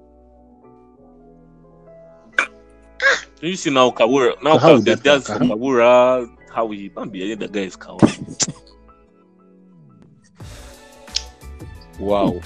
you 3.40 3.56
see 3.56 3.70
now 3.70 3.90
Kawura, 3.90 4.42
now 4.42 4.58
So 4.58 4.58
how 4.58 4.74
would 4.74 4.84
that 4.84 5.02
there's 5.02 5.28
work, 5.28 5.38
Kawura, 5.38 6.28
how 6.52 6.68
he 6.70 6.88
can't 6.90 7.10
be 7.12 7.34
the 7.34 7.48
guy 7.48 7.60
is 7.60 7.76
Kawura. 7.76 8.54
wow. 11.98 12.40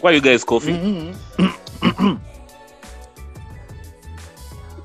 Why 0.00 0.12
you 0.12 0.20
guys 0.20 0.44
coughing? 0.44 1.14
mhm. 1.36 2.20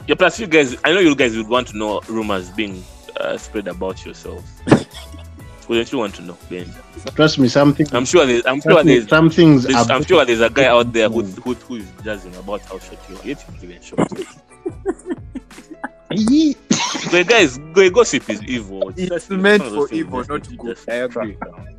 Yeah, 0.07 0.15
plus 0.15 0.39
you 0.39 0.47
guys, 0.47 0.75
I 0.83 0.91
know 0.91 0.99
you 0.99 1.15
guys 1.15 1.37
would 1.37 1.47
want 1.47 1.67
to 1.69 1.77
know 1.77 2.01
rumors 2.09 2.49
being 2.49 2.83
uh, 3.17 3.37
spread 3.37 3.67
about 3.67 4.03
yourselves. 4.03 4.49
Wouldn't 5.71 5.89
you 5.93 5.99
want 5.99 6.15
to 6.15 6.21
know, 6.23 6.37
Ben? 6.49 6.69
Trust 7.15 7.39
me, 7.39 7.47
something. 7.47 7.87
I'm 7.93 8.03
sure 8.03 8.25
there's, 8.25 8.45
I'm 8.45 8.59
sure 8.59 8.83
there's 8.83 9.07
some 9.07 9.29
things. 9.29 9.63
There's- 9.63 9.89
I'm 9.89 10.03
sure 10.03 10.25
there's 10.25 10.41
a 10.41 10.49
guy 10.49 10.65
out 10.65 10.91
there 10.91 11.07
who, 11.07 11.23
who, 11.23 11.53
who 11.53 11.75
is 11.77 11.87
jazzing 12.03 12.35
about 12.35 12.59
how 12.63 12.77
short 12.77 12.99
you 13.09 13.15
are. 13.15 13.23
Yet 13.25 13.45
you're 13.61 13.71
even 13.71 13.81
short. 13.81 14.11
Ye- 16.11 16.57
So 17.09 17.23
guys, 17.23 17.57
go- 17.71 17.89
gossip 17.89 18.29
is 18.29 18.43
evil. 18.43 18.89
It's 18.97 19.07
just- 19.07 19.29
meant 19.29 19.63
for 19.63 19.87
evil, 19.93 20.25
not 20.27 20.51
you 20.51 20.57
good. 20.57 20.77
I 20.89 20.93
agree. 21.07 21.35
track 21.35 21.55
down. 21.55 21.75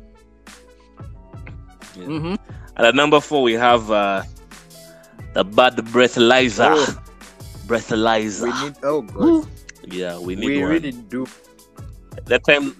Yeah. 1.95 2.03
Mhm. 2.05 2.37
And 2.77 2.87
at 2.87 2.95
number 2.95 3.19
four, 3.21 3.43
we 3.43 3.53
have 3.53 3.91
uh, 3.91 4.23
the 5.35 5.43
bad 5.43 5.75
breathalyzer. 5.93 6.73
Oh. 6.73 6.97
Breathalyzer. 7.67 8.41
We 8.51 8.63
need. 8.69 8.75
Oh 8.81 9.01
God. 9.03 9.47
yeah, 9.85 10.17
we 10.17 10.35
need 10.35 10.47
We 10.47 10.61
one. 10.63 10.71
really 10.71 10.91
do. 10.93 11.27
That 12.25 12.43
time, 12.43 12.75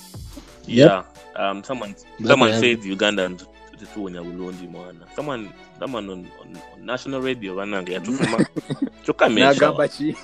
Yeah. 0.67 1.03
Um, 1.35 1.63
someone 1.63 1.93
That 2.19 2.27
someone 2.27 2.51
I- 2.53 2.59
said 2.59 2.79
Ugandans 2.83 3.45
tu 3.93 4.03
wenye 4.03 4.19
bulungi 4.21 4.67
mwana. 4.67 5.05
Someone 5.15 5.49
someone 5.79 6.09
on, 6.09 6.25
on, 6.41 6.57
on 6.73 6.85
national 6.85 7.21
radio 7.21 7.55
wanange 7.55 7.93
yatufuma 7.93 8.45
chokamesha 9.05 9.47
Nagamba 9.53 9.87
chi. 9.87 10.15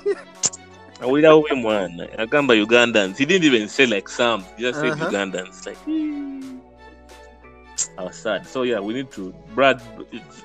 awira 1.01 1.35
we 1.35 1.51
mwana 1.55 2.07
agamba 2.17 2.53
ugandans 2.53 3.17
he 3.17 3.25
didn't 3.25 3.43
even 3.53 3.67
say 3.67 3.85
like 3.85 4.07
some 4.09 4.43
he 4.57 4.63
just 4.63 4.79
said 4.79 4.91
Uh-huh. 4.91 5.07
ugandans 5.09 5.65
like 5.65 5.77
I 7.97 8.03
was 8.03 8.15
sad 8.15 8.45
so 8.47 8.63
yeah 8.63 8.79
we 8.79 8.93
need 8.93 9.11
to 9.11 9.33
brad 9.55 9.81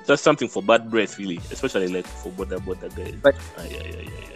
just 0.07 0.23
something 0.23 0.47
for 0.49 0.63
bad 0.63 0.89
breath 0.89 1.17
really 1.19 1.39
especially 1.51 1.87
like 1.87 2.07
for 2.07 2.29
border 2.31 2.59
border 2.59 2.89
guys 2.89 3.15
But- 3.21 3.35
Ah, 3.57 3.63
yeah, 3.69 3.83
yeah, 3.83 4.01
yeah, 4.01 4.09
yeah. 4.09 4.34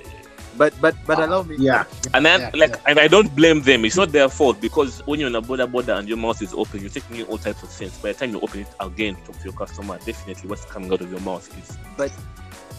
But 0.60 0.74
but 0.84 0.94
but 1.08 1.18
allow 1.24 1.42
me. 1.44 1.56
Yeah. 1.58 1.86
and 2.14 2.26
then 2.28 2.40
Yeah, 2.42 2.52
like 2.54 2.76
yeah. 2.76 2.90
and 2.92 3.00
I 3.00 3.08
don't 3.08 3.32
blame 3.34 3.62
them 3.64 3.86
it's 3.88 3.96
not 3.96 4.12
their 4.12 4.28
fault 4.28 4.60
because 4.60 5.00
when 5.08 5.18
you're 5.20 5.30
in 5.32 5.36
a 5.36 5.42
border 5.42 5.66
border 5.66 5.94
and 5.94 6.06
your 6.08 6.18
mouth 6.18 6.42
is 6.42 6.54
open 6.54 6.82
you're 6.82 6.90
taking 6.98 7.16
in 7.16 7.26
all 7.32 7.38
types 7.38 7.64
of 7.64 7.70
things 7.70 7.98
by 8.04 8.12
the 8.12 8.20
time 8.20 8.32
you 8.36 8.42
open 8.42 8.60
it 8.68 8.72
again 8.82 9.16
to 9.16 9.22
talk 9.28 9.38
to 9.40 9.44
your 9.46 9.54
customer 9.54 9.98
definitely 10.06 10.50
what's 10.50 10.66
coming 10.66 10.92
out 10.92 11.00
of 11.00 11.10
your 11.10 11.22
mouth 11.22 11.48
is 11.58 11.78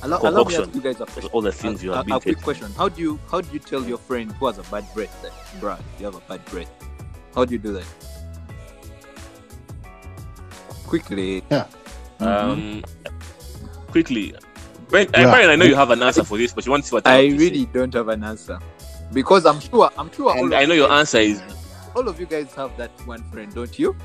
Allow, 0.03 0.19
allow 0.21 0.45
me 0.45 0.55
Concoction. 0.55 0.63
ask 0.65 0.75
you 0.75 0.81
guys 0.81 1.01
a 1.01 1.07
question. 1.07 1.31
all 1.33 1.41
the 1.43 1.53
things 1.53 1.83
you 1.85 1.93
a, 1.93 1.97
have 1.97 2.05
a, 2.05 2.09
been 2.09 2.17
a 2.17 2.21
quick 2.21 2.37
taking. 2.37 2.43
question. 2.45 2.69
How 2.77 2.89
do 2.89 3.01
you 3.01 3.19
how 3.31 3.41
do 3.41 3.49
you 3.53 3.59
tell 3.59 3.83
your 3.85 3.99
friend 3.99 4.33
who 4.33 4.47
has 4.47 4.59
a 4.59 4.63
bad 4.73 4.85
breath 4.95 5.15
that, 5.23 5.33
bruh, 5.61 5.79
you 5.99 6.05
have 6.07 6.15
a 6.17 6.21
bad 6.21 6.45
breath? 6.47 6.71
How 7.35 7.45
do 7.45 7.53
you 7.53 7.59
do 7.59 7.73
that? 7.75 7.85
Quickly. 10.87 11.43
Mm-hmm. 11.51 12.27
Um, 12.27 12.85
quickly. 13.89 14.35
Ben, 14.91 15.07
uh, 15.09 15.11
Yeah. 15.21 15.25
Brian, 15.31 15.51
I 15.51 15.57
know 15.57 15.65
you 15.65 15.75
have 15.77 15.91
an 15.91 16.03
answer 16.03 16.25
for 16.25 16.37
this, 16.39 16.53
but 16.53 16.65
you 16.67 16.71
want 16.73 16.85
to 16.85 16.89
see 16.89 16.95
what 16.97 17.07
I, 17.07 17.11
I 17.19 17.23
have 17.29 17.33
say. 17.33 17.39
really 17.39 17.67
don't 17.67 17.95
have 17.95 18.09
an 18.09 18.25
answer 18.25 18.59
because 19.13 19.47
I'm 19.47 19.61
sure. 19.61 19.91
I'm 19.97 20.11
sure. 20.13 20.31
all 20.37 20.45
And 20.45 20.55
I 20.55 20.65
know 20.65 20.75
your 20.75 20.89
guys- 20.89 21.01
answer 21.01 21.19
is 21.19 21.43
All 21.95 22.09
of 22.09 22.19
you 22.21 22.27
guys 22.27 22.53
have 22.55 22.77
that 22.77 22.91
one 23.07 23.23
friend, 23.31 23.53
don't 23.55 23.77
you? 23.79 23.97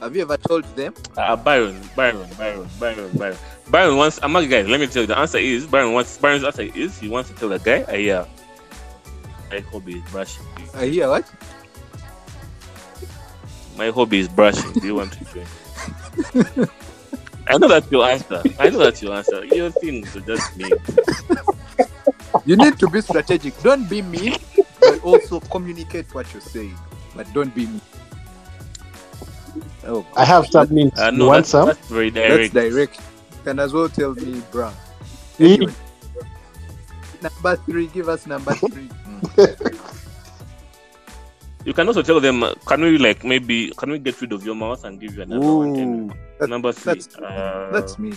Have 0.00 0.14
you 0.14 0.22
ever 0.22 0.36
told 0.36 0.64
them? 0.76 0.94
uh, 1.16 1.34
Byron, 1.34 1.80
Byron, 1.96 2.28
Byron, 2.38 2.68
Byron, 2.78 3.10
Byron. 3.18 3.36
Byron 3.68 3.96
wants. 3.96 4.20
I'm 4.22 4.30
not 4.32 4.42
guys. 4.48 4.68
Let 4.68 4.78
me 4.78 4.86
tell 4.86 5.02
you. 5.02 5.08
The 5.08 5.18
answer 5.18 5.38
is 5.38 5.66
Byron 5.66 5.92
wants. 5.92 6.16
Byron's 6.18 6.44
answer 6.44 6.62
is 6.62 6.98
he 7.00 7.08
wants 7.08 7.30
to 7.30 7.36
tell 7.36 7.48
the 7.48 7.58
guy, 7.58 7.82
uh, 7.82 7.96
yeah, 7.96 8.24
my 9.50 9.58
hobby 9.72 9.96
is 9.98 10.10
brushing. 10.12 10.46
I 10.74 10.86
hear 10.86 11.08
what? 11.08 11.28
My 13.76 13.90
hobby 13.90 14.20
is 14.20 14.28
brushing. 14.28 14.72
Do 14.72 14.86
you 14.86 14.94
want 14.94 15.12
to 15.14 15.24
join? 16.54 16.68
I 17.48 17.58
know 17.58 17.68
that's 17.68 17.90
your 17.90 18.04
answer. 18.04 18.42
I 18.58 18.68
know 18.70 18.78
that's 18.78 19.02
your 19.02 19.14
answer. 19.14 19.44
Your 19.44 19.70
things 19.70 20.14
are 20.16 20.20
just 20.20 20.56
me. 20.56 20.70
You 22.44 22.56
need 22.56 22.78
to 22.78 22.88
be 22.88 23.00
strategic. 23.00 23.60
Don't 23.62 23.88
be 23.88 24.02
mean, 24.02 24.36
but 24.80 25.02
also 25.02 25.40
communicate 25.40 26.14
what 26.14 26.32
you're 26.32 26.40
saying. 26.40 26.76
But 27.14 27.32
don't 27.32 27.54
be 27.54 27.66
mean. 27.66 27.80
Oh, 29.84 30.06
I 30.16 30.24
have 30.24 30.46
some 30.46 30.72
mints. 30.72 30.98
Uh, 30.98 31.10
you 31.14 31.24
want 31.24 31.38
that's, 31.38 31.48
some? 31.50 31.66
that's 31.66 31.88
very 31.88 32.10
that's 32.10 32.52
direct. 32.52 32.94
direct. 32.98 33.00
Can 33.44 33.58
as 33.58 33.72
well 33.72 33.88
tell 33.88 34.14
me, 34.14 34.40
bruh. 34.52 34.72
Me? 35.38 35.54
Anyway. 35.54 35.72
Number 37.22 37.56
three, 37.56 37.86
give 37.88 38.08
us 38.08 38.26
number 38.26 38.54
three. 38.54 38.88
Mm. 39.38 39.77
You 41.68 41.74
can 41.74 41.86
also 41.86 42.00
tell 42.00 42.18
them, 42.18 42.42
uh, 42.42 42.54
can 42.66 42.80
we 42.80 42.96
like 42.96 43.24
maybe 43.24 43.68
can 43.76 43.90
we 43.92 43.98
get 43.98 44.18
rid 44.22 44.32
of 44.32 44.42
your 44.42 44.54
mouth 44.56 44.84
and 44.84 44.98
give 44.98 45.14
you 45.16 45.20
another 45.22 45.44
one? 45.44 45.76
Anyway. 45.76 46.16
That- 46.40 46.48
Number 46.48 46.72
three. 46.72 46.94
that's- 46.94 47.14
uh, 47.20 47.68
that's 47.70 47.98
mean. 47.98 48.16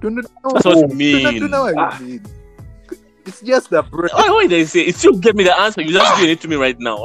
Do 0.00 0.10
not 0.10 0.26
know. 0.44 0.50
that's 0.54 0.64
what 0.64 0.76
you 0.76 0.86
Do 0.86 0.86
not, 0.86 0.94
mean. 1.34 1.42
do 1.42 1.48
not 1.48 1.50
know 1.50 1.64
what 1.74 2.00
you 2.00 2.06
mean. 2.06 2.22
It's 3.26 3.40
just 3.42 3.72
a 3.72 3.82
break. 3.82 4.12
Why, 4.14 4.30
why 4.30 4.46
they 4.46 4.64
say 4.64 4.82
if 4.82 5.02
you 5.02 5.18
get 5.18 5.34
me 5.34 5.42
the 5.42 5.58
answer, 5.60 5.82
you 5.82 5.90
just 5.92 6.16
doing 6.18 6.30
it 6.30 6.40
to 6.42 6.46
me 6.46 6.54
right 6.54 6.78
now. 6.78 7.02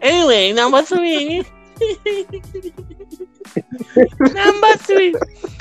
Anyway, 0.00 0.52
number 0.56 0.80
three. 0.82 1.44
number 4.32 4.72
three. 4.88 5.14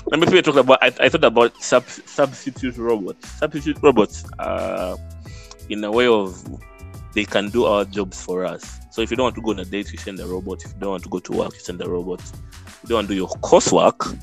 Number 0.09 0.25
three, 0.25 0.39
I 0.39 0.41
talked 0.41 0.57
about. 0.57 0.79
I, 0.81 0.87
I 1.03 1.09
thought 1.09 1.25
about 1.25 1.61
sub, 1.61 1.83
substitute 1.85 2.77
robots. 2.77 3.29
Substitute 3.29 3.77
robots, 3.83 4.23
uh, 4.39 4.95
in 5.69 5.83
a 5.83 5.91
way 5.91 6.07
of 6.07 6.41
they 7.17 7.25
can 7.25 7.49
do 7.49 7.65
our 7.65 7.83
jobs 7.83 8.23
for 8.23 8.45
us. 8.45 8.79
So 8.91 9.01
if 9.01 9.09
you 9.09 9.17
don't 9.17 9.23
want 9.23 9.35
to 9.37 9.41
go 9.41 9.49
on 9.49 9.57
a 9.57 9.65
date, 9.65 9.91
you 9.91 9.97
send 9.97 10.19
a 10.19 10.27
robot. 10.27 10.63
If 10.63 10.73
you 10.73 10.79
don't 10.81 10.91
want 10.91 11.03
to 11.03 11.09
go 11.09 11.17
to 11.17 11.31
work, 11.31 11.51
you 11.55 11.59
send 11.59 11.81
a 11.81 11.89
robot. 11.89 12.19
If 12.21 12.79
you 12.83 12.89
don't 12.89 12.97
want 12.97 13.07
to 13.07 13.13
do 13.15 13.17
your 13.17 13.29
coursework, 13.41 14.19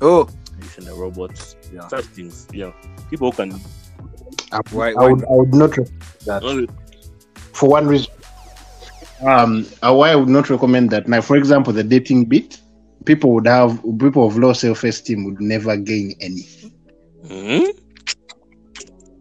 Oh, 0.00 0.28
you 0.58 0.64
send 0.66 0.88
a 0.88 0.94
robot. 0.94 1.30
Yeah. 1.72 1.86
Such 1.86 2.06
things. 2.06 2.48
Yeah. 2.52 2.72
People 3.10 3.30
can. 3.30 3.52
I, 4.50 4.60
Why- 4.72 4.92
I 4.98 5.06
would, 5.12 5.22
I 5.24 5.30
would 5.30 5.54
not 5.54 5.70
that 6.26 6.42
Only, 6.42 6.68
for 7.52 7.68
one 7.68 7.86
reason. 7.86 8.12
Um, 9.24 9.64
uh, 9.80 9.94
why 9.94 10.10
I 10.10 10.16
would 10.16 10.28
not 10.28 10.50
recommend 10.50 10.90
that. 10.90 11.06
Now, 11.06 11.20
for 11.20 11.36
example, 11.36 11.72
the 11.72 11.84
dating 11.84 12.24
bit, 12.24 12.60
people 13.04 13.34
would 13.34 13.46
have 13.46 13.80
people 14.00 14.26
of 14.26 14.36
low 14.36 14.52
self-esteem 14.52 15.22
would 15.26 15.40
never 15.40 15.76
gain 15.76 16.14
anything, 16.20 16.72
Hmm? 17.28 17.66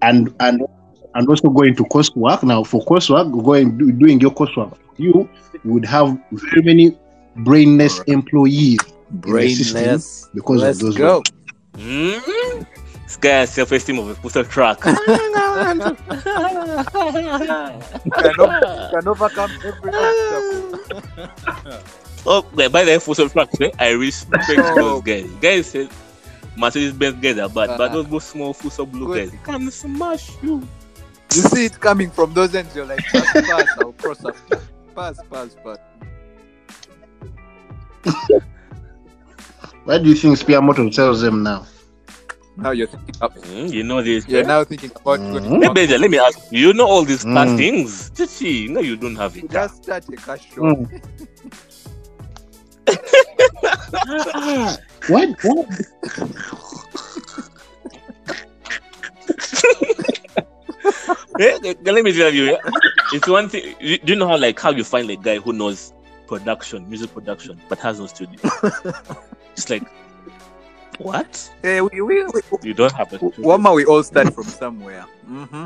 and 0.02 0.34
and 0.40 0.64
and 1.16 1.28
also 1.28 1.50
going 1.50 1.76
to 1.76 1.84
coursework. 1.86 2.44
Now, 2.44 2.64
for 2.64 2.82
coursework, 2.86 3.32
going 3.44 3.78
do, 3.78 3.92
doing 3.92 4.20
your 4.22 4.32
coursework, 4.32 4.78
you 4.98 5.28
would 5.66 5.86
have 5.86 6.18
very 6.32 6.62
many 6.64 6.98
brainless 7.38 8.00
employees 8.08 8.80
brainless. 9.12 10.30
because 10.34 10.62
Let's 10.62 10.82
of 10.82 10.96
those. 10.96 10.98
go. 10.98 11.24
Hmm? 11.78 12.64
This 13.04 13.18
guy 13.18 13.40
has 13.40 13.54
self-esteem 13.54 14.00
of 14.00 14.10
a 14.10 14.16
pussy 14.16 14.44
truck. 14.44 14.82
Can, 14.82 14.96
o- 18.40 18.90
can 18.92 19.08
overcome 19.08 19.52
every 19.64 19.92
obstacle. 19.94 21.80
oh, 22.26 22.42
by 22.56 22.68
by 22.68 22.84
the 22.84 22.92
way, 22.92 23.00
for 23.00 23.16
some 23.16 23.30
trucks, 23.30 23.60
eh, 23.62 23.70
I 23.80 23.90
respect 23.92 24.48
those 24.76 25.02
guys. 25.04 25.30
Guys 25.42 25.68
say 25.68 25.90
Mercedes 26.58 26.94
Benz 26.94 27.20
guys 27.22 27.38
are 27.38 27.50
bad, 27.50 27.78
but 27.78 27.82
Uh, 27.82 27.88
those, 27.90 28.08
those 28.08 28.24
small 28.26 28.54
full 28.54 28.86
blue 28.86 29.16
guys 29.16 29.32
can 29.44 29.70
smash 29.72 30.32
you. 30.42 30.62
You 31.34 31.42
see 31.44 31.66
it 31.66 31.80
coming 31.80 32.12
from 32.12 32.34
those 32.34 32.54
ends, 32.56 32.76
you're 32.76 32.86
like, 32.86 33.00
pass, 33.06 33.32
pass, 33.34 33.66
I'll 33.80 33.94
cross 33.94 34.26
after. 34.26 34.60
Pass, 34.96 35.20
pass, 35.32 35.56
pass. 35.64 35.78
Why 39.86 39.98
do 39.98 40.10
you 40.10 40.16
think 40.16 40.38
Spear 40.38 40.62
Motor 40.62 40.90
tells 40.90 41.22
them 41.22 41.42
now? 41.44 41.66
Now 42.58 42.72
you're 42.72 42.88
thinking 42.88 43.16
up. 43.22 43.34
Hmm, 43.46 43.68
you 43.68 43.84
know 43.84 44.02
this. 44.02 44.28
You're 44.28 44.44
eh? 44.44 44.48
now 44.48 44.64
thinking 44.66 44.92
about 44.92 45.20
Mhm. 45.20 45.64
Hey. 45.64 45.70
Benja, 45.88 45.98
let 46.00 46.12
me 46.12 46.20
ask 46.20 46.38
you. 46.52 46.68
You 46.68 46.74
know 46.74 46.86
all 46.86 47.04
these 47.04 47.24
car 47.24 47.46
Mm. 47.46 47.58
things. 47.58 48.12
Chichi, 48.16 48.68
no, 48.68 48.82
you 48.82 48.98
don't 48.98 49.16
have 49.16 49.36
it. 49.38 49.50
Just 49.50 49.84
start 49.84 50.04
a 50.10 50.16
cash 50.18 50.52
show. 50.54 50.62
Mm. 50.62 51.02
What? 55.08 55.30
what? 55.44 55.68
Eh, 61.40 61.58
eh, 61.64 61.74
let 61.84 62.04
me 62.04 62.12
tell 62.12 62.34
you, 62.34 62.54
eh, 62.56 62.58
it's 63.14 63.28
one 63.28 63.48
thing. 63.50 63.76
you- 63.80 63.98
Do 64.00 64.14
you 64.14 64.20
know 64.20 64.28
how 64.28 64.38
like 64.38 64.60
how 64.60 64.72
you 64.72 64.84
find 64.84 65.10
a 65.10 65.16
guy 65.16 65.38
who 65.40 65.54
knows 65.54 65.94
production, 66.28 66.88
music 66.90 67.14
production, 67.14 67.60
but 67.70 67.80
has 67.80 68.00
no 68.00 68.08
studio? 68.08 68.40
it's 69.54 69.70
like, 69.70 69.84
what? 70.98 71.50
Hey, 71.62 71.82
we, 71.82 72.02
we, 72.02 72.24
we, 72.26 72.42
You 72.64 72.74
don't 72.74 72.92
have 72.94 73.12
a 73.14 73.18
studio. 73.18 73.46
Wama, 73.46 73.74
we 73.76 73.86
all 73.86 74.04
start 74.04 74.34
from 74.36 74.44
somewhere. 74.44 75.06
Mm-hmm. 75.30 75.66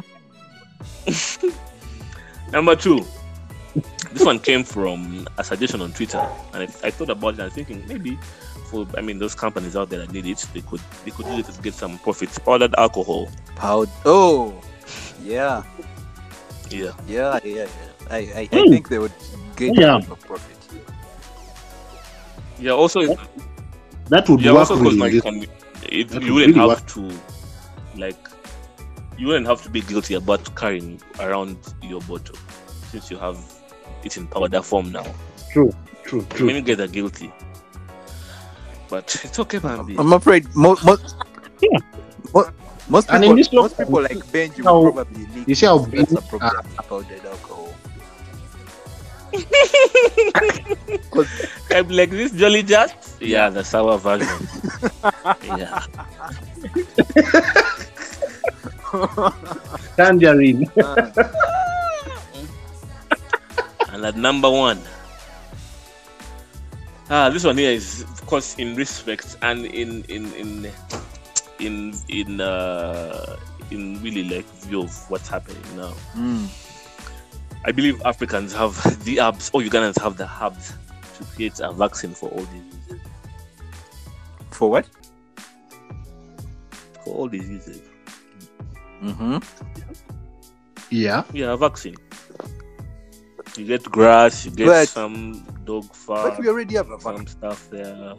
Number 2.51 2.75
two, 2.75 3.03
this 4.13 4.23
one 4.23 4.39
came 4.39 4.63
from 4.63 5.27
a 5.37 5.43
suggestion 5.43 5.81
on 5.81 5.91
Twitter, 5.93 6.19
and 6.53 6.63
I, 6.63 6.87
I 6.87 6.91
thought 6.91 7.09
about 7.09 7.33
it. 7.35 7.39
and 7.41 7.51
thinking 7.51 7.83
maybe 7.87 8.17
for 8.69 8.85
I 8.97 9.01
mean 9.01 9.19
those 9.19 9.35
companies 9.35 9.75
out 9.75 9.89
there 9.89 9.99
that 9.99 10.11
need 10.11 10.25
it, 10.25 10.45
they 10.53 10.61
could 10.61 10.79
they 11.03 11.11
could 11.11 11.25
use 11.27 11.49
it 11.49 11.53
to 11.55 11.61
get 11.61 11.73
some 11.73 11.97
profits. 11.99 12.37
Powdered 12.39 12.75
alcohol, 12.77 13.29
Powder. 13.55 13.91
Oh, 14.05 14.53
yeah, 15.23 15.63
yeah. 16.69 16.91
yeah, 17.07 17.39
yeah. 17.43 17.53
yeah. 17.55 17.67
I, 18.09 18.17
I, 18.17 18.41
I 18.41 18.47
Mm. 18.47 18.69
think 18.69 18.89
they 18.89 18.99
would 18.99 19.13
gain 19.55 19.73
Yeah. 19.73 19.95
a 19.95 20.11
of 20.11 20.19
profit. 20.21 20.51
Yeah, 22.59 22.71
also, 22.71 23.01
it- 23.01 23.19
That 24.09 24.29
would 24.29 24.41
yeah, 24.41 24.51
work 24.51 24.59
also 24.69 24.75
because 24.77 24.93
really. 24.93 24.99
like 24.99 25.11
this- 25.13 25.21
can, 25.23 25.43
it, 25.91 26.11
you 26.13 26.19
would 26.19 26.31
wouldn't 26.33 26.55
really 26.55 26.69
have 26.69 26.85
to 26.93 27.11
like 27.97 28.17
you 29.17 29.27
wouldn't 29.27 29.47
have 29.47 29.61
to 29.63 29.69
be 29.69 29.81
guilty 29.81 30.13
about 30.15 30.53
carrying 30.55 31.01
around 31.19 31.57
your 31.81 32.01
bottle 32.01 32.35
since 32.91 33.09
you 33.09 33.17
have 33.17 33.37
it 34.03 34.17
in 34.17 34.27
powder 34.27 34.61
form 34.61 34.91
now. 34.91 35.05
True, 35.53 35.71
true, 36.03 36.21
true. 36.29 36.45
Many 36.47 36.61
guys 36.61 36.79
are 36.79 36.87
guilty, 36.87 37.31
but 38.89 39.19
it's 39.23 39.39
okay, 39.39 39.59
man. 39.59 39.79
I'm 39.97 40.13
afraid 40.13 40.45
most 40.55 40.83
most 40.85 41.15
Yeah. 41.61 41.79
mo- 42.33 42.51
most 42.89 43.09
And 43.09 43.21
people 43.23 43.31
in 43.31 43.37
this 43.37 43.51
most 43.51 43.75
lockdown, 43.77 43.85
people 43.85 44.01
like 44.03 44.17
Benji 44.31 44.63
how- 44.63 44.79
will 44.81 44.91
probably 44.93 45.25
need 45.33 45.47
you 45.47 45.55
see 45.55 45.65
how 45.65 45.77
that's 45.79 46.11
a 46.11 46.15
Benji- 46.15 46.29
problem 46.29 46.65
with 46.65 46.87
powdered 46.87 47.25
alcohol. 47.25 47.61
I'm 51.71 51.89
like 51.89 52.09
this 52.09 52.31
Jolly 52.31 52.63
Just? 52.63 53.21
Yeah, 53.21 53.49
the 53.49 53.63
sour 53.63 53.97
version. 53.97 54.47
yeah. 55.43 55.83
Tangerine. 59.97 60.69
Uh, 60.77 61.11
And 63.91 64.05
at 64.05 64.15
number 64.17 64.49
one. 64.51 64.79
Ah, 67.09 67.29
this 67.29 67.43
one 67.45 67.57
here 67.57 67.71
is 67.71 68.01
of 68.03 68.25
course 68.25 68.55
in 68.59 68.75
respect 68.75 69.37
and 69.41 69.65
in 69.65 70.03
in 70.09 70.33
in 70.35 70.67
in 71.59 71.93
in 72.09 72.41
uh 72.41 73.37
in 73.71 74.01
really 74.03 74.23
like 74.23 74.45
view 74.67 74.81
of 74.83 75.09
what's 75.09 75.27
happening 75.27 75.63
now. 75.75 75.93
mm. 76.15 76.47
I 77.65 77.71
believe 77.71 77.99
Africans 78.05 78.53
have 78.53 78.75
the 79.05 79.19
herbs 79.21 79.49
or 79.53 79.61
Ugandans 79.61 79.99
have 80.01 80.17
the 80.17 80.29
herbs 80.41 80.73
to 81.17 81.23
create 81.33 81.59
a 81.59 81.71
vaccine 81.71 82.11
for 82.13 82.29
all 82.29 82.45
diseases. 82.45 83.01
For 84.51 84.69
what? 84.69 84.85
For 87.03 87.13
all 87.15 87.27
diseases. 87.27 87.81
Mm-hmm. 89.01 89.37
Yeah. 90.91 91.23
Yeah, 91.33 91.53
a 91.53 91.57
vaccine. 91.57 91.95
You 93.57 93.65
get 93.65 93.83
grass, 93.83 94.45
you 94.45 94.51
get 94.51 94.67
But- 94.67 94.87
some 94.89 95.45
dog 95.65 95.85
But 96.05 96.39
we 96.39 96.47
already 96.49 96.75
have 96.75 96.89
a 96.91 96.97
vaccine. 96.97 97.17
some 97.17 97.27
stuff 97.27 97.69
there. 97.71 98.13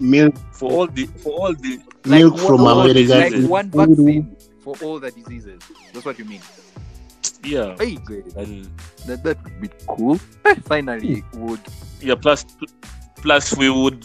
Milk, 0.00 0.34
For 0.52 0.70
all 0.72 0.86
the 0.86 1.06
for 1.06 1.32
all 1.32 1.54
the 1.54 1.78
milk 2.06 2.34
one- 2.34 2.46
from 2.46 2.60
all 2.62 2.80
America. 2.80 2.94
diseases. 2.94 3.44
Like 3.48 3.50
one 3.50 3.70
vaccine 3.70 4.36
for 4.60 4.74
all 4.82 4.98
the 5.00 5.10
diseases. 5.10 5.60
That's 5.92 6.04
what 6.04 6.18
you 6.18 6.24
mean. 6.24 6.40
yeah. 7.44 7.76
Hey, 7.78 7.96
good. 8.04 8.24
And 8.36 8.68
That 9.06 9.22
that 9.22 9.38
would 9.44 9.60
be 9.60 9.68
cool. 9.86 10.16
Finally, 10.64 11.22
would 11.34 11.60
Yeah. 12.00 12.14
Plus, 12.16 12.44
plus 13.16 13.56
we 13.56 13.68
would 13.70 14.04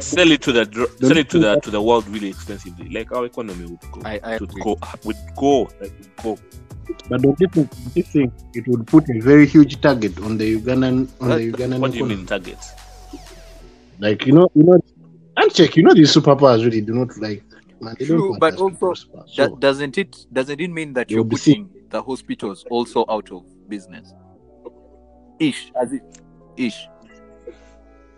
sell 0.00 0.30
it 0.30 0.40
to 0.42 0.52
the 0.52 0.64
dr- 0.64 0.90
sell 1.00 1.16
it 1.16 1.28
to 1.30 1.38
the 1.38 1.60
to 1.60 1.70
the 1.70 1.82
world 1.82 2.08
really 2.08 2.28
expensively. 2.30 2.88
Like 2.88 3.12
our 3.12 3.26
economy 3.26 3.66
would 3.66 3.84
go. 3.92 4.00
I 4.04 4.20
I 4.22 4.32
would 4.38 4.50
agree. 4.50 4.62
go. 4.62 4.78
Would 5.04 5.16
go. 5.36 5.54
Like 5.80 5.92
would 5.98 6.16
go. 6.22 6.38
But 7.08 7.22
the 7.22 7.32
difference, 7.38 7.74
this 7.94 8.08
thing, 8.08 8.32
it 8.54 8.66
would 8.66 8.84
put 8.86 9.04
a 9.10 9.20
very 9.20 9.46
huge 9.46 9.80
target 9.80 10.18
on 10.20 10.38
the 10.38 10.56
Ugandan 10.58 11.08
on 11.20 11.28
That- 11.28 11.38
the 11.38 11.52
Ugandan 11.52 11.78
What 11.78 11.92
do 11.92 11.98
you 11.98 12.06
mean 12.06 12.26
targets? 12.26 12.72
Like 14.00 14.26
you 14.26 14.32
know, 14.32 14.50
you 14.54 14.62
know, 14.64 14.80
and 15.42 15.54
check. 15.54 15.76
You 15.76 15.82
know, 15.82 15.94
these 15.94 16.14
superpowers 16.14 16.64
really 16.64 16.80
do 16.80 16.94
not 16.94 17.16
like. 17.18 17.42
Man, 17.80 17.96
they 17.98 18.06
don't 18.06 18.18
True, 18.18 18.36
but 18.38 18.56
also. 18.56 18.94
So, 18.94 19.24
That 19.36 19.60
doesn't 19.60 19.96
it 19.98 20.26
doesn't 20.32 20.60
it 20.60 20.68
mean 20.70 20.92
that 20.94 21.10
You'll 21.10 21.18
you're 21.18 21.24
be 21.24 21.36
sick. 21.36 21.56
putting 21.56 21.70
the 21.88 22.02
hospitals 22.02 22.64
also 22.70 23.04
out 23.08 23.30
of 23.32 23.44
business? 23.68 24.12
Ish, 25.38 25.72
as 25.80 25.92
it 25.94 26.02
ish. 26.58 26.86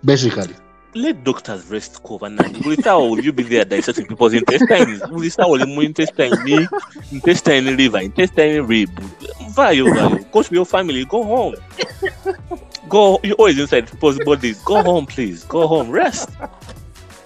basically, 0.05 0.55
Let 0.95 1.23
doctors 1.25 1.67
rest 1.71 2.03
cover 2.03 2.29
now. 2.29 2.43
How 2.85 3.01
will 3.07 3.21
you 3.21 3.33
be 3.33 3.45
there 3.45 3.65
dissecting 3.65 4.07
people's 4.07 4.35
intestines? 4.35 5.01
Ulisa 5.03 5.49
will 5.49 5.65
mu 5.67 5.83
intestine 5.83 6.33
ni 6.45 6.67
intestine 7.13 7.77
liver, 7.77 8.01
intestine 8.01 8.67
rib. 8.67 8.91
Vayo, 9.55 9.87
vayo. 9.95 10.31
Go 10.33 10.43
to 10.43 10.55
your 10.55 10.67
family. 10.67 11.05
Go 11.05 11.23
home. 11.23 11.55
Go. 12.89 13.21
You're 13.23 13.37
always 13.37 13.59
inside 13.61 13.89
people's 13.91 14.19
bodies. 14.19 14.61
Go 14.65 14.83
home, 14.83 15.07
please. 15.07 15.45
Go 15.45 15.67
home. 15.69 15.89
Rest. 15.91 16.29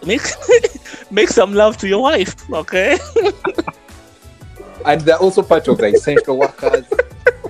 Make 0.07 0.22
make 1.11 1.28
some 1.28 1.52
love 1.52 1.76
to 1.78 1.88
your 1.88 2.02
wife. 2.02 2.34
Okay. 2.50 2.98
And 4.86 5.00
they're 5.00 5.18
also 5.18 5.42
part 5.42 5.66
of 5.66 5.78
the 5.78 5.86
essential 5.86 6.38
workers. 6.38 6.86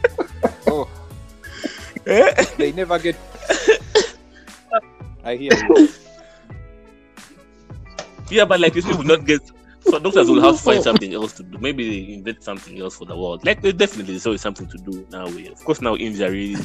oh, 0.68 0.88
eh? 2.06 2.32
they 2.56 2.72
never 2.72 2.98
get. 2.98 3.14
I 5.22 5.36
hear 5.36 5.52
you. 5.52 5.88
Yeah, 8.30 8.46
but 8.46 8.58
like 8.58 8.74
you 8.74 8.80
still 8.80 8.96
will 8.96 9.04
not 9.04 9.26
get. 9.26 9.42
So 9.88 9.98
doctors 10.00 10.28
will 10.28 10.40
have 10.40 10.56
to 10.56 10.62
find 10.62 10.82
something 10.90 11.14
else 11.14 11.32
to 11.34 11.42
do. 11.42 11.58
Maybe 11.58 11.88
they 12.06 12.14
invent 12.14 12.42
something 12.42 12.78
else 12.80 12.96
for 12.96 13.04
the 13.04 13.16
world. 13.16 13.44
Like 13.46 13.62
there 13.62 13.72
definitely 13.72 14.14
there's 14.14 14.26
always 14.26 14.40
something 14.40 14.66
to 14.68 14.78
do 14.78 15.06
now. 15.10 15.26
We 15.28 15.48
of 15.48 15.62
course 15.64 15.80
now 15.80 15.94
injuries. 15.96 16.58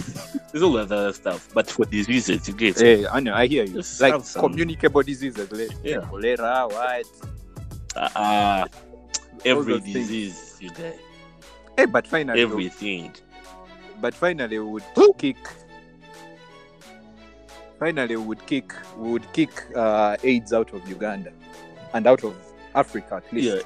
There's 0.51 0.63
all 0.63 0.74
that 0.74 0.91
other 0.91 1.13
stuff. 1.13 1.49
But 1.53 1.69
for 1.69 1.86
diseases, 1.86 2.47
you 2.47 2.53
get 2.55 2.80
Hey, 2.80 3.05
I 3.07 3.19
know. 3.19 3.34
I 3.34 3.47
hear 3.47 3.63
you. 3.63 3.74
Just 3.76 4.01
like 4.01 4.15
communicable 4.34 5.03
diseases, 5.03 5.51
like 5.51 5.69
Yeah. 5.84 5.99
cholera, 6.01 6.67
what? 6.67 7.05
uh, 7.95 8.09
uh, 8.15 8.67
every 9.45 9.74
those 9.74 9.84
things. 9.84 9.93
disease 9.93 10.57
you 10.59 10.69
get 10.72 10.99
Hey, 11.78 11.86
but 11.86 12.05
finally, 12.07 12.41
everything. 12.41 13.13
but 14.01 14.13
finally, 14.13 14.59
we 14.59 14.65
would 14.72 14.84
kick. 15.17 15.38
Finally, 17.80 18.15
we 18.15 18.24
would 18.24 18.45
kick. 18.45 18.74
We 18.97 19.11
would 19.11 19.32
kick 19.34 19.49
uh, 19.76 20.17
AIDS 20.24 20.53
out 20.53 20.74
of 20.74 20.88
Uganda 20.88 21.32
and 21.93 22.05
out 22.07 22.24
of 22.24 22.36
Africa 22.76 23.15
at 23.26 23.34
least. 23.34 23.55
Yeah. 23.55 23.61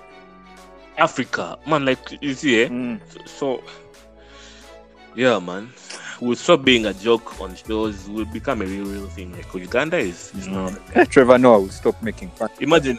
Africa, 0.97 1.57
man, 1.67 1.85
like 1.85 2.17
you 2.21 2.33
see, 2.33 2.63
eh? 2.63 2.67
Mm. 2.69 2.99
So, 3.27 3.61
yeah, 5.15 5.39
man, 5.39 5.69
we'll 6.21 6.35
stop 6.37 6.63
being 6.63 6.85
a 6.85 6.93
joke 6.93 7.39
on 7.41 7.53
shows. 7.55 8.07
We'll 8.07 8.25
become 8.25 8.61
a 8.61 8.65
real, 8.65 8.85
real 8.85 9.07
thing. 9.07 9.33
Like 9.33 9.53
Uganda 9.53 9.97
is, 9.97 10.31
is 10.35 10.47
now. 10.47 10.73
Eh, 10.95 11.03
Trevor 11.05 11.37
Noah 11.37 11.59
will 11.59 11.69
stop 11.69 12.01
making 12.01 12.29
fun. 12.31 12.49
Imagine, 12.61 12.97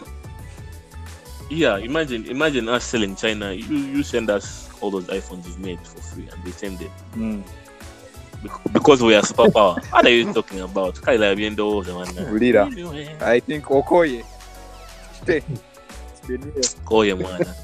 yeah, 1.48 1.78
imagine, 1.78 2.26
imagine 2.26 2.68
us 2.68 2.84
selling 2.84 3.16
China. 3.16 3.52
You, 3.52 3.64
you 3.76 4.02
send 4.02 4.28
us 4.28 4.68
all 4.82 4.90
those 4.90 5.06
iPhones 5.06 5.46
you've 5.46 5.58
made 5.58 5.80
for 5.80 6.00
free, 6.02 6.28
and 6.30 6.44
they 6.44 6.50
send 6.50 6.80
it 6.82 6.90
Mm. 7.14 7.42
Bec- 8.42 8.72
because 8.74 9.02
we 9.02 9.14
are 9.14 9.22
superpower. 9.22 9.82
what 9.90 10.04
are 10.04 10.10
you 10.10 10.30
talking 10.34 10.60
about? 10.60 10.98
Leader. 12.30 12.68
I 13.22 13.40
think 13.40 13.64
Okoye. 13.64 14.22
Stay. 15.22 15.42
It's 16.28 16.44
been 16.44 16.52
real. 16.54 16.64
Koye 16.84 17.14
mwana. 17.14 17.54